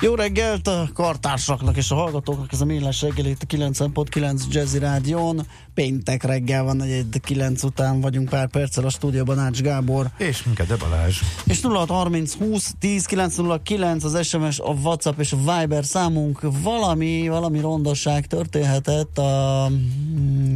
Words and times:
Jó 0.00 0.14
reggelt 0.14 0.68
a 0.68 0.88
kartársaknak 0.94 1.76
és 1.76 1.90
a 1.90 1.94
hallgatóknak, 1.94 2.52
ez 2.52 2.60
a 2.60 2.64
Millás 2.64 3.02
reggel 3.02 3.26
itt 3.26 3.42
a 3.42 3.46
90.9 3.46 4.42
Jazzy 4.50 4.78
Rádión. 4.78 5.46
Péntek 5.74 6.22
reggel 6.22 6.64
van, 6.64 6.82
egy 6.82 7.20
9 7.22 7.62
után 7.62 8.00
vagyunk 8.00 8.28
pár 8.28 8.48
perccel 8.48 8.84
a 8.84 8.88
stúdióban 8.90 9.38
Ács 9.38 9.60
Gábor. 9.60 10.06
És 10.16 10.44
minket 10.44 10.66
de 10.66 10.76
Balázs. 10.76 11.20
És 11.44 11.60
0630 11.62 12.34
20 12.34 12.74
10 12.78 13.04
909 13.04 14.04
az 14.04 14.26
SMS, 14.26 14.58
a 14.58 14.70
WhatsApp 14.70 15.18
és 15.18 15.32
a 15.32 15.36
Viber 15.36 15.84
számunk. 15.84 16.40
Valami, 16.62 17.28
valami 17.28 17.60
rondosság 17.60 18.26
történhetett 18.26 19.18
a 19.18 19.70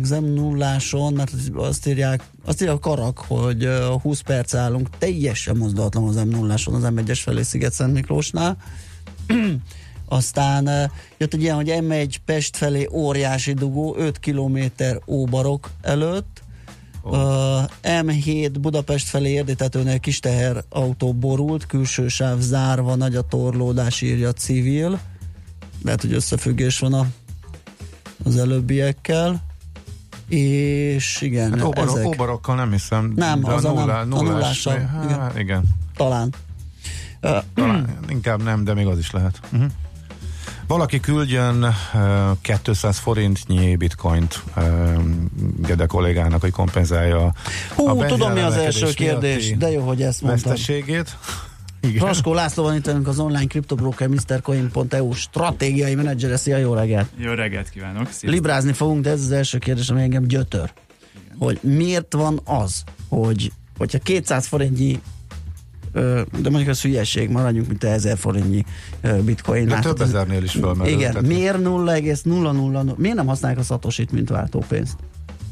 zem 0.02 0.25
nulláson, 0.25 1.12
mert 1.12 1.33
azt 1.55 1.86
írják, 1.86 2.25
azt 2.45 2.61
írják 2.61 2.77
a 2.77 2.80
karak, 2.80 3.19
hogy 3.19 3.69
20 4.02 4.20
perc 4.20 4.55
állunk 4.55 4.88
teljesen 4.98 5.56
mozdulatlan 5.56 6.09
az 6.09 6.16
m 6.16 6.28
nulláson 6.28 6.75
az 6.75 6.92
M1-es 6.95 7.20
felé 7.22 7.42
Sziget-Szent 7.42 7.92
Miklósnál 7.92 8.56
aztán 10.09 10.91
jött 11.19 11.34
egy 11.34 11.43
ilyen, 11.43 11.55
hogy 11.55 11.75
M1 11.80 12.15
Pest 12.25 12.57
felé 12.57 12.89
óriási 12.93 13.53
dugó, 13.53 13.97
5 13.98 14.19
km 14.19 14.59
óbarok 15.06 15.70
előtt, 15.83 16.43
oh. 17.03 17.12
uh, 17.12 17.64
M7 17.83 18.50
Budapest 18.61 19.09
felé 19.09 19.31
érdítetőnél 19.31 19.98
kis 19.98 20.20
teher 20.20 20.64
autó 20.69 21.12
borult, 21.12 21.67
külső 21.67 22.09
sáv 22.09 22.39
zárva, 22.39 22.95
nagy 22.95 23.17
a 23.17 23.22
torlódás, 23.22 24.00
írja 24.00 24.33
civil. 24.33 25.00
Lehet, 25.84 26.00
hogy 26.00 26.12
összefüggés 26.12 26.78
van 26.78 26.92
a, 26.92 27.06
az 28.25 28.37
előbbiekkel. 28.37 29.48
És 30.28 31.20
igen, 31.20 31.50
hát 31.50 31.65
óbarok, 31.65 31.97
ezek. 31.97 32.06
Óbarokkal 32.06 32.55
nem 32.55 32.70
hiszem. 32.70 33.12
Nem, 33.17 33.44
az 33.44 33.65
a, 33.65 33.72
nullá, 33.72 34.05
nem, 34.05 34.19
a 34.19 34.22
nullással. 34.22 34.78
Hát, 34.78 35.05
igen. 35.05 35.39
igen. 35.39 35.62
Talán. 35.97 36.34
Talán, 37.54 37.88
inkább 38.08 38.42
nem, 38.42 38.64
de 38.64 38.74
még 38.74 38.86
az 38.86 38.98
is 38.98 39.10
lehet. 39.10 39.40
Uh-huh. 39.52 39.70
Valaki 40.66 41.00
küldjön 41.00 41.62
uh, 42.42 42.60
200 42.62 42.98
forintnyi 42.98 43.76
bitcoint 43.76 44.42
uh, 44.56 44.64
Gede 45.56 45.86
kollégának, 45.86 46.41
hogy 46.41 46.50
kompenzálja 46.50 47.32
Hú, 47.74 47.86
a 47.86 48.06
tudom 48.06 48.32
mi 48.32 48.41
az 48.41 48.54
első 48.54 48.92
kérdés, 48.92 49.56
de 49.56 49.70
jó, 49.70 49.86
hogy 49.86 50.02
ezt 50.02 50.22
mondtam. 50.22 50.50
Veszteségét. 50.50 51.16
Igen. 51.80 52.06
Raskó 52.06 52.34
László 52.34 52.62
van 52.62 52.74
itt 52.74 52.86
az 52.86 53.18
online 53.18 53.46
kriptobroker 53.46 54.08
MrCoin.eu 54.08 55.12
stratégiai 55.12 55.94
menedzsere. 55.94 56.36
Szia, 56.36 56.56
jó 56.56 56.74
reggelt! 56.74 57.10
Jó 57.16 57.32
reggelt 57.32 57.70
kívánok! 57.70 58.04
Sziasztok. 58.04 58.30
Librázni 58.30 58.72
fogunk, 58.72 59.02
de 59.02 59.10
ez 59.10 59.20
az 59.20 59.30
első 59.30 59.58
kérdés, 59.58 59.88
ami 59.88 60.02
engem 60.02 60.24
gyötör. 60.24 60.72
Igen. 61.24 61.36
Hogy 61.38 61.58
miért 61.62 62.12
van 62.12 62.41
az, 62.44 62.84
hogy 63.08 63.52
hogyha 63.78 63.98
200 63.98 64.46
forintnyi 64.46 65.00
de 65.92 66.50
mondjuk 66.50 66.69
az 66.69 66.83
hülyeség, 66.83 67.30
maradjunk, 67.30 67.69
mint 67.69 67.84
1000 67.84 68.16
forintnyi 68.16 68.64
bitcoin. 69.24 69.66
De 69.66 69.74
hát, 69.74 69.83
több 69.83 70.00
ezernél 70.00 70.42
is 70.42 70.50
fölmerül. 70.50 70.92
Igen, 70.92 71.12
tehát 71.12 71.28
miért 71.28 71.62
0,000, 71.62 72.94
miért 72.97 73.16
nem 73.16 73.27
használják 73.27 73.60
a 73.60 73.64
szatosit, 73.64 74.12
mint 74.12 74.28
váltópénzt? 74.28 74.97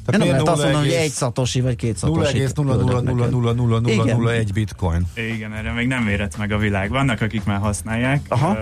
Tehát 0.07 0.21
nem 0.21 0.31
lehet 0.31 0.49
azt 0.49 0.63
mondani, 0.63 0.87
hogy 0.87 0.95
egy 0.95 1.11
szatosi 1.11 1.61
vagy 1.61 1.77
két 1.77 1.97
szatosi. 1.97 2.43
0,0000001 2.45 4.49
bitcoin. 4.55 5.07
Igen, 5.35 5.53
erre 5.53 5.73
még 5.73 5.87
nem 5.87 6.09
érett 6.09 6.39
meg 6.39 6.53
a 6.53 6.59
világ. 6.59 6.91
Vannak, 6.91 7.21
akik 7.21 7.45
már 7.45 7.59
használják. 7.59 8.21
Aha. 8.29 8.57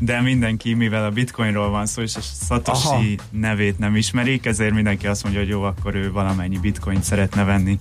De 0.00 0.20
mindenki, 0.20 0.74
mivel 0.74 1.04
a 1.04 1.10
bitcoinról 1.10 1.70
van 1.70 1.86
szó, 1.86 2.02
és 2.02 2.16
a 2.16 2.20
Satoshi 2.46 2.86
Aha. 2.86 3.02
nevét 3.30 3.78
nem 3.78 3.96
ismerik, 3.96 4.46
ezért 4.46 4.74
mindenki 4.74 5.06
azt 5.06 5.22
mondja, 5.22 5.40
hogy 5.40 5.50
jó, 5.50 5.62
akkor 5.62 5.94
ő 5.94 6.12
valamennyi 6.12 6.58
bitcoin 6.58 7.02
szeretne 7.02 7.44
venni. 7.44 7.78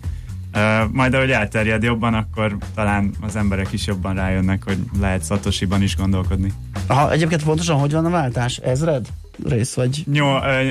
Majd 0.91 1.13
ahogy 1.13 1.31
elterjed 1.31 1.83
jobban, 1.83 2.13
akkor 2.13 2.57
talán 2.75 3.11
az 3.21 3.35
emberek 3.35 3.71
is 3.71 3.87
jobban 3.87 4.15
rájönnek, 4.15 4.63
hogy 4.63 4.77
lehet 4.99 5.23
szatosiban 5.23 5.81
is 5.81 5.95
gondolkodni. 5.95 6.53
Aha, 6.87 7.11
egyébként 7.11 7.43
pontosan 7.43 7.79
hogy 7.79 7.91
van 7.91 8.05
a 8.05 8.09
váltás? 8.09 8.57
Ezred 8.57 9.07
rész 9.45 9.73
vagy? 9.73 10.03
Nyol, 10.11 10.37
uh, 10.37 10.67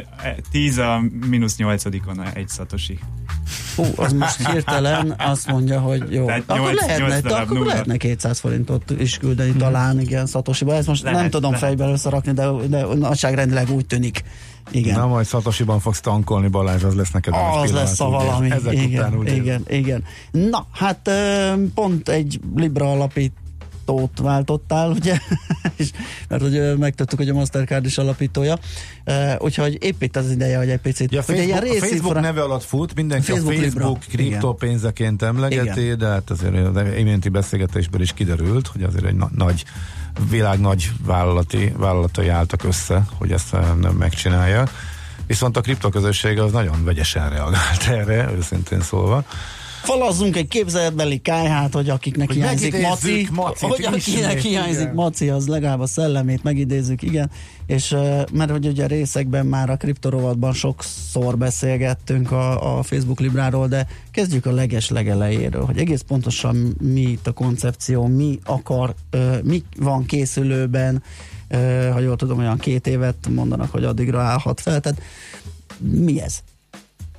10 0.50 0.78
a 0.78 1.02
mínusz 1.28 1.56
nyolcadikon 1.56 2.22
egy 2.34 2.48
szatosi. 2.48 2.98
Hú, 3.76 3.84
az 3.96 4.12
most 4.12 4.46
hirtelen 4.46 5.14
azt 5.18 5.46
mondja, 5.46 5.80
hogy 5.80 6.12
jó. 6.12 6.26
Tehát 6.26 6.42
akkor 6.46 6.60
8, 6.60 6.80
lehetne, 6.80 7.06
8 7.06 7.24
akkor 7.24 7.56
nulla. 7.56 7.66
lehetne 7.66 7.96
200 7.96 8.38
forintot 8.38 8.90
is 8.98 9.18
küldeni 9.18 9.50
hmm. 9.50 9.58
talán, 9.58 10.00
igen, 10.00 10.26
szatosiba. 10.26 10.74
Ezt 10.74 10.86
most 10.86 11.02
lehet, 11.02 11.20
nem 11.20 11.30
tudom 11.30 11.52
lehet. 11.52 11.66
fejben 11.66 11.88
összerakni, 11.88 12.32
de, 12.32 12.50
de 12.68 12.84
nagyságrendileg 12.94 13.70
úgy 13.70 13.86
tűnik. 13.86 14.22
Igen. 14.70 14.98
Na 14.98 15.06
majd 15.06 15.26
Szatosiban 15.26 15.80
fogsz 15.80 16.00
tankolni, 16.00 16.48
Balázs, 16.48 16.82
az 16.82 16.94
lesz 16.94 17.10
neked 17.10 17.34
Az 17.62 17.72
lesz 17.72 18.00
a 18.00 18.08
valami. 18.08 18.50
Ezek 18.50 18.72
igen, 18.72 19.00
után, 19.00 19.18
ugye? 19.18 19.34
igen, 19.34 19.64
igen. 19.68 20.04
Na, 20.30 20.66
hát 20.72 21.10
pont 21.74 22.08
egy 22.08 22.40
Libra 22.54 22.90
alapít 22.90 23.32
alapítót 23.90 24.18
váltottál, 24.18 24.90
ugye? 24.90 25.18
mert 26.28 26.42
hogy 26.42 26.78
megtudtuk, 26.78 27.18
hogy 27.18 27.28
a 27.28 27.34
Mastercard 27.34 27.84
is 27.84 27.98
alapítója. 27.98 28.58
Úgyhogy 29.38 29.78
épp 29.80 30.02
itt 30.02 30.16
az 30.16 30.30
ideje, 30.30 30.58
hogy 30.58 30.70
egy 30.70 30.80
picit... 30.80 31.12
Ja, 31.12 31.22
Facebook, 31.22 31.62
ugye, 31.62 31.76
a 31.76 31.86
Facebook 31.86 32.20
neve 32.20 32.42
alatt 32.42 32.64
fut, 32.64 32.94
mindenki 32.94 33.30
Facebook 33.30 33.52
a 33.52 33.60
Facebook 33.60 33.98
kriptopénzeként 33.98 35.22
emlegeti, 35.22 35.82
Igen. 35.82 35.98
de 35.98 36.06
hát 36.06 36.30
azért 36.30 36.54
az 36.54 36.82
iménti 36.98 37.28
beszélgetésből 37.28 38.00
is 38.00 38.12
kiderült, 38.12 38.66
hogy 38.66 38.82
azért 38.82 39.04
egy 39.04 39.16
na- 39.16 39.30
nagy 39.36 39.64
világ 40.30 40.60
nagy 40.60 40.90
vállalati, 41.04 41.72
vállalatai 41.76 42.28
álltak 42.28 42.64
össze, 42.64 43.06
hogy 43.18 43.32
ezt 43.32 43.52
nem 43.80 43.94
megcsinálja. 43.98 44.64
Viszont 45.26 45.56
a 45.56 45.60
kriptoközösség 45.60 46.38
az 46.38 46.52
nagyon 46.52 46.84
vegyesen 46.84 47.30
reagált 47.30 47.86
erre, 47.88 48.30
őszintén 48.36 48.80
szólva 48.80 49.24
falazzunk 49.82 50.36
egy 50.36 50.48
képzeletbeli 50.48 51.18
kájhát, 51.18 51.74
hogy 51.74 51.88
akiknek 51.88 52.26
hogy 52.26 52.36
hiányzik 52.36 52.80
maci, 52.80 53.28
hogy 53.60 53.84
akinek 53.84 54.38
hiányzik 54.38 54.80
igen. 54.80 54.94
maci, 54.94 55.28
az 55.28 55.46
legalább 55.46 55.80
a 55.80 55.86
szellemét 55.86 56.42
megidézzük, 56.42 57.02
igen, 57.02 57.30
és 57.66 57.96
mert 58.32 58.50
hogy 58.50 58.66
ugye 58.66 58.86
részekben 58.86 59.46
már 59.46 59.70
a 59.70 59.76
kriptorovatban 59.76 60.52
sokszor 60.52 61.38
beszélgettünk 61.38 62.30
a, 62.30 62.78
a 62.78 62.82
Facebook 62.82 63.20
Libráról, 63.20 63.68
de 63.68 63.86
kezdjük 64.10 64.46
a 64.46 64.52
leges 64.52 64.88
legelejéről, 64.88 65.64
hogy 65.64 65.78
egész 65.78 66.00
pontosan 66.00 66.76
mi 66.80 67.00
itt 67.00 67.26
a 67.26 67.32
koncepció, 67.32 68.06
mi 68.06 68.38
akar, 68.44 68.94
mi 69.42 69.64
van 69.76 70.06
készülőben, 70.06 71.02
ha 71.92 72.00
jól 72.00 72.16
tudom, 72.16 72.38
olyan 72.38 72.58
két 72.58 72.86
évet 72.86 73.28
mondanak, 73.28 73.70
hogy 73.70 73.84
addigra 73.84 74.20
állhat 74.20 74.60
fel, 74.60 74.80
tehát 74.80 75.02
mi 75.78 76.20
ez? 76.20 76.42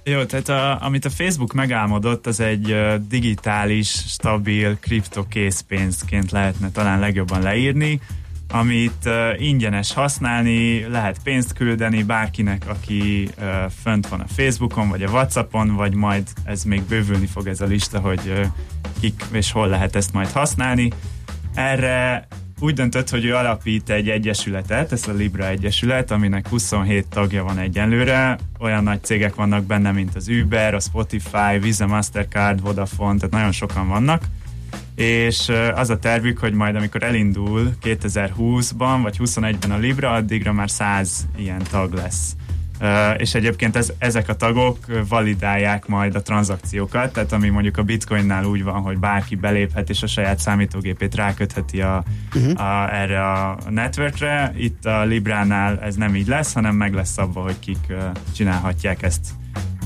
Jó, 0.04 0.24
tehát 0.24 0.50
a, 0.50 0.86
amit 0.86 1.06
a 1.06 1.10
Facebook 1.10 1.54
megálmodott, 1.54 2.28
az 2.28 2.40
egy 2.40 2.76
digitális, 3.08 3.88
stabil 3.88 4.78
kriptokészpénzként 4.80 6.32
lehetne 6.32 6.72
talán 6.72 7.00
legjobban 7.00 7.42
leírni, 7.42 8.02
amit 8.52 9.06
uh, 9.06 9.42
ingyenes 9.42 9.94
használni, 9.94 10.88
lehet 10.88 11.24
pénzt 11.24 11.54
küldeni 11.54 12.04
bárkinek, 12.04 12.64
aki 12.68 13.30
uh, 13.38 13.46
fönt 13.82 14.08
van 14.08 14.20
a 14.20 14.28
Facebookon, 14.28 14.90
vagy 14.90 15.04
a 15.04 15.10
Whatsappon, 15.10 15.76
vagy 15.76 15.94
majd 15.94 16.28
ez 16.44 16.64
még 16.64 16.82
bővülni 16.84 17.26
fog 17.26 17.48
ez 17.48 17.62
a 17.62 17.66
lista, 17.66 18.00
hogy 18.00 18.22
uh, 18.26 18.46
kik 19.00 19.24
és 19.32 19.52
hol 19.52 19.68
lehet 19.68 19.96
ezt 19.96 20.14
majd 20.14 20.32
használni. 20.32 20.92
Erre 21.54 22.28
úgy 22.62 22.74
döntött, 22.74 23.10
hogy 23.10 23.26
ő 23.26 23.36
alapít 23.36 23.90
egy 23.90 24.10
egyesületet, 24.10 24.92
ez 24.92 25.08
a 25.08 25.12
Libra 25.12 25.48
Egyesület, 25.48 26.12
aminek 26.12 26.48
27 26.48 27.08
tagja 27.08 27.44
van 27.44 27.58
egyenlőre. 27.58 28.38
Olyan 28.60 28.84
nagy 28.84 29.04
cégek 29.04 29.36
vannak 29.36 29.64
benne, 29.64 29.92
mint 29.92 30.16
az 30.16 30.28
Uber, 30.28 30.74
a 30.74 30.80
Spotify, 30.80 31.60
Visa, 31.62 31.88
Mastercard, 31.88 32.62
Vodafone, 32.62 33.16
tehát 33.16 33.32
nagyon 33.32 33.52
sokan 33.52 33.88
vannak. 33.88 34.24
És 34.96 35.52
az 35.76 35.90
a 35.90 36.00
tervük, 36.00 36.38
hogy 36.38 36.54
majd 36.54 36.76
amikor 36.76 37.04
elindul 37.04 37.74
2020-ban 37.84 39.00
vagy 39.02 39.18
21-ben 39.20 39.72
a 39.72 39.78
Libra, 39.78 40.12
addigra 40.12 40.54
már 40.54 40.70
100 40.70 41.28
ilyen 41.38 41.62
tag 41.70 41.94
lesz 41.94 42.36
és 43.18 43.34
egyébként 43.34 43.76
ez, 43.76 43.92
ezek 43.98 44.30
a 44.30 44.36
tagok 44.36 44.78
validálják 45.08 45.88
majd 45.88 46.16
a 46.16 46.22
tranzakciókat, 46.22 47.14
tehát 47.14 47.32
ami 47.32 47.50
mondjuk 47.50 47.78
a 47.78 47.84
bitcoinnál 47.84 48.46
úgy 48.46 48.64
van, 48.64 48.82
hogy 48.82 48.98
bárki 48.98 49.36
beléphet 49.36 49.90
és 49.90 50.04
a 50.04 50.08
saját 50.08 50.40
számítógépét 50.40 51.16
rákötheti 51.16 51.82
a, 51.82 52.04
uh-huh. 52.36 52.62
a, 52.62 52.94
erre 52.94 53.32
a 53.32 53.58
networkre, 53.70 54.54
itt 54.58 54.86
a 54.86 55.04
Libránál 55.04 55.80
ez 55.80 55.96
nem 55.96 56.16
így 56.16 56.28
lesz, 56.28 56.54
hanem 56.54 56.76
meg 56.76 56.94
lesz 56.94 57.18
abba, 57.18 57.42
hogy 57.42 57.60
kik 57.60 57.94
csinálhatják 58.36 59.02
ezt. 59.02 59.28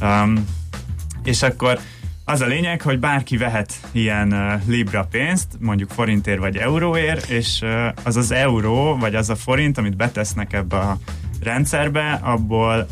Um, 0.02 0.46
és 1.24 1.42
akkor 1.42 1.80
az 2.26 2.42
a 2.42 2.46
lényeg, 2.46 2.82
hogy 2.82 3.00
bárki 3.00 3.38
vehet 3.38 3.74
ilyen 3.92 4.34
uh, 4.34 4.68
Libra 4.68 5.08
pénzt, 5.12 5.48
mondjuk 5.60 5.90
forintért 5.90 6.40
vagy 6.40 6.58
euróért, 6.58 7.30
és 7.30 7.60
uh, 7.62 7.88
az 8.04 8.16
az 8.16 8.32
euró, 8.32 8.98
vagy 8.98 9.16
az 9.16 9.30
a 9.30 9.36
forint, 9.36 9.78
amit 9.78 9.96
betesznek 9.96 10.54
ebbe 10.54 10.78
a 10.78 10.98
rendszerbe, 11.44 12.20
abból 12.24 12.88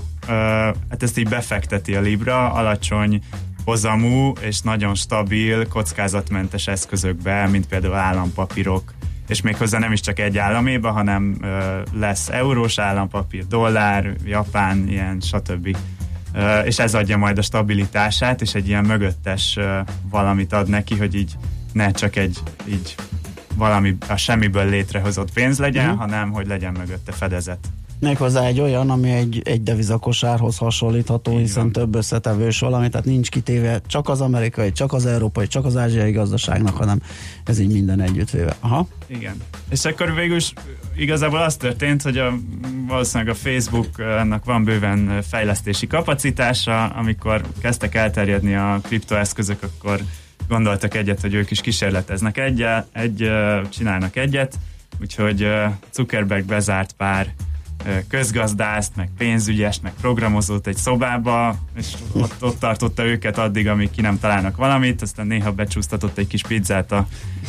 hát 0.89 1.03
ezt 1.03 1.17
így 1.17 1.29
befekteti 1.29 1.95
a 1.95 2.01
Libra, 2.01 2.51
alacsony 2.51 3.21
hozamú 3.65 4.33
és 4.41 4.61
nagyon 4.61 4.95
stabil, 4.95 5.67
kockázatmentes 5.67 6.67
eszközökbe, 6.67 7.47
mint 7.47 7.67
például 7.67 7.93
állampapírok, 7.93 8.93
és 9.27 9.41
méghozzá 9.41 9.79
nem 9.79 9.91
is 9.91 9.99
csak 9.99 10.19
egy 10.19 10.37
államéba, 10.37 10.91
hanem 10.91 11.37
lesz 11.93 12.29
eurós 12.29 12.79
állampapír, 12.79 13.47
dollár, 13.47 14.13
japán, 14.25 14.87
ilyen, 14.87 15.19
stb. 15.19 15.77
És 16.65 16.79
ez 16.79 16.95
adja 16.95 17.17
majd 17.17 17.37
a 17.37 17.41
stabilitását, 17.41 18.41
és 18.41 18.53
egy 18.53 18.67
ilyen 18.67 18.85
mögöttes 18.85 19.59
valamit 20.09 20.53
ad 20.53 20.69
neki, 20.69 20.97
hogy 20.97 21.15
így 21.15 21.35
ne 21.73 21.91
csak 21.91 22.15
egy 22.15 22.39
így 22.65 22.95
valami 23.55 23.97
a 24.07 24.15
semmiből 24.15 24.69
létrehozott 24.69 25.33
pénz 25.33 25.59
legyen, 25.59 25.85
uh-huh. 25.85 25.99
hanem 25.99 26.31
hogy 26.31 26.47
legyen 26.47 26.73
mögötte 26.77 27.11
fedezet. 27.11 27.67
Méghozzá 28.03 28.45
egy 28.45 28.59
olyan, 28.59 28.89
ami 28.89 29.11
egy, 29.11 29.41
egy 29.43 29.63
devizakosárhoz 29.63 30.57
hasonlítható, 30.57 31.31
Így 31.31 31.39
hiszen 31.39 31.63
van. 31.63 31.71
több 31.71 31.95
összetevős 31.95 32.59
valami, 32.59 32.89
tehát 32.89 33.05
nincs 33.05 33.29
kitéve 33.29 33.81
csak 33.87 34.09
az 34.09 34.21
amerikai, 34.21 34.71
csak 34.71 34.93
az 34.93 35.05
európai, 35.05 35.47
csak 35.47 35.65
az 35.65 35.77
ázsiai 35.77 36.11
gazdaságnak, 36.11 36.77
hanem 36.77 37.01
ez 37.45 37.59
így 37.59 37.71
minden 37.71 38.01
együttvéve. 38.01 38.55
Aha. 38.59 38.87
Igen. 39.07 39.35
És 39.69 39.85
akkor 39.85 40.13
végül 40.13 40.35
is 40.35 40.53
igazából 40.95 41.41
az 41.41 41.55
történt, 41.55 42.01
hogy 42.01 42.17
a, 42.17 42.33
valószínűleg 42.87 43.33
a 43.33 43.37
Facebook-nak 43.37 44.45
van 44.45 44.63
bőven 44.63 45.21
fejlesztési 45.21 45.87
kapacitása, 45.87 46.85
amikor 46.85 47.41
kezdtek 47.61 47.95
elterjedni 47.95 48.55
a 48.55 48.79
kriptoeszközök, 48.81 49.63
akkor 49.63 49.99
gondoltak 50.47 50.95
egyet, 50.95 51.21
hogy 51.21 51.33
ők 51.33 51.51
is 51.51 51.61
kísérleteznek 51.61 52.37
egyet, 52.37 52.87
egy, 52.91 53.29
csinálnak 53.69 54.15
egyet, 54.15 54.55
úgyhogy 55.01 55.47
Zuckerberg 55.93 56.45
bezárt 56.45 56.91
pár 56.91 57.33
közgazdászt, 58.07 58.95
meg 58.95 59.09
pénzügyest, 59.17 59.81
meg 59.81 59.91
programozót 60.01 60.67
egy 60.67 60.75
szobába, 60.75 61.55
és 61.77 61.87
ott, 62.11 62.35
ott 62.39 62.59
tartotta 62.59 63.05
őket 63.05 63.37
addig, 63.37 63.67
amíg 63.67 63.89
ki 63.89 64.01
nem 64.01 64.19
találnak 64.19 64.55
valamit, 64.55 65.01
aztán 65.01 65.27
néha 65.27 65.51
becsúsztatott 65.51 66.17
egy 66.17 66.27
kis 66.27 66.41
pizzát 66.41 66.91
a, 66.91 67.07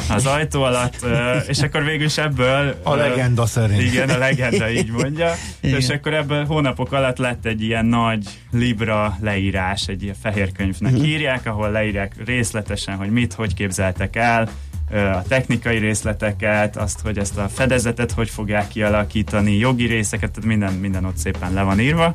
az 0.09 0.27
ajtó 0.27 0.63
alatt, 0.63 1.07
és 1.49 1.63
akkor 1.63 1.85
végül 1.85 2.07
is 2.07 2.19
ebből... 2.19 2.81
A 2.83 2.95
legenda 2.95 3.47
szerint. 3.47 3.83
Igen, 3.83 4.09
a 4.09 4.19
legenda 4.19 4.71
így 4.71 4.91
mondja. 4.91 5.35
Igen. 5.61 5.79
És 5.79 5.89
akkor 5.89 6.15
ebből 6.15 6.45
hónapok 6.45 6.93
alatt 6.93 7.19
lett 7.19 7.45
egy 7.45 7.63
ilyen 7.63 7.87
nagy 7.87 8.29
Libra 8.51 9.17
leírás, 9.21 9.89
egy 9.89 10.03
ilyen 10.03 10.17
fehér 10.23 10.53
könyvnek 10.53 10.93
uh-huh. 10.93 11.09
írják, 11.09 11.47
ahol 11.47 11.71
leírják 11.71 12.15
részletesen, 12.25 12.97
hogy 12.97 13.11
mit, 13.11 13.33
hogy 13.33 13.55
képzeltek 13.55 14.17
el, 14.17 14.49
a 14.91 15.23
technikai 15.23 15.79
részleteket, 15.79 16.77
azt, 16.77 17.01
hogy 17.01 17.19
ezt 17.19 17.39
a 17.39 17.49
fedezetet 17.49 18.13
hogy 18.13 18.31
fogják 18.31 18.69
kialakítani, 18.69 19.57
jogi 19.57 19.87
részeket, 19.87 20.31
tehát 20.31 20.49
minden, 20.49 20.73
minden 20.73 21.05
ott 21.05 21.17
szépen 21.17 21.53
le 21.53 21.63
van 21.63 21.81
írva. 21.81 22.15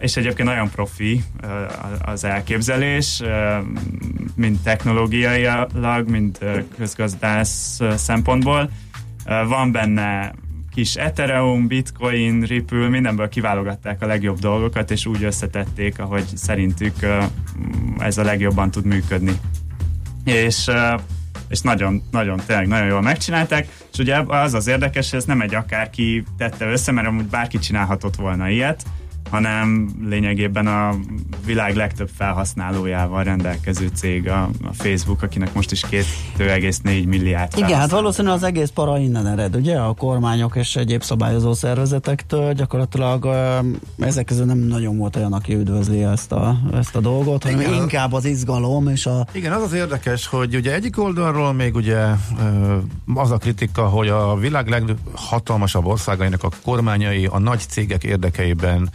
És 0.00 0.16
egyébként 0.16 0.48
nagyon 0.48 0.70
profi 0.70 1.24
az 2.02 2.24
elképzelés, 2.24 3.22
mind 4.34 4.58
technológiailag, 4.58 6.08
mind 6.08 6.38
közgazdász 6.76 7.80
szempontból. 7.96 8.70
Van 9.24 9.72
benne 9.72 10.32
kis 10.74 10.94
Ethereum, 10.94 11.66
Bitcoin, 11.66 12.40
Ripple, 12.40 12.88
mindenből 12.88 13.28
kiválogatták 13.28 14.02
a 14.02 14.06
legjobb 14.06 14.38
dolgokat, 14.38 14.90
és 14.90 15.06
úgy 15.06 15.24
összetették, 15.24 15.98
ahogy 15.98 16.24
szerintük 16.34 16.94
ez 17.98 18.18
a 18.18 18.22
legjobban 18.22 18.70
tud 18.70 18.84
működni. 18.84 19.32
És 20.24 20.70
és 21.52 21.60
nagyon, 21.60 22.02
nagyon, 22.10 22.40
tényleg 22.46 22.66
nagyon 22.66 22.86
jól 22.86 23.00
megcsinálták, 23.00 23.68
és 23.92 23.98
ugye 23.98 24.22
az 24.26 24.54
az 24.54 24.66
érdekes, 24.66 25.10
hogy 25.10 25.18
ez 25.18 25.24
nem 25.24 25.40
egy 25.40 25.54
akárki 25.54 26.24
tette 26.38 26.66
össze, 26.66 26.92
mert 26.92 27.06
amúgy 27.06 27.24
bárki 27.24 27.58
csinálhatott 27.58 28.16
volna 28.16 28.48
ilyet, 28.48 28.82
hanem 29.32 29.88
lényegében 30.08 30.66
a 30.66 30.94
világ 31.44 31.76
legtöbb 31.76 32.10
felhasználójával 32.16 33.24
rendelkező 33.24 33.90
cég 33.94 34.28
a, 34.28 34.42
a 34.42 34.72
Facebook, 34.72 35.22
akinek 35.22 35.54
most 35.54 35.72
is 35.72 35.84
2,4 35.90 37.06
milliárd. 37.06 37.52
Igen, 37.56 37.78
hát 37.78 37.90
valószínűleg 37.90 38.36
az 38.36 38.42
egész 38.42 38.68
para 38.68 38.98
innen 38.98 39.26
ered, 39.26 39.56
ugye? 39.56 39.78
A 39.78 39.92
kormányok 39.92 40.56
és 40.56 40.76
egyéb 40.76 41.02
szabályozó 41.02 41.52
szervezetektől 41.52 42.52
gyakorlatilag 42.52 43.28
ezek 43.98 44.24
közül 44.24 44.44
nem 44.44 44.58
nagyon 44.58 44.98
volt 44.98 45.16
olyan, 45.16 45.32
aki 45.32 45.54
üdvözli 45.54 46.02
ezt 46.02 46.32
a, 46.32 46.56
ezt 46.74 46.96
a 46.96 47.00
dolgot, 47.00 47.42
hanem 47.42 47.60
Igen, 47.60 47.74
inkább 47.74 48.12
az 48.12 48.24
izgalom 48.24 48.88
és 48.88 49.06
a... 49.06 49.26
Igen, 49.32 49.52
az 49.52 49.62
az 49.62 49.72
érdekes, 49.72 50.26
hogy 50.26 50.56
ugye 50.56 50.74
egyik 50.74 50.98
oldalról 50.98 51.52
még 51.52 51.74
ugye 51.74 51.98
az 53.14 53.30
a 53.30 53.36
kritika, 53.36 53.88
hogy 53.88 54.08
a 54.08 54.36
világ 54.36 54.68
leghatalmasabb 54.68 55.86
országainak 55.86 56.42
a 56.42 56.48
kormányai 56.64 57.26
a 57.26 57.38
nagy 57.38 57.60
cégek 57.68 58.04
érdekeiben 58.04 58.90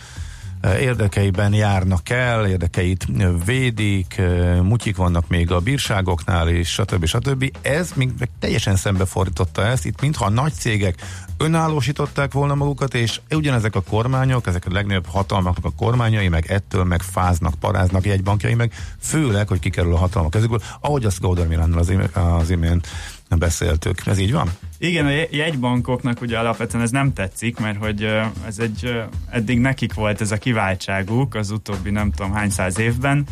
érdekeiben 0.80 1.54
járnak 1.54 2.10
el, 2.10 2.48
érdekeit 2.48 3.08
védik, 3.46 4.22
mutyik 4.62 4.96
vannak 4.96 5.28
még 5.28 5.52
a 5.52 5.60
bírságoknál, 5.60 6.50
és 6.50 6.70
stb. 6.70 7.06
stb. 7.06 7.52
Ez 7.62 7.92
még 7.96 8.12
teljesen 8.40 8.76
szembefordította 8.76 9.66
ezt, 9.66 9.86
itt 9.86 10.02
mintha 10.02 10.26
a 10.26 10.30
nagy 10.30 10.54
cégek 10.54 10.96
önállósították 11.38 12.32
volna 12.32 12.56
magukat, 12.56 12.94
és 12.94 13.20
ugyanezek 13.30 13.76
a 13.76 13.82
kormányok, 13.82 14.48
ezek 14.48 14.66
a 14.66 14.72
legnagyobb 14.72 15.08
hatalmaknak 15.08 15.66
a 15.66 15.76
kormányai, 15.78 16.28
meg 16.28 16.52
ettől 16.52 16.84
meg 16.84 17.02
fáznak, 17.02 17.54
paráznak 17.54 18.06
jegybankjai, 18.06 18.54
meg 18.54 18.74
főleg, 19.00 19.48
hogy 19.48 19.60
kikerül 19.60 19.94
a 19.94 19.98
hatalmak 19.98 20.32
kezükből, 20.32 20.62
ahogy 20.80 21.06
azt 21.06 21.20
Gauder 21.20 21.48
Milánnal 21.48 21.80
az, 21.80 21.94
az 22.14 22.50
imént 22.50 22.88
beszéltük. 23.30 24.08
Ez 24.08 24.18
így 24.18 24.32
van? 24.32 24.50
Igen, 24.80 25.06
a 25.06 25.10
jegybankoknak 25.32 26.22
ugye 26.22 26.38
alapvetően 26.38 26.84
ez 26.84 26.92
nem 26.92 27.14
tetszik, 27.14 27.60
mert 27.60 27.78
hogy 27.78 28.04
ez 28.48 28.60
egy, 28.60 29.02
eddig 29.30 29.60
nekik 29.60 29.94
volt 29.94 30.22
ez 30.22 30.32
a 30.32 30.38
kiváltságuk 30.38 31.36
az 31.36 31.52
utóbbi 31.52 31.90
nem 31.90 32.12
tudom 32.12 32.32
hány 32.32 32.50
száz 32.50 32.80
évben, 32.80 33.26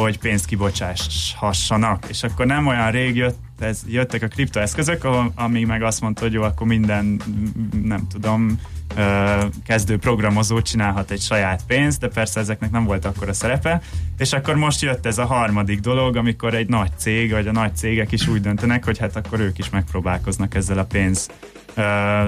hogy 0.00 0.18
pénzt 0.18 0.46
kibocsáshassanak. 0.46 2.04
És 2.08 2.22
akkor 2.22 2.46
nem 2.46 2.66
olyan 2.66 2.90
rég 2.90 3.16
jött, 3.16 3.38
ez, 3.58 3.82
jöttek 3.86 4.22
a 4.22 4.28
kriptoeszközök, 4.28 5.06
ami 5.34 5.64
meg 5.64 5.82
azt 5.82 6.00
mondta, 6.00 6.22
hogy 6.22 6.32
jó, 6.32 6.42
akkor 6.42 6.66
minden, 6.66 7.20
nem 7.82 8.06
tudom, 8.12 8.60
kezdő 9.64 9.98
programozó 9.98 10.60
csinálhat 10.60 11.10
egy 11.10 11.20
saját 11.20 11.62
pénzt, 11.66 12.00
de 12.00 12.08
persze 12.08 12.40
ezeknek 12.40 12.70
nem 12.70 12.84
volt 12.84 13.04
akkor 13.04 13.28
a 13.28 13.32
szerepe, 13.32 13.82
és 14.18 14.32
akkor 14.32 14.54
most 14.54 14.82
jött 14.82 15.06
ez 15.06 15.18
a 15.18 15.24
harmadik 15.24 15.80
dolog, 15.80 16.16
amikor 16.16 16.54
egy 16.54 16.68
nagy 16.68 16.90
cég, 16.96 17.30
vagy 17.30 17.46
a 17.46 17.52
nagy 17.52 17.76
cégek 17.76 18.12
is 18.12 18.28
úgy 18.28 18.40
döntenek, 18.40 18.84
hogy 18.84 18.98
hát 18.98 19.16
akkor 19.16 19.40
ők 19.40 19.58
is 19.58 19.70
megpróbálkoznak 19.70 20.54
ezzel 20.54 20.78
a 20.78 20.84
pénz 20.84 21.30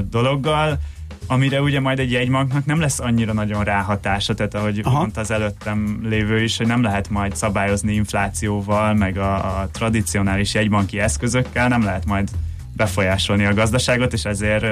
dologgal, 0.09 0.79
amire 1.27 1.63
ugye 1.63 1.81
majd 1.81 1.99
egy 1.99 2.11
jegybanknak 2.11 2.65
nem 2.65 2.81
lesz 2.81 3.01
annyira 3.01 3.33
nagyon 3.33 3.65
ráhatása, 3.65 4.35
tehát 4.35 4.55
ahogy 4.55 4.81
Aha. 4.85 4.99
mondta 4.99 5.21
az 5.21 5.31
előttem 5.31 6.01
lévő 6.03 6.43
is, 6.43 6.57
hogy 6.57 6.67
nem 6.67 6.83
lehet 6.83 7.11
majd 7.11 7.37
szabályozni 7.37 7.95
inflációval, 7.95 8.95
meg 8.95 9.19
a, 9.19 9.61
a 9.61 9.69
tradicionális 9.73 10.55
jegybanki 10.55 11.01
eszközökkel, 11.01 11.69
nem 11.69 11.83
lehet 11.83 12.05
majd 12.05 12.29
befolyásolni 12.73 13.45
a 13.45 13.55
gazdaságot, 13.55 14.13
és 14.13 14.25
ezért 14.25 14.65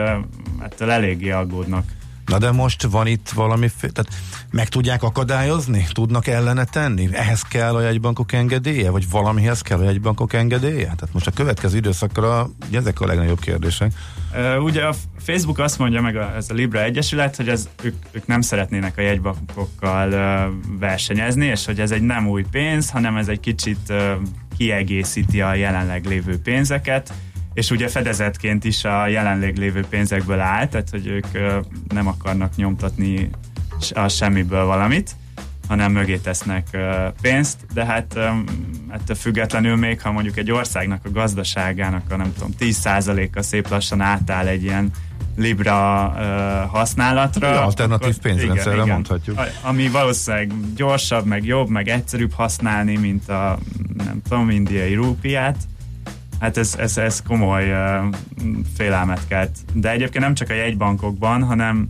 ettől 0.63 0.91
eléggé 0.91 1.31
aggódnak. 1.31 1.85
Na 2.27 2.39
de 2.39 2.51
most 2.53 2.83
van 2.83 3.07
itt 3.07 3.29
valami, 3.29 3.71
tehát 3.81 4.09
meg 4.51 4.69
tudják 4.69 5.03
akadályozni? 5.03 5.87
Tudnak 5.93 6.27
ellene 6.27 6.65
tenni? 6.65 7.09
Ehhez 7.13 7.43
kell 7.43 7.75
a 7.75 7.81
jegybankok 7.81 8.33
engedélye? 8.33 8.91
Vagy 8.91 9.11
valamihez 9.11 9.61
kell 9.61 9.79
a 9.79 9.85
jegybankok 9.85 10.33
engedélye? 10.33 10.85
Tehát 10.85 11.13
most 11.13 11.27
a 11.27 11.31
következő 11.31 11.77
időszakra 11.77 12.49
ugye 12.69 12.79
ezek 12.79 13.01
a 13.01 13.07
legnagyobb 13.07 13.41
kérdések. 13.41 13.93
Ugye 14.59 14.83
a 14.83 14.95
Facebook 15.19 15.59
azt 15.59 15.79
mondja 15.79 16.01
meg 16.01 16.17
a, 16.17 16.35
ez 16.37 16.51
a 16.51 16.55
Libra 16.55 16.83
Egyesület, 16.83 17.37
hogy 17.37 17.49
ez, 17.49 17.69
ők, 17.83 17.95
ők 18.11 18.27
nem 18.27 18.41
szeretnének 18.41 18.99
a 18.99 19.01
jegybankokkal 19.01 20.11
versenyezni, 20.79 21.47
és 21.47 21.65
hogy 21.65 21.81
ez 21.81 21.91
egy 21.91 22.03
nem 22.03 22.29
új 22.29 22.45
pénz, 22.51 22.91
hanem 22.91 23.17
ez 23.17 23.29
egy 23.29 23.41
kicsit 23.41 23.93
kiegészíti 24.57 25.41
a 25.41 25.55
jelenleg 25.55 26.05
lévő 26.05 26.39
pénzeket, 26.39 27.13
és 27.55 27.71
ugye 27.71 27.89
fedezetként 27.89 28.65
is 28.65 28.85
a 28.85 29.07
jelenleg 29.07 29.57
lévő 29.57 29.85
pénzekből 29.89 30.41
áll, 30.41 30.69
tehát 30.69 30.91
hogy 30.91 31.07
ők 31.07 31.27
nem 31.89 32.07
akarnak 32.07 32.57
nyomtatni 32.57 33.31
a 33.95 34.09
semmiből 34.09 34.65
valamit, 34.65 35.11
hanem 35.69 35.93
mögé 35.93 36.17
tesznek 36.17 36.79
pénzt, 37.21 37.67
de 37.75 37.85
hát 37.85 38.19
ettől 38.91 39.17
függetlenül 39.17 39.77
még, 39.77 40.01
ha 40.01 40.13
mondjuk 40.13 40.37
egy 40.37 40.51
országnak 40.51 41.05
a 41.05 41.11
gazdaságának 41.11 42.11
a 42.11 42.17
nem 42.17 42.33
tudom, 42.33 42.51
10%-a 42.59 43.43
szép 43.43 43.69
lassan 43.69 44.01
átáll 44.01 44.47
egy 44.47 44.63
ilyen 44.63 44.91
Libra 45.37 46.13
uh, 46.17 46.71
használatra. 46.71 47.49
Ja, 47.49 47.65
alternatív 47.65 48.19
pénzrendszerre 48.19 48.85
mondhatjuk. 48.85 49.41
Ami 49.63 49.89
valószínűleg 49.89 50.53
gyorsabb, 50.77 51.27
meg 51.27 51.45
jobb, 51.45 51.69
meg 51.69 51.89
egyszerűbb 51.89 52.33
használni, 52.33 52.97
mint 52.97 53.29
a 53.29 53.59
nem 53.97 54.23
tudom, 54.29 54.51
indiai 54.51 54.95
rúpiát, 54.95 55.57
Hát 56.41 56.57
ez, 56.57 56.75
ez, 56.79 56.97
ez 56.97 57.23
komoly 57.23 57.71
uh, 57.71 58.15
félelmet 58.77 59.27
kelt. 59.29 59.59
De 59.73 59.91
egyébként 59.91 60.25
nem 60.25 60.35
csak 60.35 60.51
a 60.51 60.55
jegybankokban, 60.55 61.43
hanem 61.43 61.89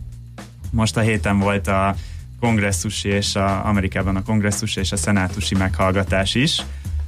most 0.71 0.97
a 0.97 1.01
héten 1.01 1.39
volt 1.39 1.67
a 1.67 1.95
kongresszusi 2.39 3.09
és 3.09 3.35
a, 3.35 3.65
Amerikában 3.65 4.15
a 4.15 4.23
kongresszusi 4.23 4.79
és 4.79 4.91
a 4.91 4.97
szenátusi 4.97 5.55
meghallgatás 5.55 6.35
is, 6.35 6.61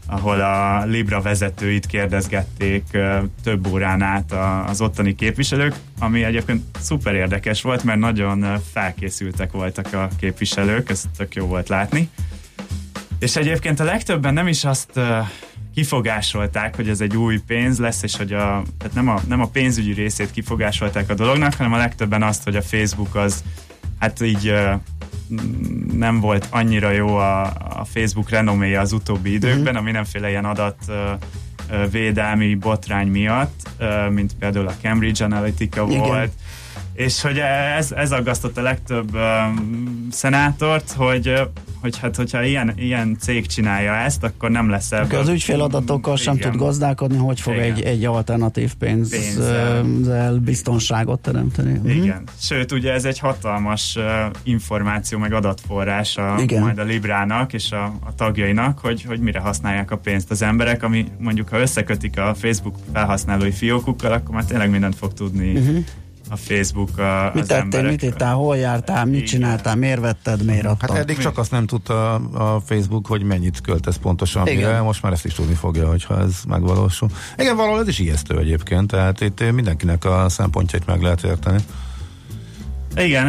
ahol 0.06 0.42
a 0.42 0.86
Libra 0.86 1.22
vezetőit 1.22 1.86
kérdezgették 1.86 2.84
több 3.44 3.68
órán 3.68 4.02
át 4.02 4.34
az 4.68 4.82
ottani 4.82 5.16
képviselők, 5.16 5.76
ami 6.00 6.24
egyébként 6.24 6.64
szuper 6.80 7.16
érdekes 7.16 7.62
volt, 7.62 7.84
mert 7.84 8.00
nagyon 8.00 8.60
felkészültek 8.74 9.52
voltak 9.52 9.94
a 9.94 10.10
képviselők, 10.20 10.90
ez 10.90 11.04
tök 11.18 11.36
jó 11.36 11.46
volt 11.46 11.70
látni. 11.70 12.10
És 13.20 13.36
egyébként 13.36 13.80
a 13.80 13.84
legtöbben 13.84 14.34
nem 14.34 14.48
is 14.48 14.66
azt 14.66 15.00
kifogásolták, 15.78 16.76
hogy 16.76 16.90
ez 16.90 17.02
egy 17.02 17.18
új 17.18 17.40
pénz 17.48 17.80
lesz, 17.80 18.04
és 18.04 18.16
hogy 18.16 18.34
a, 18.34 18.64
tehát 18.78 18.94
nem, 18.94 19.08
a, 19.08 19.22
nem 19.28 19.42
a 19.42 19.48
pénzügyi 19.48 19.94
részét 19.94 20.32
kifogásolták 20.32 21.10
a 21.10 21.14
dolognak, 21.14 21.54
hanem 21.54 21.74
a 21.74 21.78
legtöbben 21.78 22.24
azt, 22.24 22.44
hogy 22.44 22.56
a 22.56 22.62
Facebook 22.62 23.16
az 23.16 23.44
hát 24.00 24.22
így 24.22 24.54
nem 25.94 26.20
volt 26.20 26.48
annyira 26.50 26.92
jó 26.92 27.16
a, 27.16 27.44
a 27.80 27.86
Facebook 27.94 28.30
renoméja 28.30 28.82
az 28.82 28.92
utóbbi 28.92 29.34
időkben, 29.34 29.62
uh-huh. 29.62 29.78
a 29.78 29.82
mindenféle 29.82 30.30
ilyen 30.30 30.46
adat 30.46 30.92
védelmi 31.92 32.56
botrány 32.56 33.08
miatt, 33.08 33.70
mint 34.10 34.34
például 34.40 34.68
a 34.68 34.76
Cambridge 34.82 35.24
Analytica 35.26 35.86
Igen. 35.90 36.00
volt, 36.00 36.32
és 36.98 37.22
hogy 37.22 37.38
ez, 37.78 37.92
ez 37.92 38.12
aggasztott 38.12 38.58
a 38.58 38.62
legtöbb 38.62 39.16
um, 39.16 40.08
szenátort, 40.12 40.92
hogy, 40.92 41.34
hogy 41.82 42.00
hát, 42.00 42.16
hogyha 42.16 42.44
ilyen, 42.44 42.74
ilyen 42.76 43.18
cég 43.20 43.46
csinálja 43.46 43.96
ezt, 43.96 44.24
akkor 44.24 44.50
nem 44.50 44.70
lesz 44.70 44.92
ebből. 44.92 45.20
Az 45.20 45.30
ügyféladatokkal 45.30 46.16
sem 46.16 46.38
tud 46.38 46.56
gazdálkodni, 46.56 47.18
hogy 47.18 47.40
fog 47.40 47.54
egy, 47.54 47.82
egy 47.82 48.06
alternatív 48.06 48.74
pénzzel 48.74 50.34
biztonságot 50.34 51.20
teremteni. 51.20 51.72
Mhm. 51.72 51.90
Igen. 51.90 52.08
Uh-huh. 52.08 52.24
Sőt, 52.40 52.72
ugye 52.72 52.94
ez 52.94 53.06
egy 53.06 53.20
hatalmas 53.20 53.96
uh, 53.96 54.04
információ 54.44 55.18
meg 55.18 55.34
adatforrás 55.34 56.18
a, 56.18 56.36
Igen. 56.40 56.62
majd 56.62 56.78
a 56.78 56.84
Librának 56.84 57.54
és 57.54 57.72
a, 57.72 57.84
a 57.84 58.16
tagjainak, 58.16 58.80
hogy, 58.80 59.04
hogy 59.04 59.20
mire 59.20 59.40
használják 59.40 59.92
a 59.92 59.98
pénzt 59.98 60.32
az 60.32 60.42
emberek, 60.42 60.84
ami 60.84 61.06
mondjuk 61.20 61.50
ha 61.50 61.60
összekötik 61.60 62.20
a 62.20 62.34
Facebook 62.34 62.76
felhasználói 62.94 63.52
fiókukkal, 63.52 64.12
akkor 64.12 64.36
már 64.36 64.46
tényleg 64.46 64.70
mindent 64.70 64.96
fog 64.96 65.14
tudni 65.14 65.52
uh-huh 65.52 65.86
a 66.30 66.36
Facebook 66.36 66.98
a, 66.98 67.32
Mit 67.34 67.42
az 67.42 67.48
tettél, 67.48 67.64
emberek. 67.64 67.90
mit 67.90 68.02
ittál, 68.02 68.34
hol 68.34 68.58
jártál, 68.58 69.06
mit 69.06 69.16
Igen. 69.16 69.26
csináltál, 69.26 69.76
miért 69.76 70.00
vetted, 70.00 70.46
miért 70.46 70.66
adtad? 70.66 70.90
Hát 70.90 71.00
eddig 71.00 71.18
csak 71.18 71.38
azt 71.38 71.52
nem 71.52 71.66
tudta 71.66 72.14
a 72.16 72.60
Facebook, 72.66 73.08
hogy 73.08 73.24
mennyit 73.24 73.62
költesz 73.62 73.96
pontosan 73.98 74.48
Igen. 74.48 74.56
mire, 74.58 74.82
most 74.82 75.02
már 75.02 75.12
ezt 75.12 75.26
is 75.26 75.34
tudni 75.34 75.54
fogja, 75.54 75.88
hogyha 75.88 76.20
ez 76.20 76.36
megvalósul. 76.48 77.10
Igen, 77.38 77.56
valahol 77.56 77.80
ez 77.80 77.88
is 77.88 78.00
ijesztő 78.00 78.38
egyébként, 78.38 78.88
tehát 78.88 79.22
itt 79.22 79.52
mindenkinek 79.52 80.06
a 80.06 80.30
szempontjait 80.30 80.86
meg 80.86 81.02
lehet 81.02 81.24
érteni. 81.24 81.58
Igen, 82.96 83.26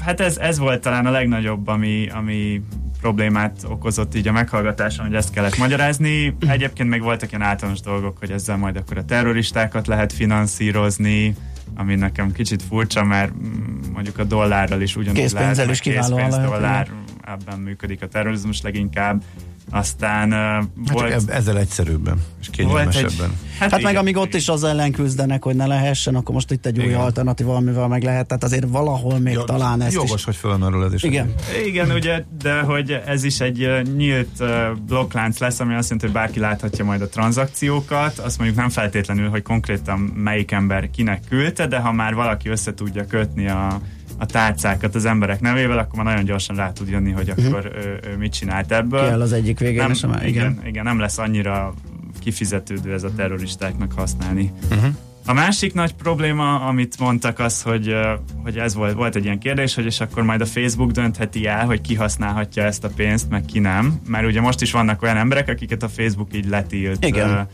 hát 0.00 0.20
ez, 0.20 0.36
ez 0.36 0.58
volt 0.58 0.80
talán 0.80 1.06
a 1.06 1.10
legnagyobb, 1.10 1.68
ami, 1.68 2.08
ami 2.08 2.62
problémát 3.00 3.64
okozott 3.68 4.14
így 4.14 4.28
a 4.28 4.32
meghallgatáson, 4.32 5.06
hogy 5.06 5.14
ezt 5.14 5.30
kellett 5.30 5.56
magyarázni. 5.56 6.36
Egyébként 6.48 6.88
még 6.88 7.02
voltak 7.02 7.28
ilyen 7.28 7.42
általános 7.42 7.80
dolgok, 7.80 8.18
hogy 8.18 8.30
ezzel 8.30 8.56
majd 8.56 8.76
akkor 8.76 8.98
a 8.98 9.04
terroristákat 9.04 9.86
lehet 9.86 10.12
finanszírozni, 10.12 11.34
ami 11.74 11.94
nekem 11.94 12.32
kicsit 12.32 12.62
furcsa, 12.62 13.04
mert 13.04 13.32
mm, 13.34 13.92
mondjuk 13.92 14.18
a 14.18 14.24
dollárral 14.24 14.80
is 14.80 14.96
ugyanúgy 14.96 15.20
lehet, 15.32 15.70
is 15.70 16.06
lehet. 16.08 16.48
dollár, 16.48 16.88
ebben 17.26 17.58
működik 17.58 18.02
a 18.02 18.08
terrorizmus 18.08 18.62
leginkább. 18.62 19.22
Aztán 19.70 20.28
uh, 20.28 20.38
hát 20.38 20.66
volt... 20.92 21.10
Csak 21.10 21.30
ezzel 21.30 21.58
egyszerűbben 21.58 22.22
és 22.40 22.48
kényelmesebben. 22.50 23.30
Egy, 23.30 23.58
hát, 23.58 23.70
hát 23.70 23.80
igen, 23.80 23.92
meg 23.92 23.96
amíg 23.96 24.16
ott 24.16 24.34
is 24.34 24.48
az 24.48 24.64
ellen 24.64 24.92
küzdenek, 24.92 25.44
hogy 25.44 25.56
ne 25.56 25.66
lehessen, 25.66 26.14
akkor 26.14 26.34
most 26.34 26.50
itt 26.50 26.66
egy 26.66 26.76
igen. 26.76 26.88
új 26.88 26.94
alternatív, 26.94 27.48
amivel 27.48 27.88
meg 27.88 28.02
lehet. 28.02 28.26
Tehát 28.26 28.44
azért 28.44 28.66
valahol 28.68 29.18
még 29.18 29.34
Jó, 29.34 29.42
talán 29.42 29.80
ezt 29.80 29.94
Jogos, 29.94 30.14
is... 30.14 30.24
hogy 30.24 30.36
fölmerül 30.36 30.84
ez 30.84 30.92
is. 30.92 31.02
Igen. 31.02 31.34
Igen, 31.66 31.90
ugye, 31.90 32.24
de 32.42 32.60
hogy 32.60 32.90
ez 33.06 33.24
is 33.24 33.40
egy 33.40 33.82
nyílt 33.96 34.40
uh, 34.40 34.48
blokklánc 34.86 35.38
lesz, 35.38 35.60
ami 35.60 35.74
azt 35.74 35.90
jelenti, 35.90 36.06
hogy 36.06 36.14
bárki 36.14 36.38
láthatja 36.38 36.84
majd 36.84 37.00
a 37.00 37.08
tranzakciókat. 37.08 38.18
Azt 38.18 38.38
mondjuk 38.38 38.58
nem 38.58 38.68
feltétlenül, 38.68 39.28
hogy 39.28 39.42
konkrétan 39.42 39.98
melyik 39.98 40.50
ember 40.50 40.90
kinek 40.90 41.22
küldte, 41.28 41.66
de 41.66 41.78
ha 41.78 41.92
már 41.92 42.14
valaki 42.14 42.48
össze 42.48 42.74
tudja 42.74 43.06
kötni 43.06 43.48
a 43.48 43.80
a 44.18 44.26
tárcákat 44.26 44.94
az 44.94 45.04
emberek 45.04 45.40
nevével, 45.40 45.78
akkor 45.78 45.96
már 45.96 46.04
nagyon 46.04 46.24
gyorsan 46.24 46.56
rá 46.56 46.72
tud 46.72 46.88
jönni, 46.88 47.10
hogy 47.10 47.32
mhm. 47.36 47.46
akkor 47.46 47.66
uh-huh. 47.66 47.84
ő, 47.84 48.00
ő 48.10 48.16
mit 48.16 48.32
csinált 48.32 48.72
ebből. 48.72 49.08
Ki 49.14 49.20
az 49.20 49.32
egyik 49.32 49.58
végén, 49.58 49.82
nem, 49.82 49.94
sem, 49.94 50.10
igen. 50.10 50.26
igen. 50.26 50.60
Igen, 50.64 50.84
nem 50.84 50.98
lesz 50.98 51.18
annyira 51.18 51.74
kifizetődő 52.20 52.92
ez 52.92 53.02
a 53.02 53.14
terroristáknak 53.16 53.92
használni. 53.92 54.52
Uh-huh. 54.70 54.94
A 55.26 55.32
másik 55.32 55.74
nagy 55.74 55.94
probléma, 55.94 56.60
amit 56.60 56.98
mondtak, 56.98 57.38
az, 57.38 57.62
hogy, 57.62 57.94
hogy 58.42 58.58
ez 58.58 58.74
volt, 58.74 58.94
volt 58.94 59.16
egy 59.16 59.24
ilyen 59.24 59.38
kérdés, 59.38 59.74
hogy 59.74 59.84
és 59.84 60.00
akkor 60.00 60.22
majd 60.22 60.40
a 60.40 60.46
Facebook 60.46 60.90
döntheti 60.90 61.46
el, 61.46 61.66
hogy 61.66 61.80
ki 61.80 61.94
használhatja 61.94 62.62
ezt 62.62 62.84
a 62.84 62.88
pénzt, 62.96 63.30
meg 63.30 63.44
ki 63.44 63.58
nem. 63.58 64.00
Mert 64.06 64.26
ugye 64.26 64.40
most 64.40 64.62
is 64.62 64.72
vannak 64.72 65.02
olyan 65.02 65.16
emberek, 65.16 65.48
akiket 65.48 65.82
a 65.82 65.88
Facebook 65.88 66.34
így 66.34 66.48
letilt. 66.48 67.04
Igen 67.04 67.48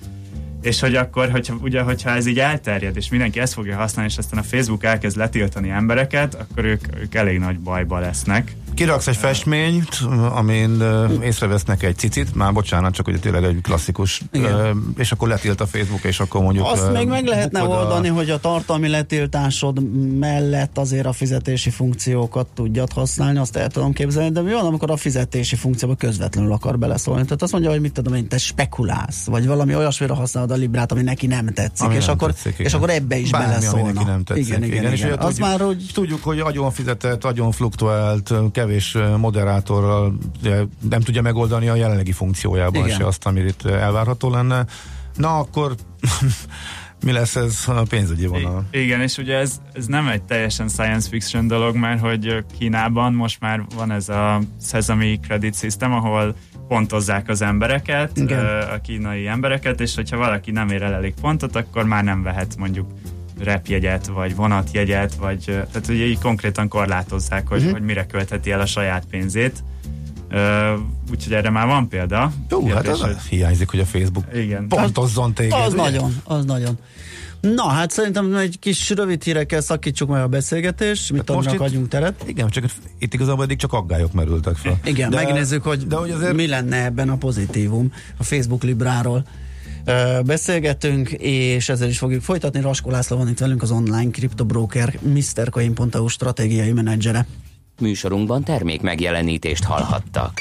és 0.62 0.80
hogy 0.80 0.94
akkor, 0.94 1.30
hogyha, 1.30 1.54
ugye, 1.62 1.80
hogyha 1.80 2.10
ez 2.10 2.26
így 2.26 2.38
elterjed, 2.38 2.96
és 2.96 3.08
mindenki 3.08 3.40
ezt 3.40 3.52
fogja 3.52 3.76
használni, 3.76 4.10
és 4.10 4.18
aztán 4.18 4.40
a 4.40 4.42
Facebook 4.42 4.84
elkezd 4.84 5.16
letiltani 5.16 5.70
embereket, 5.70 6.34
akkor 6.34 6.64
ők, 6.64 6.80
ők 7.00 7.14
elég 7.14 7.38
nagy 7.38 7.58
bajba 7.58 7.98
lesznek. 7.98 8.52
Kiraksz 8.74 9.06
egy 9.06 9.16
festményt, 9.16 10.00
amin 10.30 10.82
észrevesznek 11.22 11.82
egy 11.82 11.96
cicit, 11.96 12.34
már 12.34 12.52
bocsánat, 12.52 12.94
csak 12.94 13.08
ugye 13.08 13.18
tényleg 13.18 13.44
egy 13.44 13.58
klasszikus, 13.62 14.22
Igen. 14.32 14.94
és 14.96 15.12
akkor 15.12 15.28
letilt 15.28 15.60
a 15.60 15.66
Facebook, 15.66 16.04
és 16.04 16.20
akkor 16.20 16.42
mondjuk... 16.42 16.66
Azt 16.66 16.92
még 16.92 17.08
meg 17.08 17.26
lehetne 17.26 17.62
oldani, 17.62 18.08
a... 18.08 18.12
hogy 18.12 18.30
a 18.30 18.38
tartalmi 18.38 18.88
letiltásod 18.88 19.82
mellett 20.18 20.78
azért 20.78 21.06
a 21.06 21.12
fizetési 21.12 21.70
funkciókat 21.70 22.46
tudjad 22.54 22.92
használni, 22.92 23.38
azt 23.38 23.56
el 23.56 23.68
tudom 23.68 23.92
képzelni, 23.92 24.30
de 24.30 24.40
mi 24.40 24.52
van, 24.52 24.64
amikor 24.64 24.90
a 24.90 24.96
fizetési 24.96 25.56
funkcióba 25.56 25.94
közvetlenül 25.94 26.52
akar 26.52 26.78
beleszólni? 26.78 27.24
Tehát 27.24 27.42
azt 27.42 27.52
mondja, 27.52 27.70
hogy 27.70 27.80
mit 27.80 27.92
tudom 27.92 28.14
én, 28.14 28.28
te 28.28 28.38
spekulálsz, 28.38 29.24
vagy 29.26 29.46
valami 29.46 29.74
olyasmire 29.74 30.14
használod 30.14 30.50
a 30.50 30.54
librát, 30.54 30.92
ami 30.92 31.02
neki 31.02 31.26
nem 31.26 31.46
tetszik, 31.46 31.86
ami 31.86 31.94
és, 31.94 32.04
nem 32.04 32.14
akkor, 32.14 32.32
tetszik, 32.32 32.58
és 32.58 32.74
akkor 32.74 32.90
ebbe 32.90 33.16
is 33.16 33.30
Bármi, 33.30 33.46
beleszólna. 33.46 33.84
Ami 33.84 33.92
neki 33.92 34.04
nem 34.04 34.24
tetszik. 34.24 34.46
Igen, 34.46 34.62
igen, 34.62 34.78
igen. 34.78 34.92
igen. 34.92 35.08
igen. 35.08 35.12
És 35.12 35.18
az 35.18 35.26
tudjuk, 35.26 35.48
már, 35.48 35.60
hogy... 35.60 35.86
tudjuk, 35.92 36.22
hogy 36.22 36.40
agyon 36.40 36.70
fizetett, 36.70 37.24
agyon 37.24 37.52
fluktuált, 37.52 38.32
kevés 38.60 38.96
moderátorral 39.16 40.18
nem 40.90 41.00
tudja 41.00 41.22
megoldani 41.22 41.68
a 41.68 41.74
jelenlegi 41.74 42.12
funkciójában 42.12 42.84
Igen. 42.84 42.98
se 42.98 43.06
azt, 43.06 43.26
amit 43.26 43.48
itt 43.48 43.64
elvárható 43.64 44.30
lenne. 44.30 44.66
Na 45.16 45.38
akkor 45.38 45.74
mi 47.04 47.12
lesz 47.12 47.36
ez 47.36 47.64
a 47.66 47.82
pénzügyi 47.88 48.26
vonal? 48.26 48.64
Igen, 48.70 49.00
és 49.00 49.16
ugye 49.18 49.36
ez, 49.36 49.60
ez 49.72 49.86
nem 49.86 50.08
egy 50.08 50.22
teljesen 50.22 50.68
science 50.68 51.08
fiction 51.08 51.46
dolog, 51.46 51.76
mert 51.76 52.00
hogy 52.00 52.44
Kínában 52.58 53.12
most 53.12 53.40
már 53.40 53.62
van 53.74 53.90
ez 53.90 54.08
a 54.08 54.40
Sesame 54.62 55.16
Credit 55.16 55.56
System, 55.56 55.92
ahol 55.92 56.34
pontozzák 56.68 57.28
az 57.28 57.42
embereket, 57.42 58.16
Igen. 58.16 58.44
a 58.44 58.80
kínai 58.80 59.26
embereket, 59.26 59.80
és 59.80 59.94
hogyha 59.94 60.16
valaki 60.16 60.50
nem 60.50 60.68
ér 60.68 60.82
el 60.82 60.92
elég 60.92 61.14
pontot, 61.20 61.56
akkor 61.56 61.84
már 61.84 62.04
nem 62.04 62.22
vehet 62.22 62.56
mondjuk 62.56 62.86
repjegyet, 63.42 64.06
vagy 64.06 64.34
vonatjegyet, 64.34 65.14
vagy 65.14 65.44
tehát 65.44 65.88
ugye 65.88 66.04
így 66.04 66.18
konkrétan 66.18 66.68
korlátozzák, 66.68 67.48
hogy, 67.48 67.58
uh-huh. 67.58 67.72
hogy 67.72 67.82
mire 67.82 68.06
költheti 68.06 68.50
el 68.50 68.60
a 68.60 68.66
saját 68.66 69.04
pénzét. 69.10 69.62
Uh, 70.32 70.80
úgyhogy 71.10 71.32
erre 71.32 71.50
már 71.50 71.66
van 71.66 71.88
példa. 71.88 72.32
Jó, 72.50 72.66
hát 72.66 72.88
az 72.88 73.00
hogy... 73.00 73.16
hiányzik, 73.28 73.70
hogy 73.70 73.80
a 73.80 73.84
Facebook 73.84 74.24
Igen. 74.34 74.68
pontozzon 74.68 75.34
téged. 75.34 75.58
Az 75.58 75.72
ugye? 75.72 75.82
nagyon, 75.82 76.22
az 76.24 76.44
nagyon. 76.44 76.78
Na, 77.40 77.68
hát 77.68 77.90
szerintem 77.90 78.34
egy 78.34 78.58
kis 78.58 78.90
rövid 78.90 79.22
hírekkel 79.22 79.60
szakítsuk 79.60 80.08
meg 80.08 80.22
a 80.22 80.26
beszélgetést, 80.26 81.12
mit 81.12 81.32
most 81.32 81.52
itt, 81.52 81.60
adjunk 81.60 81.88
teret. 81.88 82.22
Igen, 82.26 82.48
csak 82.48 82.64
itt 82.98 83.14
igazából 83.14 83.44
eddig 83.44 83.56
csak 83.56 83.72
aggályok 83.72 84.12
merültek 84.12 84.56
fel. 84.56 84.78
Igen, 84.84 85.10
de, 85.10 85.16
megnézzük, 85.16 85.62
hogy, 85.62 85.86
de 85.86 85.96
hogy 85.96 86.10
azért... 86.10 86.34
mi 86.34 86.46
lenne 86.46 86.84
ebben 86.84 87.08
a 87.08 87.16
pozitívum 87.16 87.92
a 88.16 88.24
Facebook 88.24 88.62
Libráról 88.62 89.24
beszélgetünk, 90.24 91.10
és 91.18 91.68
ezzel 91.68 91.88
is 91.88 91.98
fogjuk 91.98 92.22
folytatni. 92.22 92.60
Raskó 92.60 92.90
László 92.90 93.16
van 93.16 93.28
itt 93.28 93.38
velünk, 93.38 93.62
az 93.62 93.70
online 93.70 94.10
kriptobroker 94.10 94.98
MrCoin.eu 95.02 96.06
stratégiai 96.06 96.72
menedzsere. 96.72 97.26
Műsorunkban 97.80 98.44
termék 98.44 98.80
megjelenítést 98.80 99.64
hallhattak. 99.64 100.32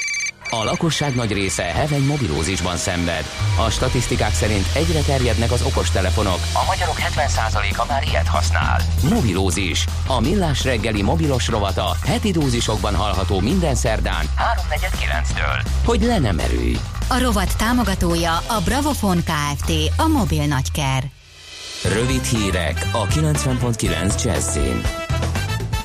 A 0.52 0.64
lakosság 0.64 1.14
nagy 1.14 1.32
része 1.32 1.62
heveny 1.62 2.04
mobilózisban 2.04 2.76
szenved. 2.76 3.24
A 3.66 3.70
statisztikák 3.70 4.32
szerint 4.32 4.66
egyre 4.74 5.00
terjednek 5.00 5.52
az 5.52 5.62
okostelefonok. 5.62 6.38
A 6.52 6.64
magyarok 6.66 6.96
70%-a 6.98 7.84
már 7.88 8.02
ilyet 8.10 8.26
használ. 8.26 8.80
Mobilózis. 9.10 9.84
A 10.06 10.20
millás 10.20 10.64
reggeli 10.64 11.02
mobilos 11.02 11.48
rovata 11.48 11.96
heti 12.04 12.30
dózisokban 12.30 12.94
hallható 12.94 13.40
minden 13.40 13.74
szerdán 13.74 14.24
3.49-től. 14.24 15.66
Hogy 15.84 16.02
le 16.02 16.18
nem 16.18 16.38
erőj. 16.38 16.76
A 17.10 17.18
rovat 17.18 17.56
támogatója 17.56 18.36
a 18.36 18.60
Bravofon 18.64 19.16
Kft. 19.16 19.72
A 19.96 20.06
mobil 20.06 20.46
nagyker. 20.46 21.04
Rövid 21.84 22.24
hírek 22.24 22.88
a 22.92 23.06
90.9 23.06 24.24
Jazzin. 24.24 24.99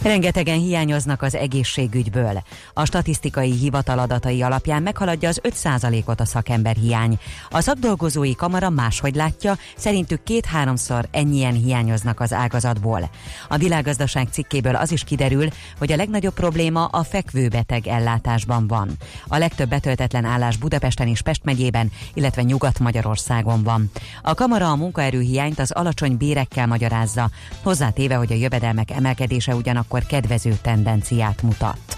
Rengetegen 0.05 0.59
hiányoznak 0.59 1.21
az 1.21 1.35
egészségügyből. 1.35 2.43
A 2.74 2.85
statisztikai 2.85 3.51
hivatal 3.51 4.00
adatai 4.00 4.41
alapján 4.41 4.81
meghaladja 4.81 5.29
az 5.29 5.41
5%-ot 5.43 6.19
a 6.19 6.25
szakember 6.25 6.75
hiány. 6.75 7.19
A 7.50 7.62
szakdolgozói 7.62 8.35
kamara 8.35 8.69
máshogy 8.69 9.15
látja, 9.15 9.57
szerintük 9.75 10.24
két-háromszor 10.24 11.07
ennyien 11.12 11.53
hiányoznak 11.53 12.19
az 12.19 12.33
ágazatból. 12.33 13.09
A 13.47 13.57
világgazdaság 13.57 14.27
cikkéből 14.31 14.75
az 14.75 14.91
is 14.91 15.03
kiderül, 15.03 15.47
hogy 15.77 15.91
a 15.91 15.95
legnagyobb 15.95 16.33
probléma 16.33 16.85
a 16.85 17.03
fekvőbeteg 17.03 17.88
ellátásban 17.88 18.67
van. 18.67 18.89
A 19.27 19.38
legtöbb 19.38 19.69
betöltetlen 19.69 20.25
állás 20.25 20.57
Budapesten 20.57 21.07
és 21.07 21.21
Pest 21.21 21.43
megyében, 21.43 21.91
illetve 22.13 22.41
Nyugat-Magyarországon 22.41 23.63
van. 23.63 23.91
A 24.21 24.33
kamara 24.33 24.71
a 24.71 24.75
munkaerőhiányt 24.75 25.59
az 25.59 25.71
alacsony 25.71 26.17
bérekkel 26.17 26.67
magyarázza, 26.67 27.29
hozzátéve, 27.63 28.15
hogy 28.15 28.31
a 28.31 28.35
jövedelmek 28.35 28.91
emelkedése 28.91 29.55
ugyanakkor 29.55 29.93
akkor 29.95 30.07
kedvező 30.07 30.57
tendenciát 30.61 31.41
mutat. 31.41 31.97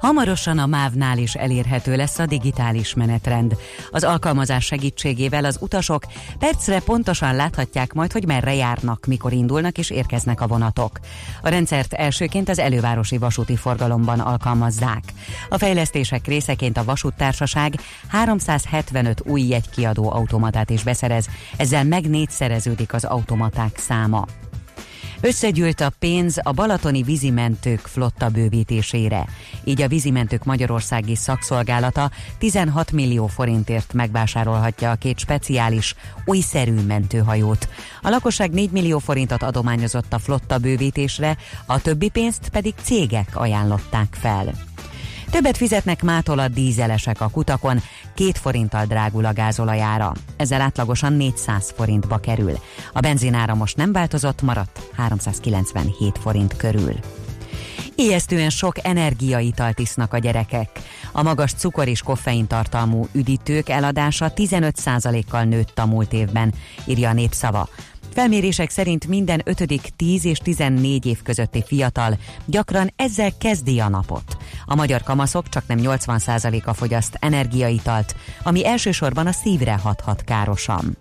Hamarosan 0.00 0.58
a 0.58 0.66
MÁV-nál 0.66 1.18
is 1.18 1.34
elérhető 1.34 1.96
lesz 1.96 2.18
a 2.18 2.26
digitális 2.26 2.94
menetrend. 2.94 3.56
Az 3.90 4.04
alkalmazás 4.04 4.64
segítségével 4.64 5.44
az 5.44 5.58
utasok 5.60 6.04
percre 6.38 6.80
pontosan 6.80 7.36
láthatják 7.36 7.92
majd, 7.92 8.12
hogy 8.12 8.26
merre 8.26 8.54
járnak, 8.54 9.06
mikor 9.06 9.32
indulnak 9.32 9.78
és 9.78 9.90
érkeznek 9.90 10.40
a 10.40 10.46
vonatok. 10.46 10.98
A 11.42 11.48
rendszert 11.48 11.92
elsőként 11.92 12.48
az 12.48 12.58
elővárosi 12.58 13.18
vasúti 13.18 13.56
forgalomban 13.56 14.20
alkalmazzák. 14.20 15.02
A 15.48 15.58
fejlesztések 15.58 16.26
részeként 16.26 16.76
a 16.76 16.84
vasúttársaság 16.84 17.74
375 18.08 19.22
új 19.26 19.42
jegykiadó 19.42 20.10
automatát 20.10 20.70
is 20.70 20.82
beszerez, 20.82 21.28
ezzel 21.56 21.84
meg 21.84 22.08
négyszereződik 22.08 22.92
az 22.92 23.04
automaták 23.04 23.78
száma. 23.78 24.26
Összegyűlt 25.24 25.80
a 25.80 25.92
pénz 25.98 26.40
a 26.42 26.52
balatoni 26.52 27.02
vízimentők 27.02 27.80
flotta 27.80 28.28
bővítésére. 28.28 29.26
Így 29.64 29.82
a 29.82 29.88
vízimentők 29.88 30.44
Magyarországi 30.44 31.14
szakszolgálata 31.14 32.10
16 32.38 32.92
millió 32.92 33.26
forintért 33.26 33.92
megvásárolhatja 33.92 34.90
a 34.90 34.94
két 34.94 35.18
speciális, 35.18 35.94
újszerű 36.24 36.80
mentőhajót. 36.80 37.68
A 38.02 38.08
lakosság 38.08 38.50
4 38.50 38.70
millió 38.70 38.98
forintot 38.98 39.42
adományozott 39.42 40.12
a 40.12 40.18
flotta 40.18 40.58
bővítésre, 40.58 41.36
a 41.66 41.80
többi 41.80 42.08
pénzt 42.08 42.48
pedig 42.48 42.74
cégek 42.82 43.28
ajánlották 43.32 44.16
fel. 44.20 44.71
Többet 45.32 45.56
fizetnek 45.56 46.02
mától 46.02 46.38
a 46.38 46.48
dízelesek 46.48 47.20
a 47.20 47.28
kutakon, 47.28 47.80
két 48.14 48.38
forinttal 48.38 48.84
drágul 48.84 49.24
a 49.24 49.32
gázolajára. 49.32 50.12
Ezzel 50.36 50.60
átlagosan 50.60 51.12
400 51.12 51.72
forintba 51.76 52.16
kerül. 52.16 52.58
A 52.92 53.00
benzinára 53.00 53.54
most 53.54 53.76
nem 53.76 53.92
változott, 53.92 54.42
maradt 54.42 54.88
397 54.96 56.18
forint 56.18 56.56
körül. 56.56 56.94
Ijesztően 57.94 58.50
sok 58.50 58.86
energiaitalt 58.86 59.78
isznak 59.78 60.12
a 60.12 60.18
gyerekek. 60.18 60.68
A 61.12 61.22
magas 61.22 61.52
cukor 61.52 61.88
és 61.88 62.02
koffein 62.02 62.46
tartalmú 62.46 63.06
üdítők 63.12 63.68
eladása 63.68 64.32
15%-kal 64.34 65.44
nőtt 65.44 65.78
a 65.78 65.86
múlt 65.86 66.12
évben, 66.12 66.54
írja 66.86 67.08
a 67.08 67.12
népszava. 67.12 67.68
Felmérések 68.12 68.70
szerint 68.70 69.06
minden 69.06 69.40
ötödik 69.44 69.88
10 69.96 70.24
és 70.24 70.38
14 70.38 71.06
év 71.06 71.22
közötti 71.22 71.62
fiatal 71.66 72.18
gyakran 72.44 72.92
ezzel 72.96 73.30
kezdi 73.38 73.80
a 73.80 73.88
napot. 73.88 74.36
A 74.64 74.74
magyar 74.74 75.02
kamaszok 75.02 75.48
csak 75.48 75.66
nem 75.66 75.78
80%-a 75.80 76.72
fogyaszt 76.72 77.16
energiaitalt, 77.20 78.16
ami 78.42 78.66
elsősorban 78.66 79.26
a 79.26 79.32
szívre 79.32 79.72
hathat 79.72 80.24
károsan. 80.24 80.96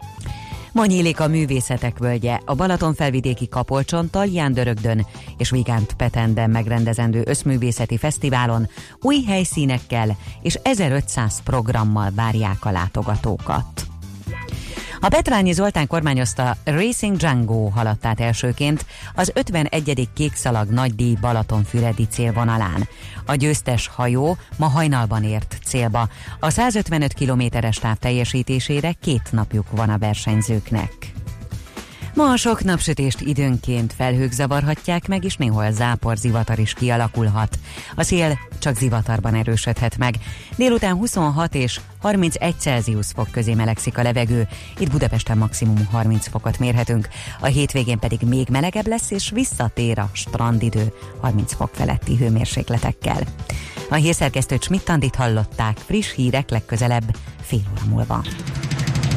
Ma 0.73 0.85
nyílik 0.85 1.19
a 1.19 1.27
művészetek 1.27 1.97
völgye, 1.97 2.39
a 2.45 2.55
Balaton 2.55 2.93
felvidéki 2.93 3.47
Kapolcson, 3.47 4.09
Talján 4.09 4.53
Dörögdön 4.53 5.05
és 5.37 5.49
Vigánt 5.49 5.93
Petenden 5.93 6.49
megrendezendő 6.49 7.23
összművészeti 7.25 7.97
fesztiválon 7.97 8.69
új 9.01 9.23
helyszínekkel 9.23 10.17
és 10.41 10.59
1500 10.63 11.43
programmal 11.43 12.11
várják 12.15 12.65
a 12.65 12.71
látogatókat. 12.71 13.90
A 15.03 15.09
Petrányi 15.09 15.51
Zoltán 15.51 15.87
kormányozta 15.87 16.55
Racing 16.63 17.17
Django 17.17 17.67
haladt 17.67 18.05
át 18.05 18.19
elsőként 18.19 18.85
az 19.15 19.31
51. 19.33 20.09
kékszalag 20.13 20.69
nagydíj 20.69 21.15
Balatonfüredi 21.21 22.07
célvonalán. 22.09 22.87
A 23.25 23.35
győztes 23.35 23.87
hajó 23.87 24.37
ma 24.57 24.67
hajnalban 24.67 25.23
ért 25.23 25.57
célba. 25.65 26.09
A 26.39 26.49
155 26.49 27.13
kilométeres 27.13 27.77
táv 27.77 27.97
teljesítésére 27.97 28.91
két 28.91 29.31
napjuk 29.31 29.65
van 29.71 29.89
a 29.89 29.97
versenyzőknek. 29.97 31.11
Ma 32.13 32.31
a 32.31 32.35
sok 32.35 32.63
napsütést 32.63 33.21
időnként 33.21 33.93
felhők 33.93 34.31
zavarhatják 34.31 35.07
meg, 35.07 35.23
és 35.23 35.35
néhol 35.35 35.71
zápor 35.71 36.17
zivatar 36.17 36.59
is 36.59 36.73
kialakulhat. 36.73 37.59
A 37.95 38.03
szél 38.03 38.39
csak 38.59 38.75
zivatarban 38.75 39.35
erősödhet 39.35 39.97
meg. 39.97 40.15
Délután 40.55 40.95
26 40.95 41.55
és 41.55 41.79
31 42.01 42.55
Celsius 42.59 43.07
fok 43.15 43.31
közé 43.31 43.53
melegszik 43.53 43.97
a 43.97 44.01
levegő, 44.01 44.47
itt 44.77 44.91
Budapesten 44.91 45.37
maximum 45.37 45.87
30 45.91 46.27
fokot 46.27 46.59
mérhetünk, 46.59 47.07
a 47.39 47.45
hétvégén 47.45 47.99
pedig 47.99 48.19
még 48.21 48.47
melegebb 48.49 48.87
lesz, 48.87 49.11
és 49.11 49.29
visszatér 49.29 49.99
a 49.99 50.09
strandidő 50.13 50.93
30 51.21 51.53
fok 51.53 51.69
feletti 51.73 52.15
hőmérsékletekkel. 52.15 53.21
A 53.89 53.95
hírszerkesztőt 53.95 54.63
Schmidt 54.63 55.15
hallották, 55.15 55.77
friss 55.77 56.13
hírek 56.13 56.49
legközelebb 56.49 57.15
fél 57.41 57.63
óra 57.71 57.85
múlva. 57.89 58.23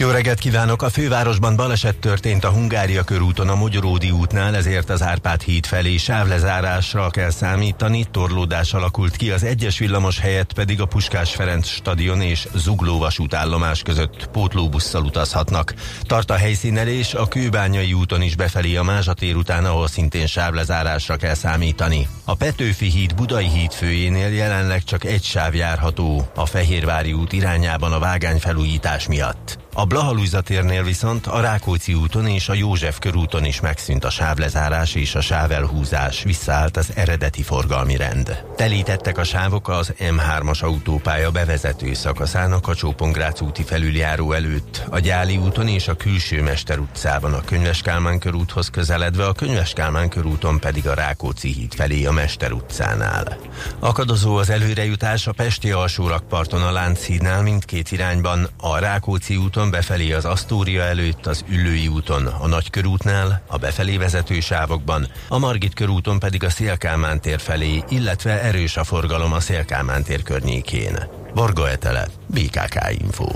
jó 0.00 0.10
reggelt 0.10 0.38
kívánok! 0.38 0.82
A 0.82 0.88
fővárosban 0.90 1.56
baleset 1.56 1.96
történt 1.96 2.44
a 2.44 2.50
Hungária 2.50 3.02
körúton 3.02 3.48
a 3.48 3.54
Mogyoródi 3.54 4.10
útnál, 4.10 4.56
ezért 4.56 4.90
az 4.90 5.02
Árpád 5.02 5.42
híd 5.42 5.66
felé 5.66 5.96
sávlezárásra 5.96 7.10
kell 7.10 7.30
számítani. 7.30 8.06
Torlódás 8.10 8.74
alakult 8.74 9.16
ki, 9.16 9.30
az 9.30 9.42
egyes 9.42 9.78
villamos 9.78 10.18
helyett 10.18 10.52
pedig 10.52 10.80
a 10.80 10.84
Puskás 10.84 11.34
Ferenc 11.34 11.66
stadion 11.66 12.20
és 12.20 12.48
Zugló 12.54 12.98
vasútállomás 12.98 13.82
között 13.82 14.28
pótlóbusszal 14.32 15.02
utazhatnak. 15.02 15.74
Tart 16.02 16.30
a 16.30 16.36
helyszínelés 16.36 17.14
a 17.14 17.28
Kőbányai 17.28 17.92
úton 17.92 18.22
is 18.22 18.36
befelé 18.36 18.76
a 18.76 18.82
Mázsatér 18.82 19.36
után, 19.36 19.64
ahol 19.64 19.88
szintén 19.88 20.26
sávlezárásra 20.26 21.16
kell 21.16 21.34
számítani. 21.34 22.08
A 22.24 22.34
Petőfi 22.34 22.90
híd 22.90 23.14
Budai 23.14 23.48
híd 23.48 23.72
főjénél 23.72 24.28
jelenleg 24.28 24.84
csak 24.84 25.04
egy 25.04 25.22
sáv 25.22 25.54
járható, 25.54 26.30
a 26.34 26.46
Fehérvári 26.46 27.12
út 27.12 27.32
irányában 27.32 27.92
a 27.92 27.98
vágányfelújítás 27.98 29.06
miatt. 29.06 29.58
A 29.80 29.84
Blahalújza 29.84 30.40
térnél 30.40 30.84
viszont 30.84 31.26
a 31.26 31.40
Rákóczi 31.40 31.94
úton 31.94 32.26
és 32.26 32.48
a 32.48 32.54
József 32.54 32.98
körúton 32.98 33.44
is 33.44 33.60
megszűnt 33.60 34.04
a 34.04 34.10
sávlezárás 34.10 34.94
és 34.94 35.14
a 35.14 35.20
sávelhúzás, 35.20 36.22
visszaállt 36.22 36.76
az 36.76 36.92
eredeti 36.94 37.42
forgalmi 37.42 37.96
rend. 37.96 38.44
Telítettek 38.56 39.18
a 39.18 39.24
sávok 39.24 39.68
az 39.68 39.92
M3-as 39.98 40.62
autópálya 40.62 41.30
bevezető 41.30 41.94
szakaszán 41.94 42.52
a 42.52 42.60
kacsó 42.60 42.94
úti 43.40 43.62
felüljáró 43.62 44.32
előtt, 44.32 44.82
a 44.90 44.98
Gyáli 44.98 45.36
úton 45.36 45.68
és 45.68 45.88
a 45.88 45.96
Külső 45.96 46.42
Mester 46.42 46.78
utcában 46.78 47.32
a 47.32 47.40
Könyves 47.44 47.82
Kálmán 47.82 48.18
körúthoz 48.18 48.68
közeledve, 48.68 49.26
a 49.26 49.32
Könyves 49.32 49.72
Kálmán 49.72 50.08
körúton 50.08 50.58
pedig 50.58 50.88
a 50.88 50.94
Rákóczi 50.94 51.52
híd 51.52 51.74
felé 51.74 52.04
a 52.04 52.12
Mester 52.12 52.52
utcánál. 52.52 53.36
Akadozó 53.78 54.36
az 54.36 54.50
előrejutás 54.50 55.26
a 55.26 55.32
Pesti 55.32 55.70
alsórakparton 55.70 56.62
a 56.62 56.70
Lánchídnál 56.70 57.42
mindkét 57.42 57.92
irányban, 57.92 58.48
a 58.56 58.78
Rákóczi 58.78 59.36
úton 59.36 59.69
befelé 59.70 60.12
az 60.12 60.24
Asztória 60.24 60.82
előtt, 60.82 61.26
az 61.26 61.44
Üllői 61.48 61.88
úton, 61.88 62.26
a 62.26 62.46
Nagykörútnál, 62.46 63.42
a 63.46 63.56
befelé 63.56 63.96
vezető 63.96 64.40
sávokban, 64.40 65.06
a 65.28 65.38
Margit 65.38 65.74
körúton 65.74 66.18
pedig 66.18 66.44
a 66.44 66.50
Szélkálmán 66.50 67.20
tér 67.20 67.40
felé, 67.40 67.84
illetve 67.88 68.42
erős 68.42 68.76
a 68.76 68.84
forgalom 68.84 69.32
a 69.32 69.40
Szélkálmán 69.40 70.02
tér 70.02 70.22
környékén. 70.22 70.98
Varga 71.34 71.70
Etele, 71.70 72.06
BKK 72.26 73.00
Info. 73.00 73.26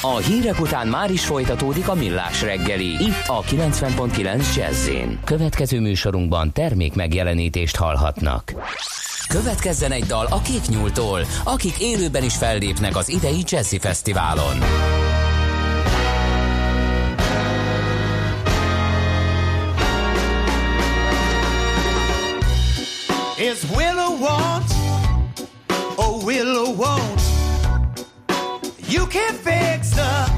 A 0.00 0.16
hírek 0.16 0.60
után 0.60 0.88
már 0.88 1.10
is 1.10 1.24
folytatódik 1.24 1.88
a 1.88 1.94
millás 1.94 2.42
reggeli, 2.42 2.86
itt 2.86 3.24
a 3.26 3.42
90.9 3.42 4.56
jazz 4.56 4.88
Következő 5.24 5.80
műsorunkban 5.80 6.52
termék 6.52 6.94
megjelenítést 6.94 7.76
hallhatnak. 7.76 8.52
Következzen 9.28 9.92
egy 9.92 10.04
dal 10.04 10.26
a 10.30 10.40
Kék 10.40 10.68
Nyúltól, 10.68 11.26
akik 11.44 11.78
élőben 11.78 12.22
is 12.22 12.36
fellépnek 12.36 12.96
az 12.96 13.08
idei 13.08 13.42
Jazzy 13.46 13.78
Fesztiválon. 13.78 14.56
Is 23.56 23.70
Willow 23.70 24.10
want, 24.20 24.66
oh 25.96 26.20
Willow 26.26 26.72
won't. 26.72 27.22
You 28.86 29.06
can't 29.06 29.34
fix 29.34 29.92
the, 29.92 30.30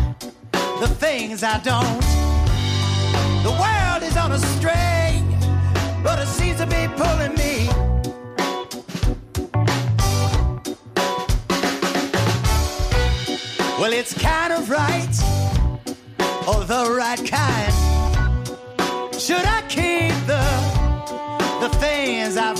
the 0.78 0.86
things 0.86 1.42
I 1.42 1.58
don't. 1.58 2.06
The 3.42 3.54
world 3.64 4.02
is 4.04 4.16
on 4.16 4.30
a 4.30 4.38
string 4.38 5.24
But 6.04 6.20
it 6.20 6.28
seems 6.28 6.58
to 6.58 6.66
be 6.66 6.86
pulling 6.94 7.34
me. 7.34 7.68
Well, 13.80 13.92
it's 13.92 14.14
kind 14.14 14.52
of 14.52 14.70
right 14.70 15.16
or 16.46 16.62
the 16.64 16.94
right 16.96 17.22
kind. 17.26 17.74
Should 19.20 19.44
I 19.44 19.64
keep 19.68 20.14
the 20.28 20.78
the 21.60 21.68
things 21.78 22.36
I 22.36 22.54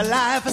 a 0.00 0.04
life 0.04 0.46
of 0.46 0.52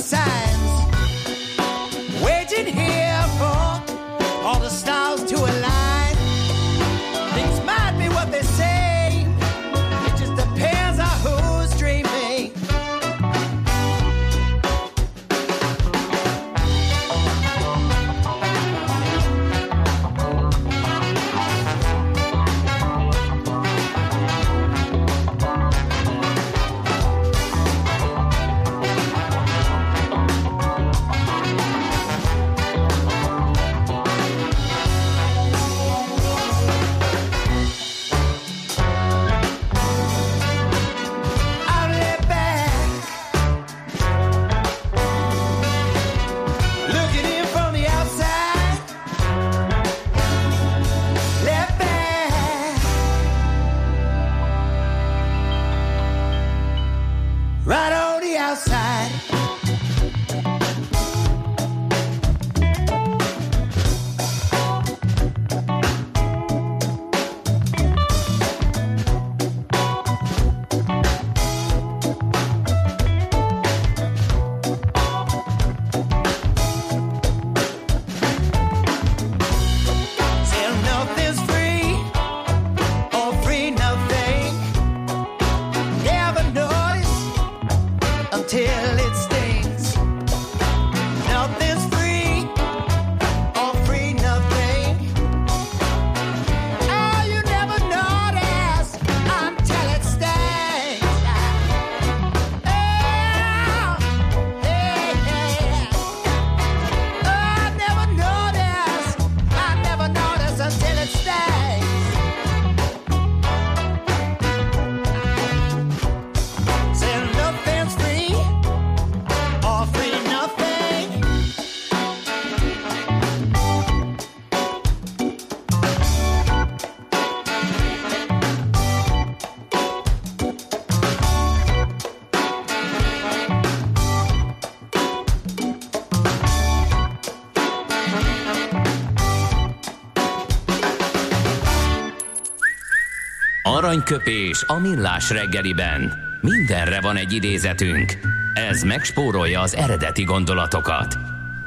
Aranyköpés 143.97 144.63
a 144.67 144.79
millás 144.79 145.29
reggeliben. 145.29 146.13
Mindenre 146.41 147.01
van 147.01 147.15
egy 147.15 147.33
idézetünk. 147.33 148.13
Ez 148.53 148.83
megspórolja 148.83 149.61
az 149.61 149.75
eredeti 149.75 150.23
gondolatokat. 150.23 151.17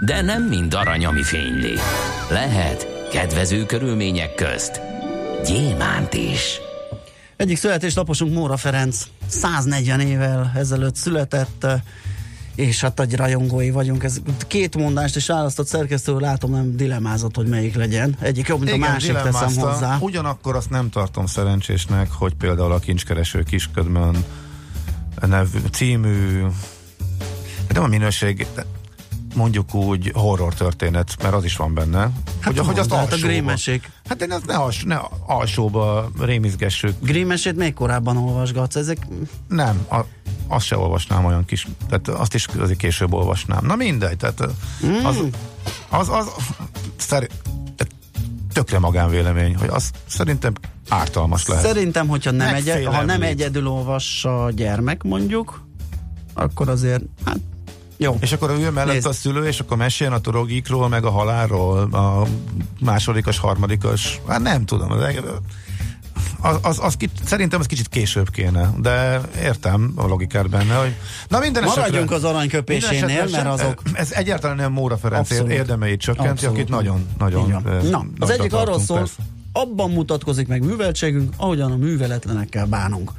De 0.01 0.23
nem 0.23 0.43
mind 0.43 0.75
arany, 0.75 1.05
ami 1.05 1.23
fényli. 1.23 1.75
Lehet 2.31 3.09
kedvező 3.13 3.67
körülmények 3.67 4.35
közt 4.35 4.81
gyémánt 5.47 6.15
is. 6.15 6.61
Egyik 7.37 7.57
születésnaposunk 7.57 8.35
Móra 8.35 8.57
Ferenc 8.57 9.07
140 9.27 10.01
évvel 10.01 10.53
ezelőtt 10.55 10.97
született, 10.97 11.67
és 12.55 12.81
hát 12.81 13.01
egy 13.01 13.17
rajongói 13.17 13.71
vagyunk. 13.71 14.05
Ez 14.05 14.21
két 14.47 14.77
mondást 14.77 15.17
is 15.17 15.27
választott 15.27 15.67
szerkesztő, 15.67 16.19
látom 16.19 16.51
nem 16.51 16.77
dilemázott, 16.77 17.37
hogy 17.37 17.47
melyik 17.47 17.75
legyen. 17.75 18.17
Egyik 18.21 18.49
jobb, 18.49 18.61
mint 18.61 18.73
a 18.73 18.77
másik 18.77 19.13
teszem 19.13 19.57
hozzá. 19.57 19.99
Ugyanakkor 20.01 20.57
azt 20.57 20.71
nem 20.71 20.91
tartom 20.91 21.27
szerencsésnek, 21.27 22.13
hogy 22.13 22.35
például 22.35 22.73
a 22.73 22.79
kincskereső 22.79 23.43
kisködmön 23.43 24.25
nevű 25.27 25.59
című 25.73 26.45
nem 27.73 27.83
a 27.83 27.87
minőség, 27.87 28.47
de 28.55 28.65
mondjuk 29.35 29.75
úgy 29.75 30.11
horror 30.15 30.55
történet, 30.55 31.23
mert 31.23 31.35
az 31.35 31.45
is 31.45 31.57
van 31.57 31.75
benne. 31.75 31.99
Hát 31.99 32.13
hogy, 32.43 32.57
van, 32.57 32.67
hogy 32.67 32.79
azt 32.79 32.89
tehát 32.89 33.13
a 33.13 33.17
grémeség. 33.17 33.91
Hát 34.09 34.19
de 34.19 34.27
ne, 34.47 34.55
als, 34.55 34.85
ne 34.85 35.01
alsóba 35.27 36.11
rémizgessük. 36.21 36.95
Grémesét 37.03 37.57
még 37.57 37.75
korábban 37.75 38.17
olvasgatsz, 38.17 38.77
ezek 38.77 39.07
Nem, 39.49 39.87
a, 39.91 40.01
azt 40.51 40.67
se 40.67 40.77
olvasnám 40.79 41.25
olyan 41.25 41.45
kis, 41.45 41.67
tehát 41.89 42.09
azt 42.09 42.35
is 42.35 42.47
azért 42.47 42.79
később 42.79 43.13
olvasnám. 43.13 43.67
Na 43.67 43.77
mindegy, 43.77 44.17
tehát 44.17 44.43
Mm. 44.87 45.05
az, 45.05 45.17
az, 45.89 46.09
az 46.09 46.27
szerint, 46.97 47.33
tökre 48.53 48.79
magánvélemény, 48.79 49.57
hogy 49.57 49.69
az 49.69 49.91
szerintem 50.07 50.53
ártalmas 50.89 51.47
lehet. 51.47 51.65
Szerintem, 51.65 52.09
hogyha 52.09 52.31
nem, 52.31 52.55
egy, 52.55 52.85
ha 52.85 53.05
nem 53.05 53.23
egyedül 53.23 53.67
olvassa 53.69 54.45
a 54.45 54.51
gyermek 54.51 55.03
mondjuk, 55.03 55.63
akkor 56.35 56.69
azért, 56.69 57.03
hát 57.25 57.39
jó. 57.97 58.17
És 58.21 58.33
akkor 58.33 58.51
ő 58.51 58.71
mellett 58.71 58.93
Nézd. 58.93 59.07
a 59.07 59.13
szülő, 59.13 59.47
és 59.47 59.61
akkor 59.61 59.77
meséljen 59.77 60.17
a 60.17 60.21
torogikról, 60.21 60.89
meg 60.89 61.05
a 61.05 61.11
halálról, 61.11 61.95
a 61.95 62.27
másodikas, 62.81 63.39
harmadikas, 63.39 64.21
hát 64.27 64.41
nem 64.41 64.65
tudom, 64.65 64.89
az, 66.43 66.59
az, 66.63 66.79
az, 66.83 66.97
kicsit, 66.97 67.21
szerintem 67.25 67.61
az 67.61 67.67
kicsit 67.67 67.89
később 67.89 68.31
kéne, 68.31 68.71
de 68.81 69.21
értem 69.43 69.93
a 69.97 70.07
logikát 70.07 70.49
benne, 70.51 70.75
hogy 70.75 70.95
na 71.29 71.39
minden 71.39 71.65
Maradjunk 71.65 71.95
esetre, 71.97 72.15
az 72.15 72.25
aranyköpésénél, 72.25 73.29
mert 73.31 73.47
azok 73.47 73.83
Ez 73.93 74.13
egyáltalán 74.13 74.57
nem 74.57 74.73
Móra 74.73 74.97
Ferenc 74.97 75.31
Abszolút. 75.31 75.53
érdemeit 75.53 76.01
csökkenti, 76.01 76.31
Abszolút. 76.31 76.57
akit 76.57 76.69
nagyon, 76.69 77.07
nagyon 77.19 77.67
eh, 77.67 77.83
Na, 77.83 78.07
az 78.19 78.31
egyik 78.31 78.53
arról 78.53 78.81
szól, 78.81 78.99
persze. 78.99 79.23
abban 79.53 79.91
mutatkozik 79.91 80.49
meg 80.49 80.65
műveltségünk, 80.65 81.35
ahogyan 81.37 81.73
a 81.73 81.77
műveletlenekkel 81.77 82.67
bánunk. 82.67 83.13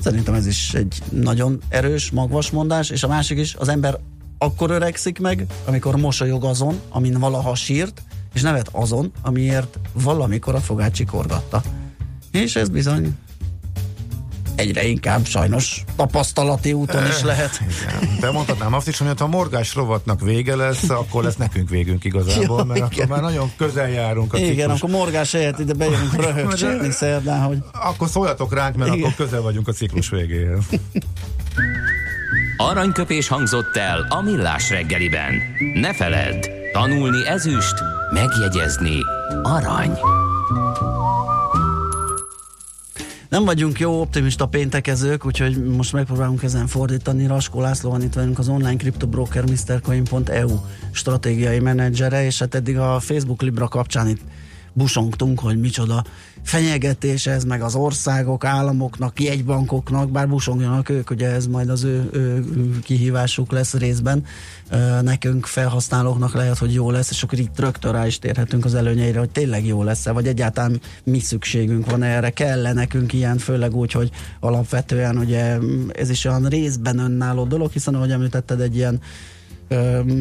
Szerintem 0.00 0.34
ez 0.34 0.46
is 0.46 0.74
egy 0.74 1.02
nagyon 1.10 1.60
erős, 1.68 2.10
magvas 2.10 2.50
mondás, 2.50 2.90
és 2.90 3.02
a 3.02 3.08
másik 3.08 3.38
is, 3.38 3.54
az 3.54 3.68
ember 3.68 3.98
akkor 4.38 4.70
öregszik 4.70 5.18
meg, 5.18 5.46
amikor 5.64 5.96
mosolyog 5.96 6.44
azon, 6.44 6.80
amin 6.88 7.18
valaha 7.18 7.54
sírt, 7.54 8.02
és 8.34 8.42
nevet 8.42 8.68
azon, 8.72 9.12
amiért 9.22 9.78
valamikor 9.92 10.54
a 10.54 10.60
fogát 10.60 10.92
csikorgatta. 10.94 11.62
És 12.32 12.56
ez 12.56 12.68
bizony 12.68 13.16
egyre 14.60 14.84
inkább 14.84 15.26
sajnos 15.26 15.84
tapasztalati 15.96 16.72
úton 16.72 17.06
is 17.06 17.22
lehet. 17.22 17.60
Igen. 17.60 18.16
De 18.20 18.30
mondhatnám 18.30 18.74
azt 18.74 18.88
is, 18.88 18.98
hogy 18.98 19.08
ha 19.18 19.24
a 19.24 19.28
morgás 19.28 19.74
rovatnak 19.74 20.20
vége 20.20 20.56
lesz, 20.56 20.88
akkor 20.88 21.24
lesz 21.24 21.36
nekünk 21.36 21.68
végünk 21.68 22.04
igazából, 22.04 22.58
Jó, 22.58 22.64
mert 22.64 22.78
igen. 22.78 22.88
akkor 22.92 23.06
már 23.06 23.20
nagyon 23.20 23.52
közel 23.56 23.88
járunk 23.88 24.34
a 24.34 24.38
Igen, 24.38 24.54
ciklus. 24.54 24.76
akkor 24.76 24.90
morgás 24.90 25.32
helyett 25.32 25.58
ide 25.58 25.72
bejönünk 25.72 26.14
röhögcsélni 26.24 26.90
szerdán, 26.90 27.40
hogy... 27.40 27.58
Akkor 27.72 28.08
szóljatok 28.08 28.54
ránk, 28.54 28.76
mert 28.76 28.94
igen. 28.94 29.04
akkor 29.04 29.26
közel 29.26 29.40
vagyunk 29.40 29.68
a 29.68 29.72
ciklus 29.72 30.08
végéhez. 30.08 30.64
Aranyköpés 32.56 33.28
hangzott 33.28 33.76
el 33.76 34.06
a 34.08 34.22
millás 34.22 34.70
reggeliben. 34.70 35.34
Ne 35.74 35.94
feledd, 35.94 36.48
tanulni 36.72 37.26
ezüst, 37.26 37.74
megjegyezni 38.12 38.96
arany. 39.42 39.98
Nem 43.30 43.44
vagyunk 43.44 43.78
jó 43.78 44.00
optimista 44.00 44.46
péntekezők, 44.46 45.26
úgyhogy 45.26 45.64
most 45.64 45.92
megpróbálunk 45.92 46.42
ezen 46.42 46.66
fordítani. 46.66 47.26
Raskó 47.26 47.60
László 47.60 47.90
van 47.90 48.02
itt 48.02 48.14
velünk 48.14 48.38
az 48.38 48.48
online 48.48 48.76
kriptobroker 48.76 49.44
MrCoin.eu 49.44 50.58
stratégiai 50.90 51.58
menedzsere, 51.58 52.24
és 52.24 52.38
hát 52.38 52.54
eddig 52.54 52.78
a 52.78 53.00
Facebook 53.00 53.42
Libra 53.42 53.68
kapcsán 53.68 54.08
itt 54.08 54.20
busongtunk, 54.72 55.40
hogy 55.40 55.60
micsoda 55.60 56.04
fenyegetés 56.42 57.26
ez, 57.26 57.44
meg 57.44 57.62
az 57.62 57.74
országok, 57.74 58.44
államoknak, 58.44 59.20
jegybankoknak, 59.20 60.10
bár 60.10 60.28
busongjanak 60.28 60.88
ők, 60.88 61.10
ugye 61.10 61.28
ez 61.28 61.46
majd 61.46 61.68
az 61.68 61.84
ő, 61.84 62.08
ő 62.12 62.44
kihívásuk 62.82 63.52
lesz 63.52 63.74
részben, 63.74 64.24
nekünk 65.02 65.46
felhasználóknak 65.46 66.34
lehet, 66.34 66.58
hogy 66.58 66.74
jó 66.74 66.90
lesz, 66.90 67.10
és 67.10 67.22
akkor 67.22 67.38
itt 67.38 67.58
rögtön 67.58 67.92
rá 67.92 68.06
is 68.06 68.18
térhetünk 68.18 68.64
az 68.64 68.74
előnyeire, 68.74 69.18
hogy 69.18 69.30
tényleg 69.30 69.66
jó 69.66 69.82
lesz-e, 69.82 70.10
vagy 70.10 70.26
egyáltalán 70.26 70.80
mi 71.04 71.18
szükségünk 71.18 71.90
van 71.90 72.02
erre, 72.02 72.30
kell 72.30 72.72
nekünk 72.72 73.12
ilyen, 73.12 73.38
főleg 73.38 73.74
úgy, 73.74 73.92
hogy 73.92 74.10
alapvetően 74.40 75.18
ugye 75.18 75.58
ez 75.92 76.10
is 76.10 76.24
olyan 76.24 76.46
részben 76.46 76.98
önálló 76.98 77.44
dolog, 77.44 77.72
hiszen 77.72 77.94
ahogy 77.94 78.10
említetted, 78.10 78.60
egy 78.60 78.76
ilyen 78.76 79.00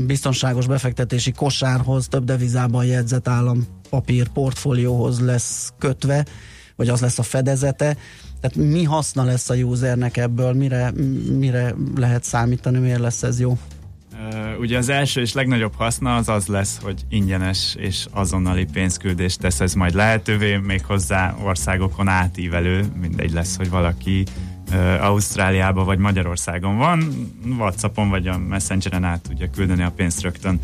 biztonságos 0.06 0.68
befektetési 0.68 1.32
kosárhoz, 1.32 2.08
több 2.08 2.24
devizában 2.24 2.86
jegyzett 2.86 3.28
állampapír 3.28 4.28
portfólióhoz 4.28 5.20
lesz 5.20 5.74
kötve, 5.80 6.26
vagy 6.76 6.90
az 6.90 7.02
lesz 7.02 7.20
a 7.20 7.24
fedezete. 7.24 7.98
Tehát 8.42 8.72
mi 8.72 8.84
haszna 8.84 9.24
lesz 9.24 9.50
a 9.50 9.56
usernek 9.56 10.18
ebből, 10.18 10.54
mire, 10.54 10.92
mire 11.38 11.76
lehet 11.96 12.24
számítani, 12.24 12.80
miért 12.80 13.00
lesz 13.00 13.24
ez 13.24 13.40
jó? 13.40 13.58
ugye 14.60 14.78
az 14.78 14.90
első 14.90 15.22
és 15.22 15.34
legnagyobb 15.34 15.74
haszna 15.76 16.16
az 16.16 16.30
az 16.30 16.48
lesz, 16.48 16.80
hogy 16.82 17.02
ingyenes 17.10 17.76
és 17.78 18.06
azonnali 18.12 18.66
pénzküldést 18.66 19.40
tesz 19.40 19.60
ez 19.60 19.74
majd 19.74 19.94
lehetővé, 19.94 20.58
méghozzá 20.58 21.36
országokon 21.44 22.08
átívelő, 22.08 22.86
mindegy 23.02 23.32
lesz, 23.32 23.58
hogy 23.58 23.70
valaki 23.70 24.24
Ausztráliában 25.02 25.86
vagy 25.86 25.98
Magyarországon 25.98 26.78
van, 26.78 27.30
Whatsappon 27.58 28.10
vagy 28.10 28.28
a 28.28 28.38
Messengeren 28.38 29.04
át 29.04 29.22
tudja 29.22 29.50
küldeni 29.50 29.84
a 29.84 29.92
pénzt 29.96 30.22
rögtön. 30.22 30.60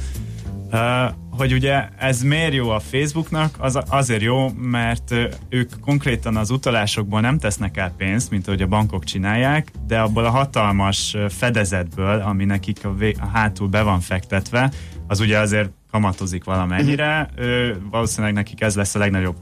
hogy 1.29 1.53
ugye 1.53 1.89
ez 1.97 2.21
miért 2.21 2.53
jó 2.53 2.69
a 2.69 2.79
Facebooknak, 2.79 3.55
az 3.59 3.79
azért 3.89 4.21
jó, 4.21 4.49
mert 4.49 5.13
ők 5.49 5.71
konkrétan 5.81 6.35
az 6.37 6.49
utalásokból 6.49 7.21
nem 7.21 7.37
tesznek 7.37 7.77
el 7.77 7.93
pénzt, 7.97 8.29
mint 8.29 8.47
ahogy 8.47 8.61
a 8.61 8.67
bankok 8.67 9.03
csinálják, 9.03 9.71
de 9.87 9.99
abból 9.99 10.25
a 10.25 10.29
hatalmas 10.29 11.17
fedezetből, 11.29 12.21
ami 12.21 12.45
nekik 12.45 12.85
a, 12.85 12.93
vé- 12.93 13.19
a 13.19 13.29
hátul 13.33 13.67
be 13.67 13.81
van 13.81 13.99
fektetve, 13.99 14.71
az 15.07 15.19
ugye 15.19 15.39
azért 15.39 15.69
kamatozik 15.91 16.43
valamennyire, 16.43 17.29
uh 17.37 17.43
valószínűleg 17.91 18.33
nekik 18.33 18.61
ez 18.61 18.75
lesz 18.75 18.95
a 18.95 18.99
legnagyobb 18.99 19.37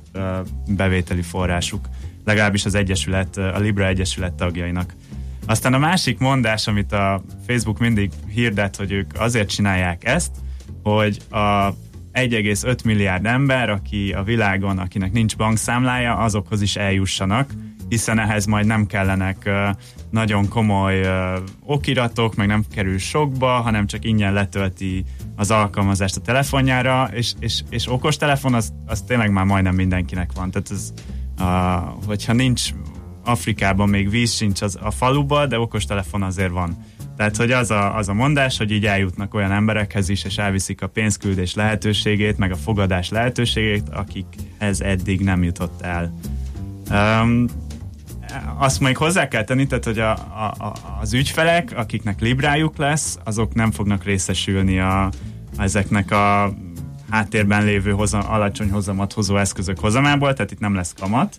bevételi 0.67 1.21
forrásuk 1.21 1.87
legalábbis 2.25 2.65
az 2.65 2.75
Egyesület, 2.75 3.37
a 3.37 3.59
Libra 3.59 3.87
Egyesület 3.87 4.33
tagjainak. 4.33 4.95
Aztán 5.45 5.73
a 5.73 5.77
másik 5.77 6.19
mondás, 6.19 6.67
amit 6.67 6.91
a 6.91 7.23
Facebook 7.47 7.79
mindig 7.79 8.11
hirdet, 8.33 8.75
hogy 8.75 8.91
ők 8.91 9.11
azért 9.17 9.49
csinálják 9.49 10.05
ezt, 10.05 10.31
hogy 10.83 11.17
a 11.29 11.69
1,5 12.13 12.83
milliárd 12.83 13.25
ember, 13.25 13.69
aki 13.69 14.13
a 14.13 14.23
világon, 14.23 14.77
akinek 14.77 15.11
nincs 15.11 15.35
bankszámlája, 15.37 16.15
azokhoz 16.17 16.61
is 16.61 16.75
eljussanak, 16.75 17.51
hiszen 17.89 18.19
ehhez 18.19 18.45
majd 18.45 18.65
nem 18.65 18.85
kellenek 18.85 19.49
nagyon 20.09 20.47
komoly 20.47 21.07
okiratok, 21.65 22.35
meg 22.35 22.47
nem 22.47 22.63
kerül 22.71 22.97
sokba, 22.97 23.47
hanem 23.47 23.87
csak 23.87 24.05
ingyen 24.05 24.33
letölti 24.33 25.05
az 25.35 25.51
alkalmazást 25.51 26.15
a 26.15 26.21
telefonjára, 26.21 27.09
és, 27.13 27.33
és, 27.39 27.61
és 27.69 27.91
okostelefon 27.91 28.53
az, 28.53 28.73
az 28.85 29.01
tényleg 29.01 29.31
már 29.31 29.45
majdnem 29.45 29.75
mindenkinek 29.75 30.31
van. 30.35 30.51
Tehát 30.51 30.71
ez 30.71 30.93
a, 31.37 31.43
hogyha 32.05 32.33
nincs 32.33 32.69
Afrikában 33.25 33.89
még 33.89 34.09
víz 34.09 34.33
sincs 34.33 34.61
az, 34.61 34.77
a 34.81 34.91
faluba, 34.91 35.45
de 35.45 35.59
okostelefon 35.59 36.23
azért 36.23 36.51
van. 36.51 36.77
Tehát, 37.17 37.37
hogy 37.37 37.51
az 37.51 37.71
a, 37.71 37.95
az 37.95 38.09
a 38.09 38.13
mondás, 38.13 38.57
hogy 38.57 38.71
így 38.71 38.85
eljutnak 38.85 39.33
olyan 39.33 39.51
emberekhez 39.51 40.09
is, 40.09 40.23
és 40.23 40.37
elviszik 40.37 40.81
a 40.81 40.87
pénzküldés 40.87 41.55
lehetőségét, 41.55 42.37
meg 42.37 42.51
a 42.51 42.55
fogadás 42.55 43.09
lehetőségét, 43.09 43.89
akikhez 43.89 44.81
eddig 44.81 45.21
nem 45.21 45.43
jutott 45.43 45.81
el. 45.81 46.13
Um, 46.91 47.45
azt 48.57 48.79
még 48.79 48.97
hozzá 48.97 49.27
kell 49.27 49.43
tenni, 49.43 49.67
tehát, 49.67 49.83
hogy 49.83 49.99
a, 49.99 50.11
a, 50.11 50.73
az 51.01 51.13
ügyfelek, 51.13 51.73
akiknek 51.75 52.21
librájuk 52.21 52.77
lesz, 52.77 53.17
azok 53.23 53.53
nem 53.53 53.71
fognak 53.71 54.03
részesülni 54.03 54.79
a, 54.79 55.09
ezeknek 55.57 56.11
a 56.11 56.53
háttérben 57.13 57.63
lévő 57.63 57.91
hozam, 57.91 58.21
alacsony 58.27 58.69
hozamat 58.69 59.13
hozó 59.13 59.37
eszközök 59.37 59.79
hozamából, 59.79 60.33
tehát 60.33 60.51
itt 60.51 60.59
nem 60.59 60.75
lesz 60.75 60.93
kamat. 60.99 61.35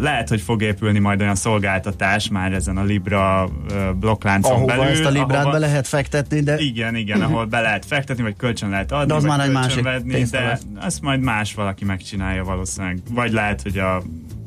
Lehet, 0.00 0.28
hogy 0.28 0.40
fog 0.40 0.62
épülni 0.62 0.98
majd 0.98 1.20
olyan 1.20 1.34
szolgáltatás 1.34 2.28
már 2.28 2.52
ezen 2.52 2.76
a 2.76 2.82
Libra 2.82 3.48
blokkláncon 3.94 4.52
ahova 4.52 4.66
belül. 4.66 4.84
ezt 4.84 5.04
a 5.04 5.08
Librát 5.08 5.40
ahova, 5.40 5.50
be 5.50 5.58
lehet 5.58 5.88
fektetni, 5.88 6.40
de... 6.40 6.58
Igen, 6.58 6.94
igen, 6.94 7.18
uh-huh. 7.18 7.32
ahol 7.32 7.44
be 7.44 7.60
lehet 7.60 7.84
fektetni, 7.84 8.22
vagy 8.22 8.36
kölcsön 8.36 8.68
lehet 8.70 8.92
adni, 8.92 9.06
de 9.06 9.14
az 9.14 9.24
már 9.24 9.40
egy 9.40 9.52
másik 9.52 9.82
venni, 9.82 10.22
de 10.22 10.58
azt 10.80 11.02
majd 11.02 11.20
más 11.20 11.54
valaki 11.54 11.84
megcsinálja 11.84 12.44
valószínűleg. 12.44 12.98
Vagy 13.10 13.32
lehet, 13.32 13.62
hogy 13.62 13.78
a, 13.78 13.96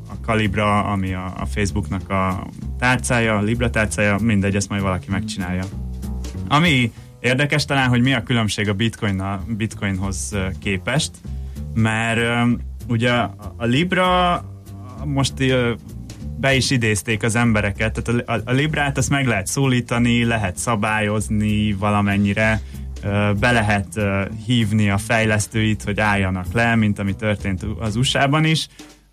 a 0.09 0.13
Calibra, 0.25 0.83
ami 0.83 1.13
a, 1.13 1.33
a 1.37 1.45
Facebooknak 1.45 2.09
a 2.09 2.47
tárcája, 2.79 3.37
a 3.37 3.41
Libra 3.41 3.69
tárcája, 3.69 4.17
mindegy, 4.21 4.55
ezt 4.55 4.69
majd 4.69 4.81
valaki 4.81 5.07
megcsinálja. 5.09 5.63
Ami 6.47 6.91
Érdekes 7.19 7.65
talán, 7.65 7.89
hogy 7.89 8.01
mi 8.01 8.13
a 8.13 8.23
különbség 8.23 8.69
a 8.69 8.73
bitcoin 8.73 9.23
bitcoinhoz 9.47 10.35
képest, 10.59 11.11
mert 11.73 12.47
ugye 12.87 13.11
a 13.57 13.65
Libra 13.65 14.41
most 15.05 15.33
be 16.39 16.55
is 16.55 16.69
idézték 16.69 17.23
az 17.23 17.35
embereket, 17.35 18.01
tehát 18.03 18.23
a, 18.27 18.33
a, 18.33 18.41
a 18.45 18.51
Librát 18.51 18.97
azt 18.97 19.09
meg 19.09 19.27
lehet 19.27 19.47
szólítani, 19.47 20.23
lehet 20.23 20.57
szabályozni 20.57 21.73
valamennyire, 21.73 22.61
be 23.39 23.51
lehet 23.51 23.87
hívni 24.45 24.89
a 24.89 24.97
fejlesztőit, 24.97 25.83
hogy 25.83 25.99
álljanak 25.99 26.45
le, 26.53 26.75
mint 26.75 26.99
ami 26.99 27.15
történt 27.15 27.65
az 27.79 27.95
USA-ban 27.95 28.45
is, 28.45 28.67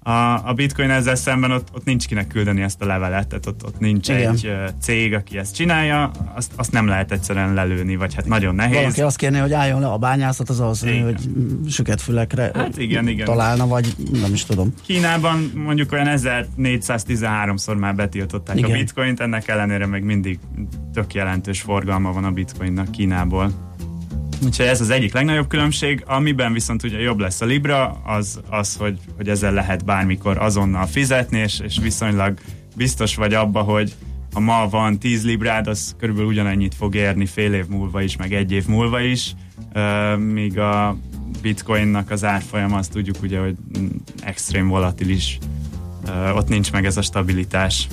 a, 0.07 0.49
a 0.49 0.53
bitcoin 0.55 0.91
ezzel 0.91 1.15
szemben 1.15 1.51
ott, 1.51 1.69
ott 1.75 1.85
nincs 1.85 2.07
kinek 2.07 2.27
küldeni 2.27 2.63
ezt 2.63 2.83
a 2.83 2.87
levelet, 2.87 3.29
tehát 3.29 3.47
ott, 3.47 3.65
ott 3.65 3.79
nincs 3.79 4.09
Igen. 4.09 4.33
egy 4.33 4.53
cég, 4.81 5.15
aki 5.15 5.39
ezt 5.39 5.55
csinálja, 5.55 6.11
azt, 6.35 6.53
azt 6.57 6.73
nem 6.73 6.87
lehet 6.87 7.13
egyszerűen 7.13 7.55
lelőni, 7.55 7.97
vagy 7.97 8.15
hát 8.15 8.27
nagyon 8.27 8.55
nehéz. 8.55 8.75
Valaki 8.75 9.01
azt 9.01 9.17
kérné, 9.17 9.39
hogy 9.39 9.53
álljon 9.53 9.81
le 9.81 9.87
a 9.87 9.99
bányászat, 9.99 10.49
az 10.49 10.61
az, 10.61 10.81
hogy 10.81 11.29
süket 11.69 12.01
fülekre 12.01 12.51
hát 12.55 12.79
igen, 12.79 13.09
igen. 13.09 13.27
találna, 13.27 13.67
vagy 13.67 13.95
nem 14.21 14.33
is 14.33 14.45
tudom. 14.45 14.75
Kínában 14.83 15.53
mondjuk 15.55 15.93
olyan 15.93 16.09
1413-szor 16.11 17.79
már 17.79 17.95
betiltották 17.95 18.57
igen. 18.57 18.71
a 18.71 18.73
bitcoint, 18.73 19.21
ennek 19.21 19.49
ellenére 19.49 19.87
még 19.87 20.03
mindig 20.03 20.39
tök 20.93 21.15
jelentős 21.15 21.61
forgalma 21.61 22.13
van 22.13 22.25
a 22.25 22.31
bitcoinnak 22.31 22.91
Kínából. 22.91 23.74
Úgyhogy 24.45 24.67
ez 24.67 24.81
az 24.81 24.91
egyik 24.91 25.13
legnagyobb 25.13 25.49
különbség, 25.49 26.03
amiben 26.07 26.53
viszont 26.53 26.83
ugye 26.83 27.01
jobb 27.01 27.19
lesz 27.19 27.41
a 27.41 27.45
Libra, 27.45 28.01
az, 28.05 28.41
az 28.51 28.77
hogy, 28.77 28.99
hogy 29.17 29.29
ezzel 29.29 29.53
lehet 29.53 29.85
bármikor 29.85 30.39
azonnal 30.39 30.87
fizetni, 30.87 31.39
és, 31.39 31.61
és 31.61 31.79
viszonylag 31.83 32.39
biztos 32.77 33.17
vagy 33.17 33.35
abba, 33.35 33.61
hogy 33.61 33.95
ha 34.33 34.41
ma 34.41 34.69
van 34.69 34.99
10 34.99 35.25
librád, 35.25 35.67
az 35.67 35.95
körülbelül 35.99 36.31
ugyanannyit 36.31 36.75
fog 36.75 36.95
érni 36.95 37.27
fél 37.27 37.53
év 37.53 37.67
múlva 37.67 38.03
is, 38.03 38.17
meg 38.17 38.33
egy 38.33 38.53
év 38.53 38.67
múlva 38.67 39.01
is, 39.01 39.35
míg 40.17 40.59
a 40.59 40.97
bitcoinnak 41.43 42.11
az 42.11 42.25
árfolyam, 42.25 42.73
azt 42.73 42.93
tudjuk 42.93 43.17
ugye, 43.23 43.39
hogy 43.39 43.55
extrém 44.23 44.69
volatilis, 44.69 45.39
ott 46.35 46.49
nincs 46.49 46.73
meg 46.73 46.85
ez 46.85 46.97
a 46.97 47.03
stabilitás. 47.03 47.89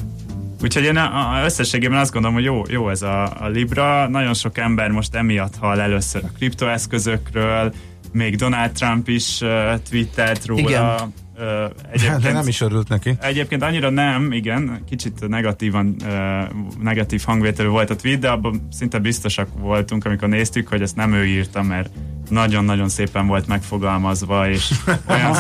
Úgyhogy 0.63 0.83
én 0.83 0.97
a, 0.97 1.39
a 1.39 1.43
összességében 1.43 1.99
azt 1.99 2.11
gondolom, 2.11 2.35
hogy 2.35 2.45
jó, 2.45 2.63
jó 2.67 2.89
ez 2.89 3.01
a, 3.01 3.43
a 3.43 3.47
Libra. 3.47 4.07
Nagyon 4.07 4.33
sok 4.33 4.57
ember 4.57 4.89
most 4.89 5.15
emiatt 5.15 5.55
hall 5.55 5.79
először 5.79 6.23
a 6.23 6.31
kriptoeszközökről, 6.37 7.73
még 8.11 8.35
Donald 8.35 8.71
Trump 8.71 9.07
is 9.07 9.41
uh, 9.41 9.49
twittert 9.89 10.45
róla. 10.45 10.61
Igen. 10.61 11.13
egyébként, 11.91 12.21
De 12.23 12.31
nem 12.31 12.47
is 12.47 12.61
örült 12.61 12.89
neki. 12.89 13.15
Egyébként 13.21 13.63
annyira 13.63 13.89
nem, 13.89 14.31
igen, 14.31 14.83
kicsit 14.89 15.27
negatívan, 15.27 15.95
negatív 16.81 17.23
hangvételű 17.25 17.67
volt 17.67 17.89
a 17.89 17.95
tweet, 17.95 18.19
de 18.19 18.29
abban 18.29 18.67
szinte 18.71 18.99
biztosak 18.99 19.47
voltunk, 19.59 20.05
amikor 20.05 20.27
néztük, 20.27 20.67
hogy 20.67 20.81
ezt 20.81 20.95
nem 20.95 21.13
ő 21.13 21.25
írta, 21.25 21.61
mert 21.61 21.89
nagyon-nagyon 22.31 22.89
szépen 22.89 23.27
volt 23.27 23.47
megfogalmazva, 23.47 24.49
és 24.49 24.71
olyan, 25.09 25.35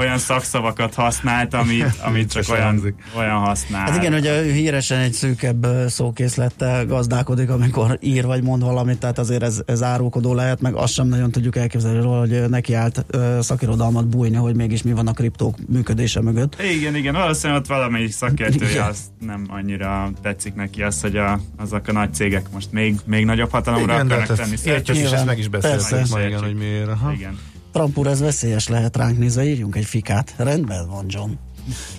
olyan 0.00 0.18
szakszavakat 0.18 0.94
használt, 0.94 1.54
amit, 1.54 1.94
amit 2.04 2.30
csak 2.30 2.44
olyan, 2.50 2.94
olyan 3.16 3.38
használ. 3.38 3.80
Hát 3.80 3.96
igen, 3.96 4.12
hogy 4.12 4.26
ő 4.26 4.52
híresen 4.52 4.98
egy 4.98 5.12
szűkebb 5.12 5.66
szókészlettel 5.88 6.86
gazdálkodik, 6.86 7.50
amikor 7.50 7.98
ír 8.00 8.24
vagy 8.24 8.42
mond 8.42 8.62
valamit, 8.62 8.98
tehát 8.98 9.18
azért 9.18 9.42
ez, 9.42 9.62
ez 9.66 9.82
árulkodó 9.82 10.34
lehet, 10.34 10.60
meg 10.60 10.74
azt 10.74 10.92
sem 10.92 11.06
nagyon 11.06 11.30
tudjuk 11.30 11.56
elképzelni 11.56 12.00
róla, 12.00 12.18
hogy 12.18 12.48
neki 12.48 12.74
állt 12.74 13.04
szakirodalmat 13.40 14.06
bújni, 14.06 14.36
hogy 14.36 14.54
mégis 14.54 14.82
mi 14.82 14.92
van 14.92 15.06
a 15.06 15.12
kriptók 15.12 15.56
működése 15.68 16.20
mögött. 16.20 16.62
Igen, 16.62 16.96
igen, 16.96 17.14
valószínűleg 17.14 17.60
ott 17.62 17.68
valamelyik 17.68 18.12
szakértője 18.12 18.84
azt 18.84 19.02
nem 19.18 19.46
annyira 19.48 20.10
tetszik 20.22 20.54
neki 20.54 20.82
az, 20.82 21.00
hogy 21.00 21.16
a, 21.16 21.40
azok 21.56 21.88
a 21.88 21.92
nagy 21.92 22.14
cégek 22.14 22.46
most 22.52 22.72
még, 22.72 22.96
még 23.04 23.24
nagyobb 23.24 23.50
hatalomra 23.50 23.94
igen, 23.94 24.06
akarnak 24.06 24.36
tenni. 24.36 24.56
Értjük, 24.64 24.96
és 24.96 25.10
ezt 25.10 25.24
meg 25.24 25.38
is 25.38 25.48
beszéltük 25.48 26.08
igen, 26.32 26.44
hogy 26.44 26.54
miért. 26.54 26.88
Aha. 26.88 27.12
Igen. 27.12 27.38
Trump 27.72 27.98
úr, 27.98 28.06
ez 28.06 28.20
veszélyes 28.20 28.68
lehet 28.68 28.96
ránk 28.96 29.18
nézve, 29.18 29.44
írjunk 29.44 29.76
egy 29.76 29.84
fikát. 29.84 30.34
Rendben 30.36 30.88
van, 30.88 31.04
John. 31.08 31.30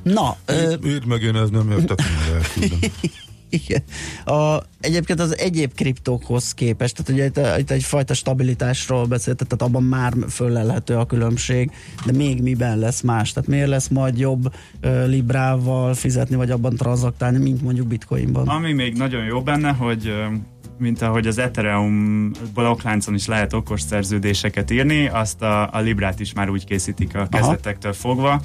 Na. 0.04 0.38
Írd 0.86 1.06
meg 1.06 1.22
én, 1.22 1.36
ez 1.36 1.50
nem 1.50 1.72
értek 1.72 2.00
Igen. 3.50 3.84
A, 4.26 4.64
egyébként 4.80 5.20
az 5.20 5.38
egyéb 5.38 5.74
kriptókhoz 5.74 6.54
képest, 6.54 6.96
tehát 6.96 7.12
ugye 7.12 7.26
itt, 7.26 7.60
itt 7.60 7.72
egyfajta 7.72 8.14
stabilitásról 8.14 9.06
beszélt, 9.06 9.38
tehát 9.38 9.62
abban 9.62 9.84
már 9.84 10.14
föllelhető 10.30 10.96
a 10.96 11.06
különbség, 11.06 11.72
de 12.06 12.12
még 12.12 12.42
miben 12.42 12.80
lesz 12.80 13.02
más? 13.02 13.32
Tehát 13.32 13.50
miért 13.50 13.68
lesz 13.68 13.88
majd 13.88 14.20
jobb 14.20 14.54
uh, 14.84 15.08
Librával 15.08 15.94
fizetni, 15.94 16.36
vagy 16.36 16.52
abban 16.52 16.76
tranzaktálni, 16.76 17.38
mint 17.38 17.62
mondjuk 17.62 17.88
Bitcoinban? 17.88 18.48
Ami 18.48 18.74
még 18.74 18.94
nagyon 18.98 19.24
jó 19.24 19.42
benne, 19.42 19.72
hogy 19.72 20.14
mint 20.84 21.02
ahogy 21.02 21.28
az 21.28 21.38
Ethereum 21.38 22.32
blokkláncon 22.54 23.14
is 23.14 23.26
lehet 23.26 23.54
okos 23.54 23.82
szerződéseket 23.82 24.72
írni, 24.72 25.08
azt 25.08 25.42
a, 25.42 25.70
a 25.72 25.80
Librát 25.80 26.20
is 26.20 26.34
már 26.34 26.50
úgy 26.50 26.66
készítik 26.66 27.16
a 27.16 27.28
kezdetektől 27.32 27.94
fogva. 27.94 28.42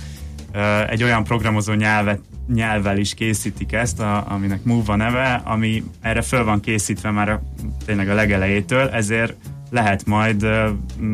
Egy 0.88 1.02
olyan 1.02 1.24
programozó 1.24 1.72
nyelvet, 1.72 2.20
nyelvvel 2.54 2.98
is 2.98 3.14
készítik 3.14 3.72
ezt, 3.72 4.00
a, 4.00 4.24
aminek 4.28 4.64
Move 4.64 4.92
a 4.92 4.96
neve, 4.96 5.42
ami 5.44 5.84
erre 6.00 6.22
föl 6.22 6.44
van 6.44 6.60
készítve 6.60 7.10
már 7.10 7.28
a, 7.28 7.42
tényleg 7.86 8.08
a 8.08 8.14
legelejétől, 8.14 8.88
ezért 8.88 9.34
lehet 9.70 10.06
majd 10.06 10.46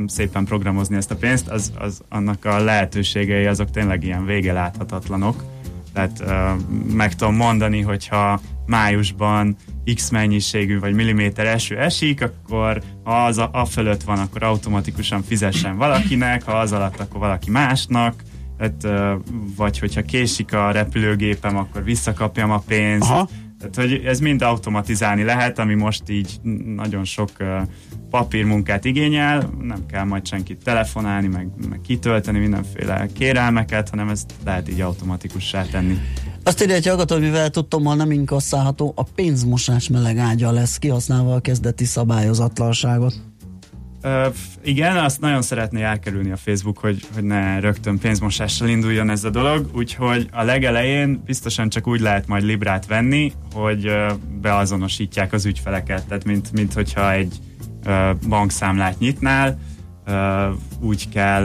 szépen 0.07 0.45
programozni 0.45 0.97
ezt 0.97 1.11
a 1.11 1.17
pénzt, 1.17 1.49
az, 1.49 1.73
az 1.79 2.01
annak 2.09 2.45
a 2.45 2.59
lehetőségei 2.59 3.47
azok 3.47 3.71
tényleg 3.71 4.05
ilyen 4.05 4.27
vége 4.27 4.53
láthatatlanok. 4.53 5.45
Tehát 5.93 6.21
uh, 6.21 6.95
meg 6.95 7.15
tudom 7.15 7.35
mondani, 7.35 7.81
hogyha 7.81 8.41
májusban 8.67 9.57
x 9.95 10.11
mennyiségű 10.11 10.79
vagy 10.79 10.95
milliméter 10.95 11.47
eső 11.47 11.79
esik, 11.79 12.23
akkor 12.23 12.83
ha 13.05 13.25
az 13.25 13.39
a, 13.39 13.49
a 13.53 13.65
fölött 13.65 14.03
van, 14.03 14.19
akkor 14.19 14.43
automatikusan 14.43 15.23
fizessen 15.23 15.77
valakinek, 15.77 16.43
ha 16.43 16.53
az 16.53 16.73
alatt, 16.73 17.01
akkor 17.01 17.21
valaki 17.21 17.51
másnak, 17.51 18.23
hát, 18.59 18.89
vagy 19.57 19.79
hogyha 19.79 20.03
késik 20.03 20.53
a 20.53 20.71
repülőgépem, 20.71 21.57
akkor 21.57 21.85
visszakapjam 21.85 22.51
a 22.51 22.63
pénzt. 22.67 23.11
Aha. 23.11 23.29
Tehát, 23.59 23.91
hogy 23.91 24.05
ez 24.05 24.21
mind 24.21 24.43
automatizálni 24.43 25.23
lehet, 25.23 25.59
ami 25.59 25.75
most 25.75 26.09
így 26.09 26.41
nagyon 26.77 27.05
sok 27.05 27.31
papírmunkát 28.11 28.85
igényel, 28.85 29.51
nem 29.61 29.87
kell 29.87 30.05
majd 30.05 30.27
senkit 30.27 30.63
telefonálni, 30.65 31.27
meg, 31.27 31.49
meg 31.69 31.81
kitölteni 31.81 32.39
mindenféle 32.39 33.09
kérelmeket, 33.13 33.89
hanem 33.89 34.09
ezt 34.09 34.35
lehet 34.45 34.69
így 34.69 34.81
automatikussá 34.81 35.63
tenni. 35.63 35.99
Azt 36.47 36.63
írja 36.63 36.75
egy 36.75 36.87
hallgató, 36.87 37.15
hogy 37.15 37.25
mivel 37.25 37.51
tudtommal 37.51 37.95
nem 37.97 38.11
inkasszálható, 38.11 38.93
a 38.97 39.03
pénzmosás 39.03 39.89
meleg 39.89 40.19
ágya 40.19 40.51
lesz, 40.51 40.79
kihasználva 40.79 41.35
a 41.35 41.41
kezdeti 41.41 41.85
szabályozatlanságot. 41.85 43.15
Uh, 44.03 44.35
igen, 44.63 44.97
azt 44.97 45.21
nagyon 45.21 45.43
szeretné 45.43 45.83
elkerülni 45.83 46.31
a 46.31 46.37
Facebook, 46.37 46.79
hogy, 46.79 47.07
hogy 47.15 47.23
ne 47.23 47.61
rögtön 47.61 47.99
pénzmosással 47.99 48.69
induljon 48.69 49.11
ez 49.11 49.25
a 49.25 49.31
dolog, 49.31 49.71
úgyhogy 49.75 50.29
a 50.33 50.43
legelején 50.43 51.23
biztosan 51.25 51.69
csak 51.69 51.87
úgy 51.87 52.01
lehet 52.01 52.27
majd 52.27 52.43
Librát 52.43 52.87
venni, 52.87 53.33
hogy 53.53 53.87
uh, 53.87 54.13
beazonosítják 54.41 55.33
az 55.33 55.45
ügyfeleket, 55.45 56.07
tehát 56.07 56.25
mint, 56.25 56.53
mint 56.53 56.73
hogyha 56.73 57.13
egy 57.13 57.39
bankszámlát 58.29 58.99
nyitnál, 58.99 59.59
úgy 60.81 61.09
kell 61.09 61.45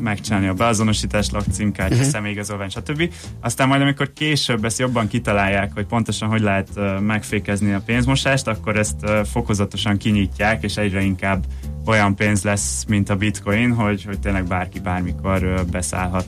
megcsinálni 0.00 0.46
a 0.46 0.54
beazonosítás, 0.54 1.30
lakcímkártya, 1.30 1.94
uh-huh. 1.94 2.10
személyigazolvány, 2.10 2.68
stb. 2.68 3.12
Aztán 3.40 3.68
majd, 3.68 3.80
amikor 3.80 4.12
később 4.12 4.64
ezt 4.64 4.78
jobban 4.78 5.08
kitalálják, 5.08 5.70
hogy 5.74 5.86
pontosan 5.86 6.28
hogy 6.28 6.40
lehet 6.40 6.68
uh, 6.76 7.00
megfékezni 7.00 7.72
a 7.72 7.82
pénzmosást, 7.86 8.46
akkor 8.46 8.76
ezt 8.76 8.96
uh, 9.02 9.24
fokozatosan 9.24 9.96
kinyitják, 9.96 10.62
és 10.62 10.76
egyre 10.76 11.02
inkább 11.02 11.44
olyan 11.86 12.16
pénz 12.16 12.42
lesz, 12.42 12.84
mint 12.88 13.10
a 13.10 13.16
bitcoin, 13.16 13.74
hogy, 13.74 14.04
hogy 14.04 14.20
tényleg 14.20 14.46
bárki 14.46 14.80
bármikor 14.80 15.42
uh, 15.42 15.64
beszállhat 15.70 16.26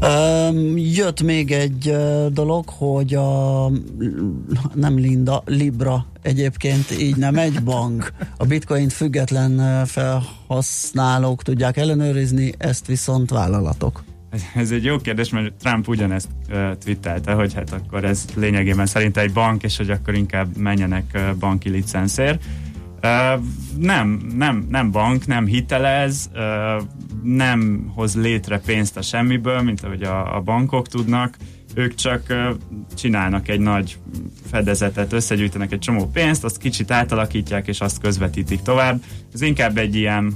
Um, 0.00 0.76
jött 0.76 1.22
még 1.22 1.52
egy 1.52 1.88
uh, 1.88 2.26
dolog, 2.26 2.68
hogy 2.68 3.14
a 3.14 3.70
nem 4.74 4.98
Linda, 4.98 5.42
Libra 5.44 6.06
egyébként 6.26 6.90
így 7.00 7.16
nem 7.16 7.36
egy 7.36 7.62
bank. 7.62 8.12
A 8.36 8.44
bitcoint 8.44 8.92
független 8.92 9.86
felhasználók 9.86 11.42
tudják 11.42 11.76
ellenőrizni, 11.76 12.52
ezt 12.58 12.86
viszont 12.86 13.30
vállalatok. 13.30 14.04
Ez 14.54 14.70
egy 14.70 14.84
jó 14.84 14.96
kérdés, 14.96 15.30
mert 15.30 15.52
Trump 15.54 15.88
ugyanezt 15.88 16.28
uh, 16.50 16.70
twittelte, 16.84 17.32
hogy 17.32 17.54
hát 17.54 17.72
akkor 17.72 18.04
ez 18.04 18.24
lényegében 18.34 18.86
szerint 18.86 19.16
egy 19.16 19.32
bank, 19.32 19.62
és 19.62 19.76
hogy 19.76 19.90
akkor 19.90 20.14
inkább 20.14 20.56
menjenek 20.56 21.18
banki 21.38 21.68
licenszért. 21.68 22.44
Nem, 23.78 24.26
nem, 24.34 24.66
nem 24.68 24.90
bank, 24.90 25.26
nem 25.26 25.46
hitelez, 25.46 26.30
uh, 26.34 26.82
nem 27.22 27.90
hoz 27.94 28.16
létre 28.16 28.58
pénzt 28.58 28.96
a 28.96 29.02
semmiből, 29.02 29.60
mint 29.60 29.82
ahogy 29.82 30.02
a, 30.02 30.36
a 30.36 30.40
bankok 30.40 30.88
tudnak, 30.88 31.36
ők 31.76 31.94
csak 31.94 32.34
csinálnak 32.94 33.48
egy 33.48 33.60
nagy 33.60 33.98
fedezetet, 34.50 35.12
összegyűjtenek 35.12 35.72
egy 35.72 35.78
csomó 35.78 36.06
pénzt, 36.06 36.44
azt 36.44 36.58
kicsit 36.58 36.90
átalakítják, 36.90 37.66
és 37.66 37.80
azt 37.80 38.00
közvetítik 38.00 38.62
tovább. 38.62 39.02
Ez 39.34 39.40
inkább 39.40 39.78
egy 39.78 39.94
ilyen 39.94 40.34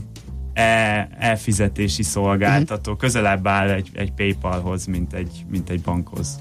e, 0.52 1.08
e-fizetési 1.18 2.02
szolgáltató, 2.02 2.92
uh-huh. 2.92 2.96
közelebb 2.96 3.46
áll 3.46 3.68
egy, 3.68 3.90
egy 3.92 4.12
PayPalhoz, 4.12 4.86
mint 4.86 5.12
egy, 5.12 5.44
mint 5.50 5.70
egy 5.70 5.80
bankhoz. 5.80 6.40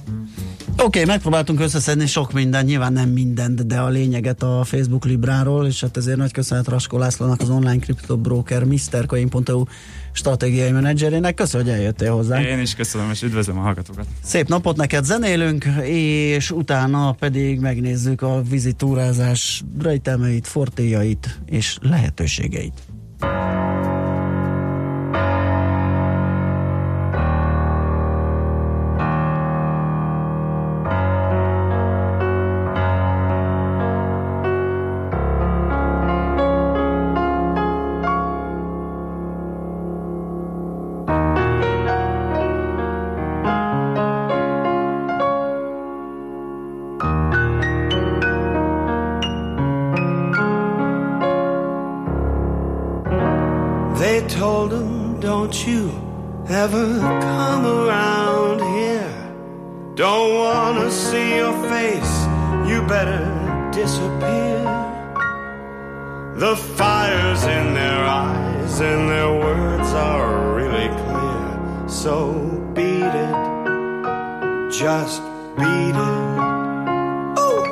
Oké, 0.71 0.83
okay, 0.83 1.05
megpróbáltunk 1.05 1.59
összeszedni 1.59 2.05
sok 2.05 2.33
minden, 2.33 2.65
nyilván 2.65 2.93
nem 2.93 3.09
mindent, 3.09 3.67
de 3.67 3.79
a 3.79 3.87
lényeget 3.87 4.43
a 4.43 4.63
Facebook 4.63 5.05
Libráról, 5.05 5.65
és 5.65 5.81
hát 5.81 5.97
ezért 5.97 6.17
nagy 6.17 6.31
köszönet 6.31 6.67
Raskó 6.67 6.97
Lászlónak, 6.97 7.41
az 7.41 7.49
online 7.49 7.79
kriptobroker 7.79 8.63
MrCoin.eu 8.63 9.63
stratégiai 10.19 10.71
menedzserének. 10.71 11.33
Köszönöm, 11.33 11.67
hogy 11.67 11.75
eljöttél 11.75 12.11
hozzá. 12.11 12.41
Én 12.41 12.59
is 12.59 12.75
köszönöm, 12.75 13.09
és 13.11 13.21
üdvözlöm 13.21 13.57
a 13.57 13.61
hallgatókat. 13.61 14.05
Szép 14.23 14.47
napot 14.47 14.75
neked 14.75 15.03
zenélünk, 15.05 15.65
és 15.83 16.51
utána 16.51 17.11
pedig 17.11 17.59
megnézzük 17.59 18.21
a 18.21 18.41
vizitúrázás 18.49 19.63
rejtelmeit, 19.81 20.47
fortéjait 20.47 21.39
és 21.45 21.77
lehetőségeit. 21.81 22.73
So 72.03 72.31
beat 72.75 73.13
it, 73.27 73.35
just 74.71 75.21
beat 75.57 75.95
it. 76.07 76.19
Ooh. 77.43 77.63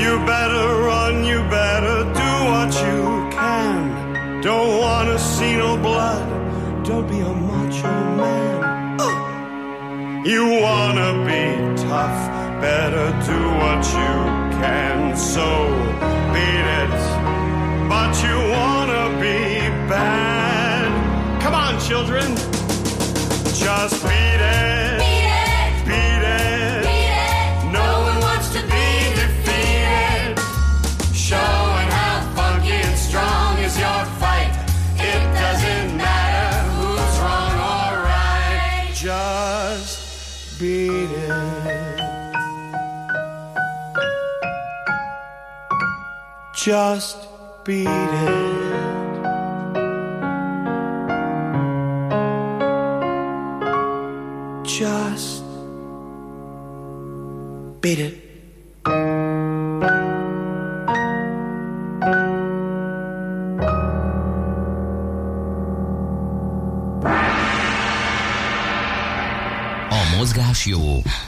You 0.00 0.12
better 0.32 0.68
run, 0.88 1.24
you 1.26 1.40
better 1.60 1.98
do 2.22 2.30
what 2.50 2.70
you 2.86 3.28
can. 3.30 4.40
Don't 4.40 4.78
wanna 4.78 5.18
see 5.18 5.54
no 5.54 5.76
blood, 5.76 6.26
don't 6.82 7.06
be 7.06 7.20
a 7.20 7.34
macho 7.48 7.92
man. 8.16 9.00
Ooh. 9.02 10.30
You 10.30 10.44
wanna 10.64 11.10
be 11.28 11.44
tough, 11.88 12.20
better 12.62 13.06
do 13.30 13.40
what 13.60 13.80
you 13.98 14.14
can. 14.62 15.14
So 15.14 15.46
beat 16.32 16.66
it, 16.82 16.94
but 17.90 18.12
you 18.24 18.36
wanna 18.56 19.04
be 19.20 19.68
bad. 19.90 20.33
Children, 21.94 22.34
just 23.54 24.02
beat 24.02 24.40
it. 24.42 24.98
Beat 24.98 25.30
it. 25.30 25.86
Beat 25.86 26.24
it. 26.26 26.82
Beat 26.82 27.14
it. 27.14 27.70
No 27.70 27.88
one 28.08 28.18
wants 28.18 28.48
to 28.52 28.60
be 28.62 29.14
defeated. 29.14 30.34
Showing 31.14 31.88
how 31.94 32.32
funky 32.34 32.72
and 32.72 32.98
strong 32.98 33.58
is 33.58 33.78
your 33.78 34.04
fight. 34.18 34.50
It 34.96 35.22
doesn't 35.38 35.96
matter 35.96 36.68
who's 36.72 37.14
wrong 37.20 37.54
or 37.62 38.02
right. 38.02 38.90
Just 38.92 40.58
beat 40.58 41.12
it. 41.14 42.00
Just 46.56 47.28
beat 47.62 47.86
it. 47.86 48.43
It. 57.84 58.22
A 69.90 70.16
mozgás 70.16 70.66
jó, 70.66 71.02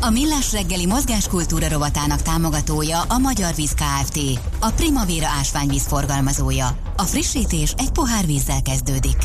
A 0.00 0.10
Millás 0.10 0.52
reggeli 0.52 0.86
mozgáskultúra 0.86 1.68
rovatának 1.68 2.22
támogatója 2.22 3.00
a 3.00 3.18
Magyar 3.18 3.54
Víz 3.54 3.72
Kft. 3.72 4.18
A 4.60 4.70
Primavera 4.70 5.26
ásványvíz 5.38 5.86
forgalmazója. 5.86 6.78
A 6.96 7.02
frissítés 7.02 7.74
egy 7.76 7.90
pohár 7.90 8.26
vízzel 8.26 8.62
kezdődik. 8.62 9.16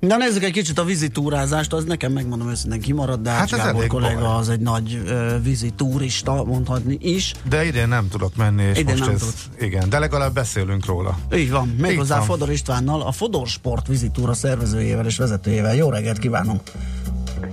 Na 0.00 0.16
nézzük 0.16 0.42
egy 0.42 0.52
kicsit 0.52 0.78
a 0.78 0.84
vízitúrázást, 0.84 1.72
az 1.72 1.84
nekem 1.84 2.12
megmondom 2.12 2.50
őszintén 2.50 2.80
kimarad, 2.80 3.20
de 3.20 3.30
hát 3.30 3.52
ez 3.52 3.58
Gábor 3.58 3.86
kollega 3.86 4.20
baj. 4.20 4.38
az 4.38 4.48
egy 4.48 4.60
nagy 4.60 5.02
uh, 5.04 5.42
vízitúrista, 5.42 6.44
mondhatni 6.44 6.98
is. 7.00 7.34
De 7.48 7.66
idén 7.66 7.88
nem 7.88 8.08
tudok 8.08 8.36
menni, 8.36 8.62
és 8.62 8.78
Idén 8.78 8.96
most 8.96 9.06
nem 9.06 9.14
ez, 9.14 9.34
igen, 9.60 9.88
de 9.88 9.98
legalább 9.98 10.34
beszélünk 10.34 10.86
róla. 10.86 11.18
Így 11.34 11.50
van, 11.50 11.68
méghozzá. 11.68 12.20
Fodor 12.20 12.50
Istvánnal, 12.50 13.02
a 13.02 13.12
Fodor 13.12 13.46
Sport 13.46 13.86
vízitúra 13.86 14.34
szervezőjével 14.34 15.06
és 15.06 15.16
vezetőjével. 15.16 15.74
Jó 15.74 15.90
reggelt 15.90 16.18
kívánunk! 16.18 16.70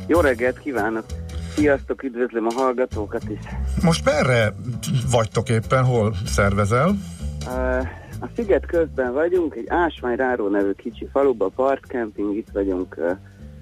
Jó 0.07 0.19
reggelt 0.19 0.59
kívánok! 0.59 1.05
Sziasztok, 1.55 2.03
üdvözlöm 2.03 2.45
a 2.45 2.53
hallgatókat 2.53 3.23
is! 3.29 3.39
Most 3.81 4.05
merre 4.05 4.53
vagytok 5.11 5.49
éppen, 5.49 5.83
hol 5.83 6.15
szervezel? 6.25 6.95
A 8.19 8.27
sziget 8.35 8.65
közben 8.65 9.13
vagyunk, 9.13 9.55
egy 9.55 9.65
Ásványráró 9.67 10.47
nevű 10.49 10.71
kicsi 10.71 11.07
faluba, 11.11 11.47
partcamping, 11.47 12.35
itt 12.35 12.47
vagyunk 12.53 12.97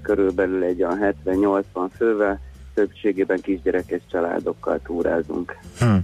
körülbelül 0.01 0.63
egy 0.63 0.84
olyan 0.84 1.15
70-80 1.25 1.63
fővel, 1.97 2.39
többségében 2.73 3.41
kisgyerekes 3.41 4.01
családokkal 4.11 4.80
túrázunk. 4.84 5.57
Hm. 5.80 5.95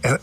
Ez, 0.00 0.14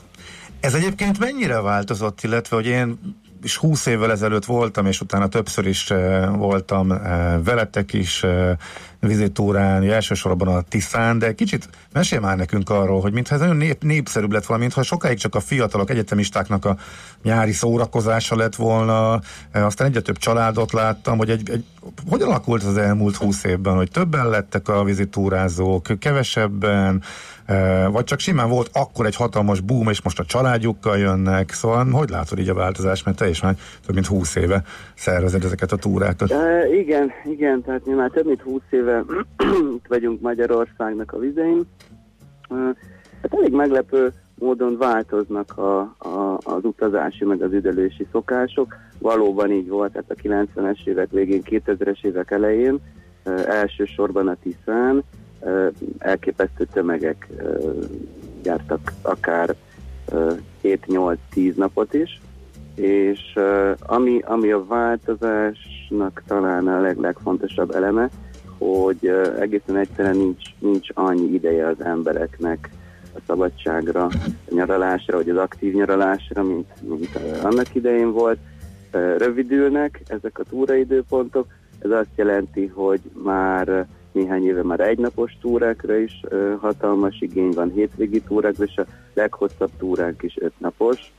ez 0.59 0.73
egyébként 0.73 1.19
mennyire 1.19 1.61
változott, 1.61 2.21
illetve 2.21 2.55
hogy 2.55 2.65
én 2.65 2.99
is 3.43 3.57
20 3.57 3.85
évvel 3.85 4.11
ezelőtt 4.11 4.45
voltam, 4.45 4.85
és 4.85 5.01
utána 5.01 5.27
többször 5.27 5.67
is 5.67 5.89
uh, 5.89 6.35
voltam 6.35 6.89
uh, 6.89 6.97
veletek 7.43 7.93
is 7.93 8.23
uh, 8.23 8.51
vizitúrán, 8.99 9.83
elsősorban 9.83 10.47
a 10.47 10.61
Tiszán, 10.61 11.19
de 11.19 11.33
kicsit 11.33 11.69
mesélj 11.93 12.21
már 12.21 12.37
nekünk 12.37 12.69
arról, 12.69 13.01
hogy 13.01 13.13
mintha 13.13 13.35
ez 13.35 13.41
nagyon 13.41 13.55
nép, 13.55 13.83
népszerűbb 13.83 14.31
lett 14.31 14.45
volna, 14.45 14.63
mintha 14.63 14.83
sokáig 14.83 15.17
csak 15.17 15.35
a 15.35 15.39
fiatalok, 15.39 15.89
egyetemistáknak 15.89 16.65
a 16.65 16.77
nyári 17.23 17.51
szórakozása 17.51 18.35
lett 18.35 18.55
volna, 18.55 19.21
aztán 19.53 19.87
egyre 19.87 20.01
több 20.01 20.17
családot 20.17 20.71
láttam, 20.71 21.17
hogy 21.17 21.29
egy, 21.29 21.49
egy, 21.49 21.65
hogy 22.09 22.21
alakult 22.21 22.63
az 22.63 22.77
elmúlt 22.77 23.15
20 23.15 23.43
évben, 23.43 23.75
hogy 23.75 23.91
többen 23.91 24.29
lettek 24.29 24.67
a 24.67 24.83
vizitúrázók, 24.83 25.87
kevesebben, 25.99 27.03
vagy 27.91 28.03
csak 28.03 28.19
simán 28.19 28.49
volt 28.49 28.69
akkor 28.73 29.05
egy 29.05 29.15
hatalmas 29.15 29.59
boom, 29.59 29.87
és 29.89 30.01
most 30.01 30.19
a 30.19 30.25
családjukkal 30.25 30.97
jönnek, 30.97 31.51
szóval 31.51 31.85
hogy 31.85 32.09
látod 32.09 32.39
így 32.39 32.49
a 32.49 32.53
változást, 32.53 33.05
mert 33.05 33.17
te 33.17 33.29
is 33.29 33.41
már 33.41 33.55
több 33.85 33.95
mint 33.95 34.07
20 34.07 34.35
éve 34.35 34.63
szervezed 34.95 35.43
ezeket 35.43 35.71
a 35.71 35.75
túrákat. 35.75 36.31
Uh, 36.31 36.77
igen, 36.77 37.11
igen, 37.25 37.61
tehát 37.61 37.85
mi 37.85 37.93
már 37.93 38.09
több 38.09 38.25
mint 38.25 38.41
20 38.41 38.61
éve 38.69 39.03
itt 39.75 39.85
vagyunk 39.87 40.21
Magyarországnak 40.21 41.11
a 41.11 41.17
vizein. 41.17 41.61
Uh, 42.49 42.59
hát 43.21 43.33
elég 43.33 43.51
meglepő 43.51 44.13
módon 44.35 44.77
változnak 44.77 45.57
a, 45.57 45.79
a, 45.97 46.37
az 46.43 46.63
utazási 46.63 47.25
meg 47.25 47.41
az 47.41 47.53
üdelési 47.53 48.07
szokások. 48.11 48.75
Valóban 48.99 49.51
így 49.51 49.67
volt, 49.67 49.91
tehát 49.91 50.11
a 50.11 50.53
90-es 50.55 50.87
évek 50.87 51.09
végén, 51.11 51.41
2000-es 51.45 52.03
évek 52.03 52.31
elején, 52.31 52.79
elsősorban 53.45 54.27
a 54.27 54.35
Tiszán, 54.43 55.03
elképesztő 55.97 56.65
tömegek 56.73 57.27
jártak 58.43 58.93
akár 59.01 59.55
uh, 60.11 60.37
7-8-10 60.63 61.55
napot 61.55 61.93
is, 61.93 62.21
és 62.75 63.39
ami, 63.79 64.19
ami 64.25 64.51
a 64.51 64.65
változásnak 64.65 66.23
talán 66.27 66.67
a 66.67 66.79
leg, 66.81 66.97
legfontosabb 66.97 67.75
eleme, 67.75 68.09
hogy 68.57 69.11
egészen 69.39 69.77
egyszerűen 69.77 70.17
nincs, 70.17 70.43
nincs 70.59 70.89
annyi 70.93 71.33
ideje 71.33 71.67
az 71.67 71.81
embereknek 71.81 72.69
a 73.15 73.19
szabadságra, 73.27 74.03
a 74.03 74.09
nyaralásra, 74.49 75.17
vagy 75.17 75.29
az 75.29 75.37
aktív 75.37 75.73
nyaralásra, 75.73 76.43
mint, 76.43 76.67
mint 76.81 77.19
annak 77.43 77.75
idején 77.75 78.11
volt. 78.11 78.39
Rövidülnek 79.17 80.01
ezek 80.07 80.39
a 80.39 80.43
túraidőpontok, 80.43 81.47
ez 81.79 81.91
azt 81.91 82.15
jelenti, 82.15 82.65
hogy 82.65 83.01
már 83.23 83.87
néhány 84.11 84.45
éve 84.45 84.63
már 84.63 84.79
egynapos 84.79 85.37
túrákra 85.41 85.97
is 85.97 86.21
hatalmas 86.59 87.21
igény 87.21 87.51
van, 87.51 87.71
hétvégi 87.71 88.21
túrákra, 88.21 88.63
és 88.63 88.77
a 88.77 88.85
leghosszabb 89.13 89.71
túránk 89.77 90.23
is 90.23 90.37
ötnapos. 90.39 91.13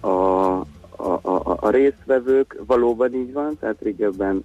A, 0.00 0.08
a, 0.08 1.20
a, 1.22 1.56
a 1.60 1.70
résztvevők 1.70 2.62
valóban 2.66 3.14
így 3.14 3.32
van, 3.32 3.56
tehát 3.60 3.76
régebben 3.82 4.44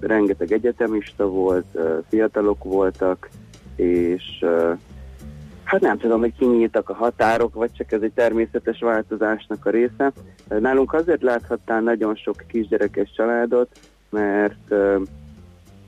rengeteg 0.00 0.52
egyetemista 0.52 1.28
volt, 1.28 1.78
fiatalok 2.08 2.64
voltak, 2.64 3.28
és 3.76 4.44
hát 5.64 5.80
nem 5.80 5.98
tudom, 5.98 6.20
hogy 6.20 6.32
kinyíltak 6.38 6.88
a 6.88 6.94
határok, 6.94 7.54
vagy 7.54 7.72
csak 7.72 7.92
ez 7.92 8.02
egy 8.02 8.12
természetes 8.14 8.80
változásnak 8.80 9.66
a 9.66 9.70
része. 9.70 10.12
Nálunk 10.48 10.92
azért 10.92 11.22
láthattál 11.22 11.80
nagyon 11.80 12.14
sok 12.14 12.44
kisgyerekes 12.46 13.12
családot, 13.16 13.78
mert, 14.10 14.74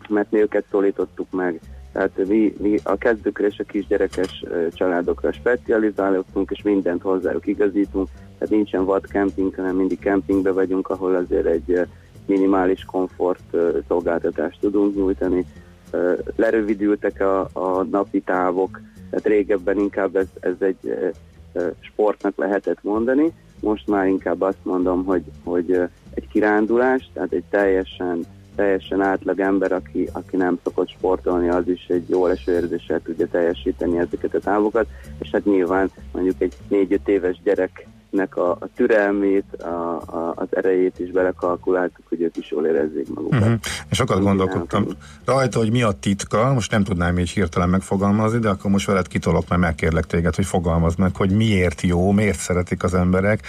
mert 0.09 0.31
mi 0.31 0.41
őket 0.41 0.65
szólítottuk 0.71 1.31
meg. 1.31 1.61
Tehát 1.93 2.27
mi, 2.27 2.55
mi 2.59 2.79
a 2.83 2.97
kezdőkre 2.97 3.47
és 3.47 3.59
a 3.59 3.65
kisgyerekes 3.65 4.45
családokra 4.73 5.33
specializálódtunk, 5.33 6.51
és 6.51 6.63
mindent 6.63 7.03
hozzájuk 7.03 7.47
igazítunk. 7.47 8.09
Tehát 8.39 8.55
nincsen 8.55 8.85
vadkemping, 8.85 9.55
hanem 9.55 9.77
mindig 9.77 9.99
kempingbe 9.99 10.53
vagyunk, 10.53 10.89
ahol 10.89 11.15
azért 11.15 11.47
egy 11.47 11.87
minimális 12.27 12.85
komfort 12.85 13.57
szolgáltatást 13.89 14.61
tudunk 14.61 14.97
nyújtani. 14.97 15.45
Lerövidültek 16.37 17.21
a, 17.21 17.49
a 17.53 17.83
napi 17.83 18.21
távok, 18.21 18.81
tehát 19.11 19.27
régebben 19.27 19.79
inkább 19.79 20.17
ez, 20.17 20.27
ez 20.41 20.55
egy 20.59 21.13
sportnak 21.81 22.37
lehetett 22.37 22.83
mondani, 22.83 23.33
most 23.61 23.87
már 23.87 24.07
inkább 24.07 24.41
azt 24.41 24.59
mondom, 24.63 25.05
hogy, 25.05 25.23
hogy 25.45 25.73
egy 26.15 26.29
kirándulás, 26.29 27.11
tehát 27.13 27.33
egy 27.33 27.45
teljesen, 27.51 28.25
teljesen 28.59 29.01
átlag 29.01 29.41
ember, 29.41 29.73
aki, 29.73 30.09
aki 30.13 30.37
nem 30.37 30.59
szokott 30.65 30.89
sportolni, 30.89 31.49
az 31.49 31.69
is 31.69 31.87
egy 31.89 32.09
jó 32.09 32.27
esőérzéssel 32.27 33.01
tudja 33.01 33.29
teljesíteni 33.29 33.99
ezeket 33.99 34.35
a 34.35 34.39
távokat, 34.39 34.87
és 35.19 35.31
hát 35.33 35.45
nyilván 35.45 35.91
mondjuk 36.13 36.35
egy 36.39 36.53
4-5 36.71 37.07
éves 37.07 37.41
gyerek 37.45 37.87
nek 38.11 38.37
a, 38.37 38.51
a 38.51 38.69
türelmét, 38.77 39.63
a, 39.63 40.03
a, 40.07 40.33
az 40.37 40.47
erejét 40.51 40.99
is 40.99 41.11
belekalkuláltuk, 41.11 42.05
hogy 42.09 42.21
ők 42.21 42.37
is 42.37 42.51
jól 42.51 42.67
érezzék 42.67 43.15
magukat. 43.15 43.41
Uh-huh. 43.41 43.59
Sokat 43.91 44.21
gondolkodtam 44.21 44.87
rajta, 45.25 45.59
hogy 45.59 45.71
mi 45.71 45.83
a 45.83 45.93
titka, 45.93 46.53
most 46.53 46.71
nem 46.71 46.85
tudnám 46.85 47.19
így 47.19 47.31
hirtelen 47.31 47.69
megfogalmazni, 47.69 48.39
de 48.39 48.49
akkor 48.49 48.71
most 48.71 48.87
veled 48.87 49.09
kitolok, 49.09 49.49
mert 49.49 49.61
megkérlek 49.61 50.05
téged, 50.05 50.35
hogy 50.35 50.47
fogalmazd 50.47 50.99
meg, 50.99 51.17
hogy 51.17 51.31
miért 51.31 51.81
jó, 51.81 52.11
miért 52.11 52.39
szeretik 52.39 52.83
az 52.83 52.95
emberek, 52.95 53.47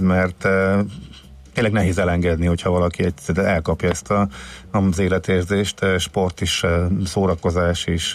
mert 0.00 0.48
tényleg 1.58 1.76
nehéz 1.76 1.98
elengedni, 1.98 2.46
hogyha 2.46 2.70
valaki 2.70 3.04
egyszer 3.04 3.38
elkapja 3.38 3.88
ezt 3.88 4.10
a, 4.10 4.28
az 4.70 4.98
életérzést, 4.98 5.82
eh, 5.82 5.98
sport 5.98 6.40
is, 6.40 6.64
szórakozás 7.04 7.86
is, 7.86 8.14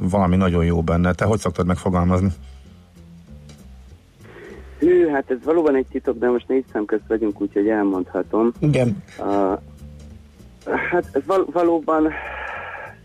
valami 0.00 0.36
nagyon 0.36 0.64
jó 0.64 0.82
benne. 0.82 1.12
Te 1.12 1.24
hogy 1.24 1.38
szoktad 1.38 1.66
megfogalmazni? 1.66 2.28
Hű, 4.78 5.06
hát 5.06 5.30
ez 5.30 5.36
valóban 5.44 5.74
egy 5.76 5.86
titok, 5.90 6.18
de 6.18 6.28
most 6.28 6.48
négy 6.48 6.64
szem 6.72 6.84
közt 6.84 7.02
vagyunk, 7.08 7.40
úgyhogy 7.40 7.68
elmondhatom. 7.68 8.52
Igen. 8.58 9.02
Uh, 9.18 9.58
hát 10.90 11.04
ez 11.12 11.22
val- 11.26 11.52
valóban 11.52 12.12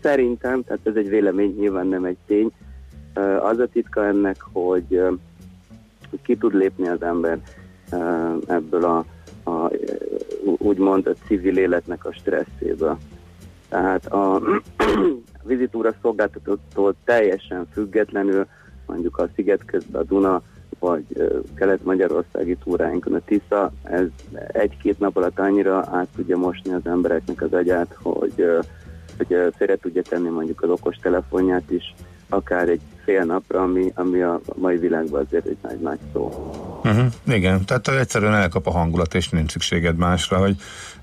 szerintem, 0.02 0.62
tehát 0.64 0.86
ez 0.86 0.94
egy 0.94 1.08
vélemény, 1.08 1.54
nyilván 1.58 1.86
nem 1.86 2.04
egy 2.04 2.18
tény, 2.26 2.52
uh, 3.16 3.44
az 3.44 3.58
a 3.58 3.66
titka 3.66 4.06
ennek, 4.06 4.36
hogy, 4.52 4.84
uh, 4.90 5.18
ki 6.22 6.36
tud 6.36 6.54
lépni 6.54 6.88
az 6.88 7.02
ember 7.02 7.38
uh, 7.92 8.36
ebből 8.46 8.84
a, 8.84 9.04
a 9.44 9.70
úgymond 10.44 11.06
a 11.06 11.14
civil 11.26 11.56
életnek 11.56 12.04
a 12.04 12.12
stresszéből. 12.12 12.98
Tehát 13.68 14.06
a 14.06 14.40
vizitúra 15.42 15.94
szolgáltatótól 16.02 16.94
teljesen 17.04 17.66
függetlenül, 17.72 18.46
mondjuk 18.86 19.18
a 19.18 19.28
sziget 19.34 19.64
közben 19.64 20.00
a 20.00 20.04
Duna 20.04 20.42
vagy 20.78 21.04
kelet-magyarországi 21.54 22.56
túráinkon 22.64 23.14
a 23.14 23.20
Tisza, 23.24 23.72
ez 23.82 24.06
egy-két 24.46 24.98
nap 24.98 25.16
alatt 25.16 25.38
annyira 25.38 25.84
át 25.90 26.08
tudja 26.16 26.36
mosni 26.36 26.72
az 26.72 26.86
embereknek 26.86 27.42
az 27.42 27.52
agyát, 27.52 27.96
hogy, 28.02 28.46
hogy 29.16 29.52
félre 29.56 29.76
tudja 29.76 30.02
tenni 30.02 30.28
mondjuk 30.28 30.62
az 30.62 30.70
okos 30.70 30.96
telefonját 30.96 31.70
is, 31.70 31.94
akár 32.28 32.68
egy 32.68 32.80
fél 33.04 33.24
napra, 33.24 33.62
ami, 33.62 33.92
ami 33.94 34.22
a 34.22 34.40
mai 34.54 34.76
világban 34.76 35.24
azért 35.24 35.46
egy 35.46 35.58
nagy-nagy 35.62 35.98
szó. 36.12 36.30
Uh-huh, 36.84 37.06
igen, 37.26 37.64
tehát 37.64 37.88
egyszerűen 37.88 38.34
elkap 38.34 38.66
a 38.66 38.70
hangulat, 38.70 39.14
és 39.14 39.28
nincs 39.28 39.50
szükséged 39.50 39.96
másra, 39.96 40.38
hogy 40.38 40.56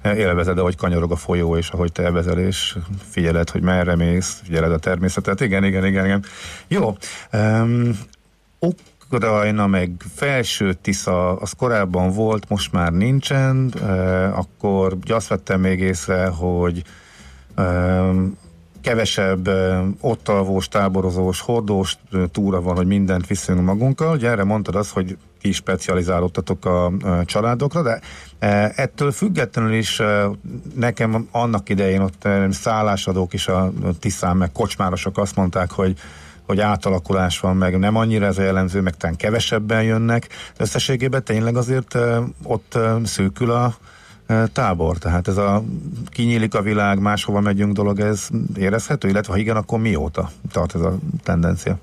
élvezed, 0.04 0.58
ahogy 0.58 0.76
kanyorog 0.76 1.12
a 1.12 1.16
folyó, 1.16 1.58
és 1.58 1.70
ahogy 1.70 1.92
te 1.92 2.04
elvezel, 2.04 2.40
és 2.40 2.78
figyeled, 3.10 3.50
hogy 3.50 3.62
merre 3.62 3.96
mész, 3.96 4.42
figyeled 4.44 4.72
a 4.72 4.78
természetet. 4.78 5.42
Igen, 5.42 5.64
igen, 5.64 5.86
igen, 5.86 6.06
igen. 6.06 6.26
Jó. 6.68 6.98
Um, 7.34 8.00
Ukrajna 9.12 9.68
meg 9.68 9.92
felső 10.16 10.74
Tisza, 10.74 11.36
az 11.36 11.52
korábban 11.52 12.12
volt, 12.12 12.50
most 12.50 12.72
már 12.72 12.92
nincsen, 12.92 13.74
e, 13.82 14.26
akkor 14.36 14.98
azt 15.08 15.28
vettem 15.28 15.60
még 15.60 15.80
észre, 15.80 16.28
hogy 16.28 16.84
e, 17.56 17.64
kevesebb 18.82 19.48
e, 19.48 19.84
ott 20.02 20.28
alvós, 20.28 20.68
táborozós, 20.68 21.42
hordós 21.42 21.98
túra 22.32 22.62
van, 22.62 22.76
hogy 22.76 22.88
mindent 22.88 23.28
viszünk 23.28 23.62
magunkkal. 23.62 24.16
Ugye 24.16 24.30
erre 24.30 24.44
mondtad 24.44 24.76
azt, 24.76 24.92
hogy 24.92 25.18
ki 25.42 25.52
specializálódtatok 25.52 26.66
a, 26.66 26.92
családokra, 27.26 27.82
de 27.82 28.00
ettől 28.76 29.12
függetlenül 29.12 29.74
is 29.74 30.02
nekem 30.76 31.28
annak 31.32 31.70
idején 31.70 32.02
ott 32.02 32.28
szállásadók 32.50 33.34
is 33.34 33.48
a 33.48 33.72
Tiszán, 34.00 34.38
meg 34.38 34.52
kocsmárosok 34.52 35.18
azt 35.18 35.36
mondták, 35.36 35.72
hogy 35.72 35.98
hogy 36.46 36.60
átalakulás 36.60 37.40
van, 37.40 37.58
meg 37.58 37.80
nem 37.80 37.96
annyira 37.96 38.26
ez 38.26 38.38
a 38.38 38.42
jellemző, 38.42 38.82
meg 38.82 38.98
talán 38.98 39.16
kevesebben 39.16 39.84
jönnek. 39.84 40.28
Összességében 40.58 41.24
tényleg 41.24 41.56
azért 41.56 41.98
ott 42.44 42.78
szűkül 43.04 43.52
a 43.52 43.76
tábor, 44.54 44.98
tehát 44.98 45.28
ez 45.28 45.38
a 45.38 45.64
kinyílik 46.10 46.56
a 46.56 46.62
világ, 46.62 47.00
máshova 47.00 47.40
megyünk 47.40 47.74
dolog, 47.74 48.00
ez 48.00 48.28
érezhető, 48.58 49.08
illetve 49.08 49.34
ha 49.34 49.40
igen, 49.40 49.56
akkor 49.56 49.80
mióta 49.80 50.30
tart 50.52 50.76
ez 50.76 50.82
a 50.82 50.98
tendencia? 51.24 51.78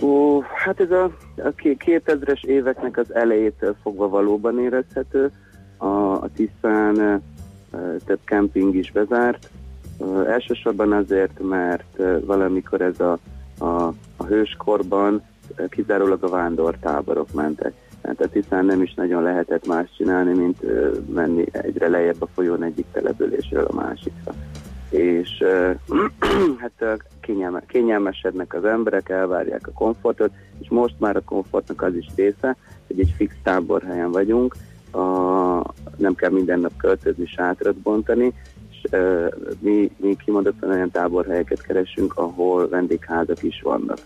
Ó, 0.00 0.40
hát 0.40 0.80
ez 0.80 0.90
a, 0.90 1.04
a 1.36 1.54
2000-es 1.56 2.44
éveknek 2.44 2.96
az 2.96 3.14
elejétől 3.14 3.76
fogva 3.82 4.08
valóban 4.08 4.60
érezhető. 4.60 5.30
A, 5.76 5.86
a 6.12 6.28
Tisztán 6.34 7.22
több 8.04 8.20
kemping 8.24 8.74
is 8.74 8.92
bezárt, 8.92 9.50
Elsősorban 10.26 10.92
azért, 10.92 11.40
mert 11.40 11.96
valamikor 12.24 12.80
ez 12.80 13.00
a, 13.00 13.18
a, 13.58 13.94
a 14.16 14.24
hőskorban 14.24 15.22
kizárólag 15.68 16.24
a 16.24 16.28
vándortáborok 16.28 17.32
mentek. 17.32 17.72
Tehát 18.02 18.32
hiszen 18.32 18.64
nem 18.64 18.82
is 18.82 18.94
nagyon 18.94 19.22
lehetett 19.22 19.66
más 19.66 19.88
csinálni, 19.96 20.32
mint 20.32 20.62
menni 21.14 21.44
egyre 21.50 21.88
lejjebb 21.88 22.22
a 22.22 22.28
folyón 22.34 22.62
egyik 22.62 22.86
településről 22.92 23.64
a 23.64 23.74
másikra. 23.74 24.34
És 24.90 25.44
hát 26.62 27.02
kényelme, 27.20 27.62
kényelmesednek 27.66 28.54
az 28.54 28.64
emberek, 28.64 29.08
elvárják 29.08 29.66
a 29.66 29.72
komfortot, 29.72 30.30
és 30.60 30.68
most 30.68 30.94
már 30.98 31.16
a 31.16 31.24
komfortnak 31.24 31.82
az 31.82 31.94
is 31.94 32.06
része, 32.16 32.56
hogy 32.86 33.00
egy 33.00 33.14
fix 33.16 33.34
táborhelyen 33.42 34.10
vagyunk, 34.10 34.56
a, 34.92 35.00
nem 35.96 36.14
kell 36.14 36.30
minden 36.30 36.60
nap 36.60 36.76
költözni, 36.76 37.26
sátrat 37.26 37.76
bontani, 37.76 38.32
mi, 39.58 39.90
mi 39.96 40.16
kimondottan 40.24 40.70
olyan 40.70 40.90
táborhelyeket 40.90 41.62
keresünk, 41.62 42.16
ahol 42.16 42.68
vendégházak 42.68 43.42
is 43.42 43.60
vannak. 43.62 43.98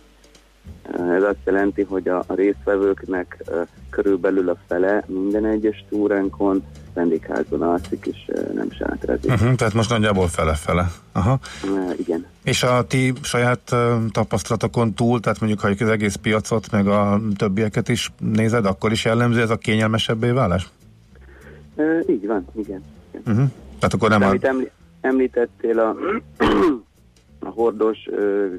Ez 0.93 1.23
azt 1.23 1.39
jelenti, 1.45 1.83
hogy 1.83 2.09
a, 2.09 2.25
résztvevőknek 2.29 3.45
körülbelül 3.91 4.49
a 4.49 4.57
fele 4.67 5.05
minden 5.07 5.47
egyes 5.47 5.85
túránkon 5.89 6.63
vendégházban 6.95 7.63
alszik, 7.63 8.07
és 8.07 8.31
nem 8.55 8.71
sátrazik. 8.71 9.31
Uh-huh, 9.31 9.55
tehát 9.55 9.75
most 9.75 9.91
nagyjából 9.91 10.29
fele-fele. 10.29 10.91
Aha. 11.13 11.39
Uh, 11.65 11.99
igen. 11.99 12.27
És 12.45 12.63
a 12.63 12.87
ti 12.87 13.13
saját 13.23 13.75
tapasztalatokon 14.11 14.95
túl, 14.95 15.21
tehát 15.21 15.41
mondjuk 15.41 15.61
ha 15.61 15.69
az 15.79 15.89
egész 15.89 16.15
piacot, 16.15 16.71
meg 16.71 16.87
a 16.87 17.21
többieket 17.37 17.89
is 17.89 18.13
nézed, 18.19 18.67
akkor 18.67 18.93
is 18.93 19.05
jellemző 19.05 19.41
ez 19.41 19.51
a 19.51 19.57
kényelmesebbé 19.57 20.31
válás? 20.31 20.69
Uh, 21.75 22.11
így 22.11 22.27
van, 22.27 22.47
igen. 22.55 22.83
igen. 23.11 23.23
Uh-huh. 23.27 23.51
Tehát 23.79 23.95
akkor 23.95 24.09
nem 24.09 24.23
Amit 24.23 24.45
a... 24.45 24.55
említettél, 25.01 25.79
a, 25.79 25.97
a 27.41 27.49
hordos, 27.49 27.99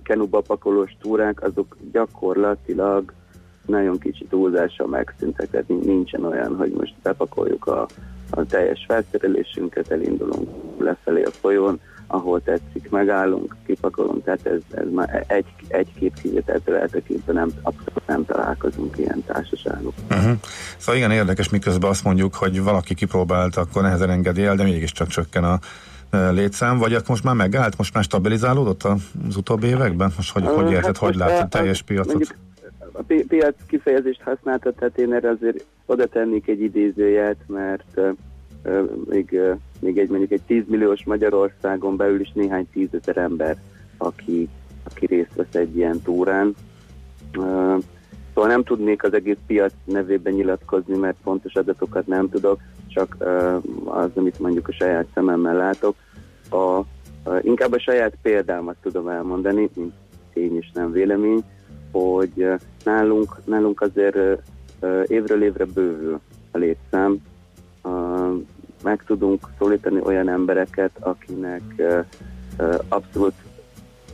kenuba 0.04 0.42
pakolós 0.42 0.98
túrák, 1.02 1.44
azok 1.44 1.78
gyakorlatilag 1.92 3.14
nagyon 3.66 4.00
kicsi 4.00 4.26
túlzással 4.26 4.88
megszűntek, 4.88 5.50
tehát 5.50 5.68
nincsen 5.68 6.26
olyan, 6.26 6.56
hogy 6.56 6.72
most 6.72 6.94
bepakoljuk 7.04 7.66
a, 7.66 7.88
a 8.30 8.46
teljes 8.46 8.86
felszerelésünket, 8.88 9.92
elindulunk 9.92 10.50
lefelé 10.78 11.24
a 11.24 11.32
folyón, 11.32 11.80
ahol 12.08 12.42
tetszik, 12.42 12.90
megállunk, 12.90 13.56
kipakolunk, 13.66 14.24
tehát 14.24 14.46
ez, 14.46 14.60
ez 14.72 14.86
már 14.92 15.26
egy, 15.28 15.46
egy-két 15.68 16.14
kivételtől 16.22 16.76
eltekintve 16.76 17.34
nem, 17.34 17.50
abszolút 17.62 18.08
nem 18.08 18.26
találkozunk 18.26 18.98
ilyen 18.98 19.24
társaságok. 19.26 19.94
Uh-huh. 20.10 20.38
Szóval 20.78 20.96
igen, 20.96 21.12
érdekes, 21.12 21.50
miközben 21.50 21.90
azt 21.90 22.04
mondjuk, 22.04 22.36
hogy 22.36 22.64
valaki 22.64 22.94
kipróbált, 22.94 23.56
akkor 23.56 23.82
nehezen 23.82 24.10
engedi 24.10 24.44
el, 24.44 24.56
de 24.56 24.64
mégiscsak 24.64 25.08
csökken 25.08 25.44
a 25.44 25.60
létszám, 26.12 26.78
vagy 26.78 26.94
akkor 26.94 27.10
most 27.10 27.24
már 27.24 27.36
megállt, 27.36 27.78
most 27.78 27.94
már 27.94 28.04
stabilizálódott 28.04 28.84
az 28.84 29.36
utóbbi 29.36 29.68
években? 29.68 30.12
Most 30.16 30.32
hogy, 30.32 30.46
hogy 30.46 30.72
érted, 30.72 30.86
hát 30.86 30.98
hogy 30.98 31.16
látod 31.16 31.44
a 31.44 31.48
teljes 31.48 31.82
piacot? 31.82 32.36
A 32.92 33.02
pi- 33.02 33.26
piac 33.26 33.56
kifejezést 33.68 34.22
használtad, 34.22 34.74
tehát 34.74 34.98
én 34.98 35.14
erre 35.14 35.30
azért 35.30 35.66
oda 35.86 36.06
tennék 36.06 36.48
egy 36.48 36.62
idézőjét, 36.62 37.38
mert 37.48 38.00
uh, 38.64 38.90
még, 39.10 39.30
uh, 39.32 39.58
még 39.80 39.98
egy 39.98 40.10
mondjuk 40.10 40.32
egy 40.32 40.42
10 40.48 40.64
milliós 40.68 41.04
Magyarországon 41.06 41.96
belül 41.96 42.20
is 42.20 42.32
néhány 42.34 42.68
tízezer 42.74 43.18
ember, 43.18 43.58
aki, 43.98 44.50
aki 44.84 45.06
részt 45.06 45.36
vesz 45.36 45.56
egy 45.56 45.76
ilyen 45.78 46.02
túrán. 46.02 46.56
Uh, 47.38 47.84
Szóval 48.38 48.52
nem 48.52 48.64
tudnék 48.64 49.04
az 49.04 49.14
egész 49.14 49.38
piac 49.48 49.74
nevében 49.84 50.34
nyilatkozni, 50.34 50.98
mert 50.98 51.16
pontos 51.24 51.54
adatokat 51.56 52.08
nem 52.08 52.30
tudok, 52.30 52.60
csak 52.88 53.18
az, 53.86 54.10
amit 54.16 54.40
mondjuk 54.40 54.68
a 54.68 54.72
saját 54.72 55.06
szememmel 55.14 55.56
látok. 55.56 55.96
A, 56.50 56.82
inkább 57.42 57.74
a 57.74 57.80
saját 57.80 58.14
példámat 58.22 58.76
tudom 58.82 59.08
elmondani, 59.08 59.70
mint 59.74 59.94
tény 60.34 60.56
és 60.56 60.72
nem 60.74 60.92
vélemény, 60.92 61.44
hogy 61.92 62.48
nálunk, 62.84 63.36
nálunk 63.46 63.82
azért 63.82 64.18
évről 65.06 65.44
évre 65.44 65.66
bővül 65.66 66.20
a 66.52 66.58
létszám. 66.58 67.18
Meg 68.84 69.04
tudunk 69.06 69.48
szólítani 69.60 70.00
olyan 70.04 70.30
embereket, 70.30 70.92
akinek 71.00 71.62
abszolút 72.88 73.36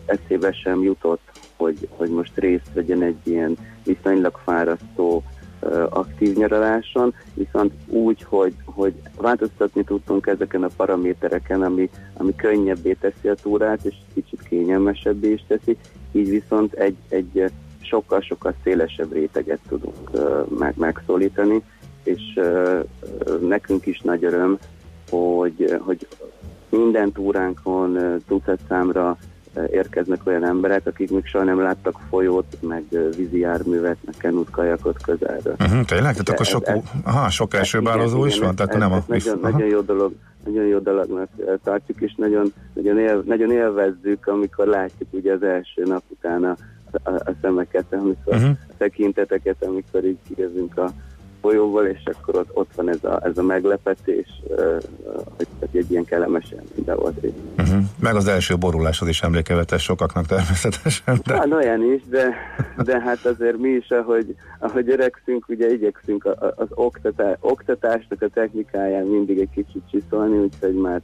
eszébe 0.05 0.51
sem 0.51 0.83
jutott 0.83 1.32
hogy, 1.63 1.87
hogy 1.89 2.09
most 2.09 2.37
részt 2.37 2.73
vegyen 2.73 3.01
egy 3.01 3.17
ilyen 3.23 3.57
viszonylag 3.83 4.39
fárasztó 4.43 5.23
aktív 5.89 6.35
nyaraláson, 6.35 7.13
viszont 7.33 7.73
úgy, 7.87 8.23
hogy, 8.23 8.53
hogy 8.65 8.93
változtatni 9.17 9.83
tudtunk 9.83 10.27
ezeken 10.27 10.63
a 10.63 10.69
paramétereken, 10.75 11.61
ami, 11.61 11.89
ami 12.13 12.35
könnyebbé 12.35 12.93
teszi 12.93 13.27
a 13.27 13.35
túrát, 13.35 13.85
és 13.85 13.95
kicsit 14.13 14.41
kényelmesebbé 14.41 15.31
is 15.31 15.43
teszi, 15.47 15.77
így 16.11 16.29
viszont 16.29 16.73
egy, 16.73 16.95
egy 17.09 17.51
sokkal-sokkal 17.81 18.53
szélesebb 18.63 19.13
réteget 19.13 19.59
tudunk 19.67 20.09
meg, 20.59 20.73
megszólítani, 20.77 21.63
és 22.03 22.39
nekünk 23.41 23.85
is 23.85 23.99
nagy 23.99 24.23
öröm, 24.23 24.57
hogy, 25.09 25.77
hogy 25.79 26.07
minden 26.69 27.11
túránkon 27.11 28.21
tucat 28.27 28.59
számra 28.67 29.17
érkeznek 29.71 30.19
olyan 30.23 30.45
emberek, 30.45 30.81
akik 30.85 31.11
még 31.11 31.25
soha 31.25 31.43
nem 31.43 31.61
láttak 31.61 31.99
folyót, 32.09 32.57
meg 32.61 32.83
vízi 33.17 33.39
járművet, 33.39 33.97
meg 34.05 34.15
kenut 34.17 34.49
kajakot 34.49 35.01
közelről. 35.01 35.55
Uh-huh, 35.59 35.85
tényleg? 35.85 36.11
Tehát 36.11 36.29
akkor 36.29 36.45
sok, 36.45 36.67
ez, 36.67 36.77
aha, 37.03 37.29
sok 37.29 37.53
elsőbározó 37.53 38.25
is 38.25 38.39
van? 38.39 38.55
Tehát 38.55 38.73
ez, 38.73 38.79
nem 38.79 38.93
ez 38.93 39.27
a... 39.27 39.35
Nagyon, 39.35 39.39
nagyon 39.41 39.67
jó 39.67 39.81
dolog, 39.81 40.13
nagyon 40.45 40.65
jó 40.65 40.79
dolognak 40.79 41.29
tartjuk, 41.63 42.01
és 42.01 42.15
nagyon, 42.15 42.53
nagyon, 42.73 42.99
él, 42.99 43.23
nagyon 43.25 43.51
élvezzük, 43.51 44.27
amikor 44.27 44.67
látjuk 44.67 45.09
ugye 45.11 45.33
az 45.33 45.43
első 45.43 45.83
nap 45.85 46.03
után 46.07 46.43
a, 46.43 46.55
a, 47.03 47.09
a 47.09 47.33
szemeket, 47.41 47.85
amikor 47.89 48.35
uh-huh. 48.35 48.49
a 48.49 48.73
tekinteteket, 48.77 49.63
amikor 49.63 50.05
így 50.05 50.17
kijövünk 50.27 50.77
a 50.77 50.91
folyóból, 51.43 51.85
és 51.85 52.03
akkor 52.05 52.35
ott, 52.35 52.49
ott 52.53 52.71
van 52.75 52.89
ez 52.89 53.03
a, 53.03 53.19
ez 53.23 53.37
a 53.37 53.41
meglepetés, 53.41 54.27
hogy, 55.37 55.47
egy 55.71 55.91
ilyen 55.91 56.05
kellemes 56.05 56.51
élmény 56.51 56.97
volt. 56.99 57.25
Uh-huh. 57.57 57.83
Meg 57.99 58.15
az 58.15 58.27
első 58.27 58.57
boruláshoz 58.57 59.07
is 59.07 59.21
emlékevetes 59.21 59.83
sokaknak 59.83 60.25
természetesen. 60.25 61.19
De... 61.25 61.33
Hát 61.33 61.51
olyan 61.51 61.93
is, 61.93 62.01
de, 62.09 62.33
de 62.83 63.01
hát 63.01 63.25
azért 63.25 63.57
mi 63.57 63.69
is, 63.69 63.89
ahogy, 63.89 64.35
ahogy 64.59 64.89
öregszünk, 64.89 65.49
ugye 65.49 65.73
igyekszünk 65.73 66.25
az 66.55 66.67
oktatá, 66.69 67.37
oktatásnak 67.39 68.21
a 68.21 68.27
technikáján 68.27 69.05
mindig 69.05 69.39
egy 69.39 69.49
kicsit 69.55 69.83
csiszolni, 69.91 70.37
úgyhogy 70.37 70.73
már 70.73 71.01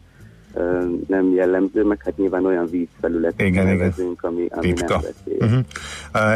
nem 1.07 1.33
jellemző, 1.33 1.83
meg 1.83 2.01
hát 2.03 2.17
nyilván 2.17 2.45
olyan 2.45 2.65
vízfelületet 2.69 3.47
igen, 3.47 3.65
nevezünk, 3.65 4.23
ami, 4.23 4.45
ami 4.49 4.73
nem 4.87 5.01
uh-huh. 5.39 5.63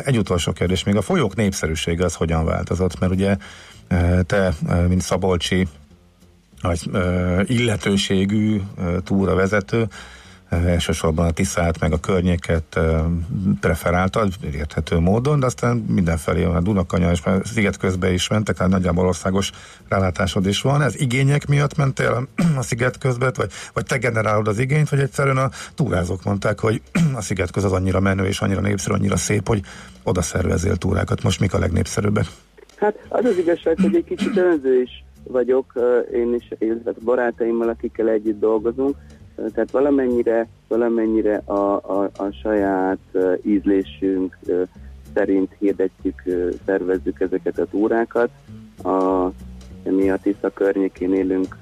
Egy 0.07 0.17
utolsó 0.17 0.51
kérdés, 0.51 0.83
még 0.83 0.95
a 0.95 1.01
folyók 1.01 1.35
népszerűsége 1.35 2.05
az 2.05 2.15
hogyan 2.15 2.45
változott? 2.45 2.99
Mert 2.99 3.11
ugye 3.11 3.37
te, 4.25 4.53
mint 4.87 5.01
Szabolcsi, 5.01 5.67
nagy 6.61 6.89
illetőségű 7.43 8.61
túravezető, 9.03 9.87
elsősorban 10.53 11.25
a 11.25 11.31
Tiszát 11.31 11.79
meg 11.79 11.91
a 11.91 11.99
környéket 11.99 12.79
preferáltad, 13.59 14.33
érthető 14.53 14.99
módon, 14.99 15.39
de 15.39 15.45
aztán 15.45 15.77
mindenfelé 15.77 16.43
a 16.43 16.61
Dunakanya 16.61 17.11
és 17.11 17.21
a 17.21 17.39
sziget 17.43 17.77
közben 17.77 18.13
is 18.13 18.27
mentek, 18.27 18.55
tehát 18.55 18.71
nagyjából 18.71 19.07
országos 19.07 19.51
rálátásod 19.89 20.45
is 20.45 20.61
van. 20.61 20.81
Ez 20.81 20.99
igények 20.99 21.47
miatt 21.47 21.77
mentél 21.77 22.27
a 22.57 22.61
sziget 22.61 22.97
közben, 22.97 23.31
vagy, 23.35 23.51
vagy 23.73 23.85
te 23.85 23.97
generálod 23.97 24.47
az 24.47 24.59
igényt, 24.59 24.89
vagy 24.89 24.99
egyszerűen 24.99 25.37
a 25.37 25.49
túrázók 25.75 26.23
mondták, 26.23 26.59
hogy 26.59 26.81
a 27.15 27.21
sziget 27.21 27.51
köz 27.51 27.63
az 27.63 27.71
annyira 27.71 27.99
menő 27.99 28.25
és 28.25 28.41
annyira 28.41 28.61
népszerű, 28.61 28.95
annyira 28.95 29.17
szép, 29.17 29.47
hogy 29.47 29.61
oda 30.03 30.21
szervezél 30.21 30.75
túrákat. 30.75 31.23
Most 31.23 31.39
mik 31.39 31.53
a 31.53 31.59
legnépszerűbbek? 31.59 32.25
Hát 32.75 32.95
az 33.09 33.25
az 33.25 33.37
igazság, 33.37 33.77
hogy 33.81 33.95
egy 33.95 34.03
kicsit 34.03 34.37
önző 34.37 34.81
is 34.81 35.03
vagyok, 35.23 35.73
én 36.13 36.33
is, 36.33 36.47
illetve 36.59 36.91
barátaimmal, 37.03 37.69
akikkel 37.69 38.09
együtt 38.09 38.39
dolgozunk, 38.39 38.95
tehát 39.35 39.71
valamennyire, 39.71 40.47
valamennyire 40.67 41.41
a, 41.45 41.75
a, 41.75 42.09
a 42.17 42.31
saját 42.41 43.17
ízlésünk 43.41 44.37
szerint 45.13 45.55
hirdetjük, 45.59 46.23
szervezzük 46.65 47.19
ezeket 47.19 47.59
a 47.59 47.65
túrákat. 47.65 48.29
A, 48.83 49.27
mi 49.83 50.09
a 50.09 50.17
Tisza 50.17 50.49
környékén 50.49 51.13
élünk 51.13 51.57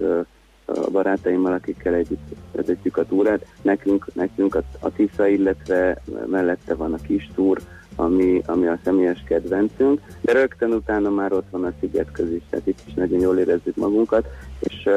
a 0.66 0.90
barátaimmal, 0.92 1.54
akikkel 1.54 1.94
együtt 1.94 2.36
vezetjük 2.52 2.98
a 2.98 3.06
túrát. 3.06 3.46
Nekünk, 3.62 4.14
nekünk 4.14 4.56
a, 4.56 4.64
a 4.80 4.92
Tisza, 4.92 5.28
illetve 5.28 6.02
mellette 6.26 6.76
van 6.76 6.94
a 6.94 6.98
kis 6.98 7.32
túr, 7.36 7.62
ami, 7.96 8.42
ami 8.46 8.68
a 8.68 8.80
személyes 8.84 9.24
kedvencünk, 9.28 10.02
de 10.22 10.32
rögtön 10.32 10.72
utána 10.74 11.10
már 11.10 11.34
ott 11.34 11.50
van 11.50 11.64
a 11.64 11.74
szigetköz 11.80 12.32
is, 12.32 12.42
tehát 12.50 12.68
itt 12.68 12.82
is 12.86 12.94
nagyon 12.94 13.20
jól 13.20 13.38
érezzük 13.38 13.76
magunkat, 13.76 14.28
és 14.60 14.90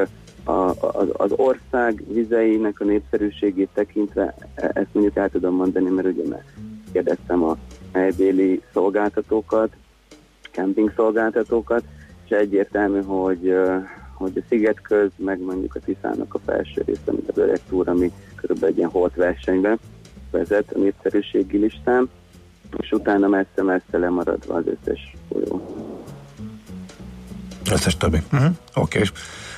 a, 0.44 0.52
az, 0.80 1.08
az 1.12 1.32
ország 1.36 2.02
vizeinek 2.08 2.80
a 2.80 2.84
népszerűségét 2.84 3.68
tekintve, 3.74 4.34
e, 4.54 4.70
ezt 4.74 4.88
mondjuk 4.92 5.16
el 5.16 5.28
tudom 5.28 5.54
mondani, 5.54 5.90
mert 5.90 6.06
ugye 6.06 6.42
kérdeztem 6.92 7.42
a 7.42 7.56
helybéli 7.92 8.62
szolgáltatókat, 8.72 9.72
camping 10.50 10.92
szolgáltatókat, 10.96 11.84
és 12.24 12.30
egyértelmű, 12.30 13.02
hogy, 13.02 13.54
hogy 14.14 14.32
a 14.36 14.44
szigetköz, 14.48 15.10
meg 15.16 15.40
mondjuk 15.40 15.74
a 15.74 15.80
Tiszának 15.80 16.34
a 16.34 16.38
felső 16.38 16.82
része, 16.86 17.12
mint 17.12 17.28
a 17.28 17.40
Öreg 17.40 17.60
Túr, 17.68 17.88
ami 17.88 18.12
körülbelül 18.34 18.70
egy 18.70 18.78
ilyen 18.78 18.90
holt 18.90 19.14
versenyben 19.14 19.78
vezet 20.30 20.72
a 20.72 20.78
népszerűségi 20.78 21.58
listán, 21.58 22.10
és 22.76 22.92
utána 22.92 23.28
messze-messze 23.28 23.98
lemaradva 23.98 24.54
az 24.54 24.64
összes 24.66 25.16
folyó. 25.28 25.62
Összes 27.72 27.96
többi. 27.96 28.22
Uh-huh. 28.32 28.50
Oké. 28.74 28.98
Okay. 28.98 29.10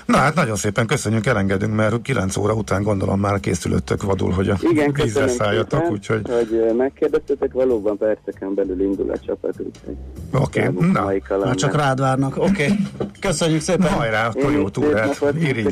Na 0.07 0.17
hát 0.17 0.35
nagyon 0.35 0.57
szépen 0.57 0.87
köszönjük, 0.87 1.27
elengedünk, 1.27 1.75
mert 1.75 2.03
9 2.03 2.37
óra 2.37 2.53
után 2.53 2.83
gondolom 2.83 3.21
már 3.21 3.41
készülöttök 3.41 4.03
vadul, 4.03 4.31
hogy 4.31 4.49
a 4.49 4.57
Igen, 4.71 4.93
vízre 4.93 5.29
szálljatok, 5.29 5.91
úgyhogy... 5.91 6.21
hogy 6.29 6.75
megkérdeztetek, 6.77 7.53
valóban 7.53 7.99
perceken 7.99 8.55
belül 8.55 8.81
indul 8.81 9.11
a 9.11 9.19
csapat, 9.19 9.55
úgyhogy... 9.59 9.97
Oké, 10.33 10.67
okay. 10.67 10.91
na. 10.91 11.13
Hát 11.45 11.57
csak 11.57 11.75
rád 11.75 12.01
várnak, 12.01 12.37
oké. 12.37 12.49
Okay. 12.49 12.77
Köszönjük 13.21 13.61
szépen. 13.61 13.93
Hajrá, 13.93 14.27
akkor 14.27 14.53
jó 14.53 14.69
túrát. 14.69 15.15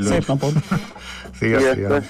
Szép 0.03 0.27
napot. 0.27 0.53
Szia, 1.39 1.59
szia. 1.73 2.03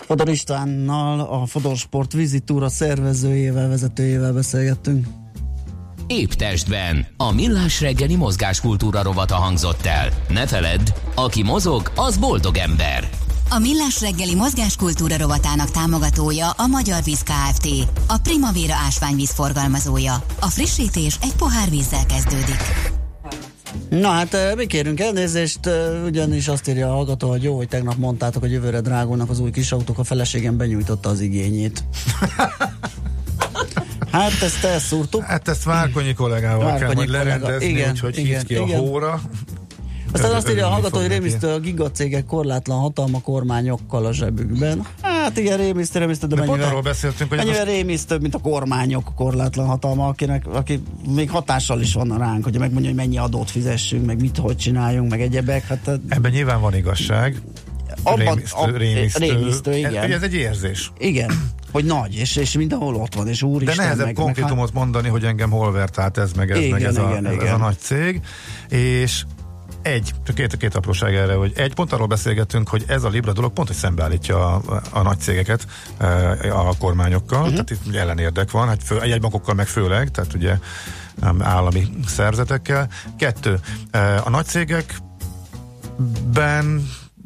Fodor 0.00 0.28
Istvánnal, 0.28 1.20
a 1.20 1.46
Fodorsport 1.46 2.12
vízitúra 2.12 2.68
szervezőjével, 2.68 3.68
vezetőjével 3.68 4.32
beszélgettünk. 4.32 5.06
Épp 6.12 6.30
testben. 6.30 7.06
A 7.16 7.32
millás 7.32 7.80
reggeli 7.80 8.16
mozgáskultúra 8.16 9.02
rovata 9.02 9.34
hangzott 9.34 9.86
el. 9.86 10.08
Ne 10.28 10.46
feledd, 10.46 10.80
aki 11.14 11.42
mozog, 11.42 11.92
az 11.94 12.16
boldog 12.16 12.56
ember. 12.56 13.08
A 13.50 13.58
Millás 13.58 14.00
reggeli 14.00 14.34
mozgáskultúra 14.34 15.16
rovatának 15.18 15.70
támogatója 15.70 16.50
a 16.50 16.66
Magyar 16.66 17.02
Víz 17.02 17.22
Kft. 17.22 17.68
A 18.08 18.18
Primavera 18.22 18.74
ásványvíz 18.86 19.30
forgalmazója. 19.30 20.24
A 20.40 20.46
frissítés 20.46 21.18
egy 21.22 21.34
pohár 21.36 21.70
vízzel 21.70 22.06
kezdődik. 22.06 22.62
Na 23.88 24.08
hát 24.08 24.36
mi 24.56 24.66
kérünk 24.66 25.00
elnézést, 25.00 25.60
ugyanis 26.06 26.48
azt 26.48 26.68
írja 26.68 26.88
a 26.88 26.92
hallgató, 26.94 27.28
hogy 27.28 27.42
jó, 27.42 27.56
hogy 27.56 27.68
tegnap 27.68 27.96
mondtátok, 27.96 28.42
hogy 28.42 28.52
jövőre 28.52 28.80
drágulnak 28.80 29.30
az 29.30 29.40
új 29.40 29.50
kis 29.50 29.72
autók, 29.72 29.98
a 29.98 30.04
feleségem 30.04 30.56
benyújtotta 30.56 31.08
az 31.08 31.20
igényét. 31.20 31.84
Hát 34.10 34.42
ezt 34.42 34.64
elszúrtuk. 34.64 35.22
Hát 35.22 35.48
ezt 35.48 35.64
Várkonyi 35.64 36.12
kollégával 36.12 36.64
Várkonyi 36.64 36.80
kell 36.80 36.94
majd 36.94 37.08
lerendezni, 37.08 37.66
igen, 37.66 37.90
úgyhogy 37.90 38.18
igen, 38.18 38.44
ki 38.44 38.54
igen. 38.54 38.78
a 38.78 38.82
hóra. 38.82 39.20
Aztán 40.12 40.34
azt 40.34 40.50
írja 40.50 40.66
a 40.66 40.70
hallgató, 40.70 40.98
hogy 40.98 41.08
rémisztő 41.08 41.48
a 41.48 41.58
gigacégek 41.58 42.24
korlátlan 42.24 42.78
hatalma 42.78 43.20
kormányokkal 43.20 44.06
a 44.06 44.12
zsebükben. 44.12 44.86
Hát 45.02 45.38
igen, 45.38 45.56
rémisztő, 45.56 45.98
rémisztő, 45.98 46.26
de, 46.26 46.34
de 46.34 46.40
mennyivel, 46.40 46.68
arról 46.68 46.80
beszéltünk, 46.80 47.28
hogy 47.28 47.38
mennyivel 47.38 47.64
rémisztő, 47.64 48.18
mint 48.18 48.34
a 48.34 48.38
kormányok 48.38 49.12
korlátlan 49.14 49.66
hatalma, 49.66 50.06
akinek, 50.06 50.46
aki 50.46 50.82
még 51.14 51.30
hatással 51.30 51.80
is 51.80 51.92
van 51.92 52.18
ránk, 52.18 52.44
hogy 52.44 52.58
megmondja, 52.58 52.88
hogy 52.90 52.98
mennyi 52.98 53.18
adót 53.18 53.50
fizessünk, 53.50 54.06
meg 54.06 54.20
mit, 54.20 54.36
hogy 54.36 54.56
csináljunk, 54.56 55.10
meg 55.10 55.20
egyebek. 55.20 55.66
Hát, 55.66 55.90
Ebben 56.08 56.30
nyilván 56.30 56.60
van 56.60 56.74
igazság. 56.74 57.42
Abban, 58.02 58.24
rémisztő, 58.24 58.76
rémisztő, 58.76 59.24
rémisztő, 59.24 59.76
igen. 59.76 59.94
Ez, 59.94 60.10
ez 60.10 60.22
egy 60.22 60.34
érzés. 60.34 60.92
Igen. 60.98 61.52
Hogy 61.72 61.84
nagy, 61.84 62.14
és, 62.14 62.36
és 62.36 62.52
mindenhol 62.52 62.94
ott 62.94 63.14
van, 63.14 63.28
és 63.28 63.42
úristen. 63.42 63.76
De 63.76 63.82
nehezebb 63.82 64.06
meg, 64.06 64.14
konkrétumot 64.14 64.56
meg, 64.56 64.64
hát... 64.64 64.74
mondani, 64.74 65.08
hogy 65.08 65.24
engem 65.24 65.50
hol 65.50 65.72
vert 65.72 65.98
át 65.98 66.18
ez, 66.18 66.32
meg 66.32 66.50
ez, 66.50 66.58
igen, 66.58 66.70
meg 66.70 66.82
ez, 66.82 66.96
igen, 66.96 67.24
a, 67.26 67.32
igen. 67.32 67.46
ez 67.46 67.52
a 67.52 67.56
nagy 67.56 67.78
cég. 67.78 68.20
És 68.68 69.24
egy, 69.82 70.12
csak 70.24 70.34
két, 70.34 70.56
két 70.56 70.74
apróság 70.74 71.14
erre, 71.14 71.34
hogy 71.34 71.52
egy 71.56 71.74
pont 71.74 71.92
arról 71.92 72.06
beszélgetünk, 72.06 72.68
hogy 72.68 72.84
ez 72.86 73.04
a 73.04 73.08
Libra 73.08 73.32
dolog 73.32 73.52
pont, 73.52 73.68
hogy 73.68 73.76
szembeállítja 73.76 74.54
a, 74.54 74.82
a 74.90 75.02
nagy 75.02 75.18
cégeket 75.18 75.66
eh, 75.98 76.68
a 76.68 76.74
kormányokkal, 76.78 77.38
uh-huh. 77.38 77.52
tehát 77.52 77.70
itt 77.70 77.94
ellenérdek 77.94 78.50
van, 78.50 78.68
hát 78.68 78.82
fő, 78.84 79.00
egy 79.00 79.20
bankokkal 79.20 79.54
meg 79.54 79.66
főleg, 79.66 80.10
tehát 80.10 80.34
ugye 80.34 80.58
állami 81.38 81.88
szerzetekkel. 82.06 82.88
Kettő, 83.18 83.60
eh, 83.90 84.26
a 84.26 84.30
nagy 84.30 84.46
cégekben 84.46 84.98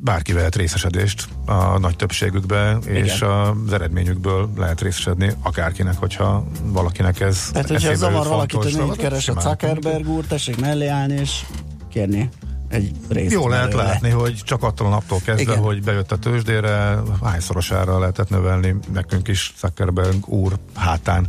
bárki 0.05 0.33
vehet 0.33 0.57
részesedést 0.57 1.29
a 1.47 1.79
nagy 1.79 1.97
többségükbe, 1.97 2.79
Igen. 2.83 3.05
és 3.05 3.23
az 3.23 3.73
eredményükből 3.73 4.51
lehet 4.57 4.81
részesedni 4.81 5.33
akárkinek, 5.43 5.99
hogyha 5.99 6.47
valakinek 6.65 7.21
ez 7.21 7.49
Tehát, 7.53 7.69
hogyha 7.69 7.95
zavar 7.95 8.27
valakit, 8.27 8.63
hogy 8.63 8.77
mit 8.89 8.97
keres 8.97 9.29
a 9.29 9.41
Zuckerberg 9.41 10.09
úr, 10.09 10.25
tessék 10.25 10.61
mellé 10.61 10.87
állni, 10.87 11.15
és 11.15 11.45
kérni 11.89 12.29
egy 12.69 12.91
részt. 13.09 13.33
Jó 13.33 13.49
lehet 13.49 13.73
látni, 13.75 14.11
hogy 14.11 14.35
csak 14.45 14.63
attól 14.63 14.87
a 14.87 14.91
naptól 14.91 15.19
kezdve, 15.25 15.53
Igen. 15.53 15.63
hogy 15.63 15.83
bejött 15.83 16.13
a 16.13 16.17
tőzsdére, 16.17 16.99
hányszorosára 17.23 17.99
lehetett 17.99 18.29
növelni 18.29 18.77
nekünk 18.93 19.29
is 19.29 19.55
Zuckerberg 19.61 20.29
úr 20.29 20.53
hátán 20.75 21.27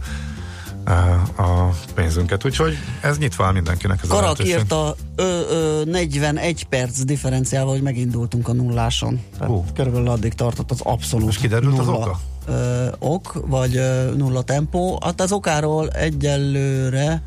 a 1.37 1.69
pénzünket, 1.93 2.45
úgyhogy 2.45 2.77
ez 3.01 3.17
nyitva 3.17 3.51
mindenkinek. 3.51 3.99
Ez 4.03 4.09
Karak 4.09 4.45
írta 4.45 4.95
ö, 5.15 5.39
ö, 5.49 5.83
41 5.85 6.63
perc 6.63 6.99
differenciával, 6.99 7.73
hogy 7.73 7.81
megindultunk 7.81 8.47
a 8.47 8.53
nulláson. 8.53 9.21
Tehát 9.37 9.53
uh. 9.53 9.65
körülbelül 9.73 10.07
addig 10.09 10.33
tartott 10.33 10.71
az 10.71 10.81
abszolút 10.81 11.29
És 11.29 11.37
kiderült 11.37 11.77
nulla. 11.77 11.91
az 11.91 11.97
oka? 11.97 12.19
ö, 12.47 12.87
ok, 12.99 13.43
vagy 13.47 13.75
ö, 13.75 14.13
nulla 14.15 14.41
tempó. 14.41 14.99
Hát 15.03 15.21
az 15.21 15.31
okáról 15.31 15.89
egyelőre 15.89 17.21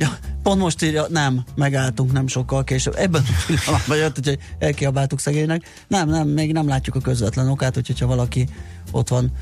Ja, 0.00 0.08
pont 0.42 0.60
most 0.60 0.82
írja, 0.82 1.06
nem, 1.08 1.44
megálltunk 1.54 2.12
nem 2.12 2.26
sokkal 2.26 2.64
később. 2.64 2.94
Ebben 2.96 3.22
a 3.26 3.44
pillanatban 3.46 3.96
jött, 3.96 4.24
hogy 4.24 4.38
elkiabáltuk 4.58 5.20
szegénynek. 5.20 5.84
Nem, 5.88 6.08
nem, 6.08 6.28
még 6.28 6.52
nem 6.52 6.68
látjuk 6.68 6.96
a 6.96 7.00
közvetlen 7.00 7.48
okát, 7.48 7.76
úgyhogy 7.76 7.98
ha 7.98 8.06
valaki 8.06 8.48
ott 8.90 9.08
van 9.08 9.32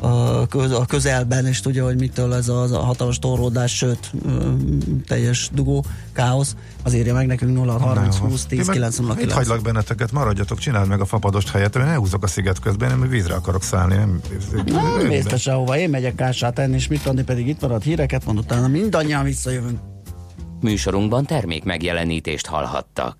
a, 0.00 0.46
köz, 0.46 0.70
a 0.70 0.84
közelben, 0.84 1.46
és 1.46 1.60
tudja, 1.60 1.84
hogy 1.84 1.98
mitől 1.98 2.34
ez 2.34 2.48
a, 2.48 2.62
a 2.62 2.78
hatalmas 2.78 3.18
torlódás, 3.18 3.76
sőt, 3.76 4.12
teljes 5.06 5.50
dugó, 5.52 5.84
káosz, 6.12 6.56
az 6.82 6.94
írja 6.94 7.14
meg 7.14 7.26
nekünk 7.26 7.54
0 7.56 7.72
30 7.72 8.16
20 8.16 8.44
10 8.44 8.68
9 8.68 8.98
0 8.98 9.14
Itt 9.20 9.32
hagylak 9.32 9.62
benneteket, 9.62 10.12
maradjatok, 10.12 10.58
csináld 10.58 10.88
meg 10.88 11.00
a 11.00 11.04
fapadost 11.04 11.50
helyett, 11.50 11.74
mert 11.74 11.88
elhúzok 11.88 12.22
a 12.22 12.26
sziget 12.26 12.60
közben, 12.60 12.90
én 12.90 13.08
vízre 13.08 13.34
akarok 13.34 13.62
szállni. 13.62 13.94
Nem, 13.94 14.20
nem 14.66 15.06
mész 15.06 15.36
sehova, 15.38 15.78
én 15.78 15.90
megyek 15.90 16.14
kását 16.14 16.54
tenni, 16.54 16.74
és 16.74 16.88
mit 16.88 17.02
tenni, 17.02 17.22
pedig 17.22 17.48
itt 17.48 17.60
marad 17.60 17.82
híreket, 17.82 18.24
mondott, 18.24 18.44
utána 18.44 18.68
mindannyian 18.68 19.24
visszajövünk. 19.24 19.78
Műsorunkban 20.60 21.24
termék 21.24 21.64
megjelenítést 21.64 22.46
hallhattak. 22.46 23.14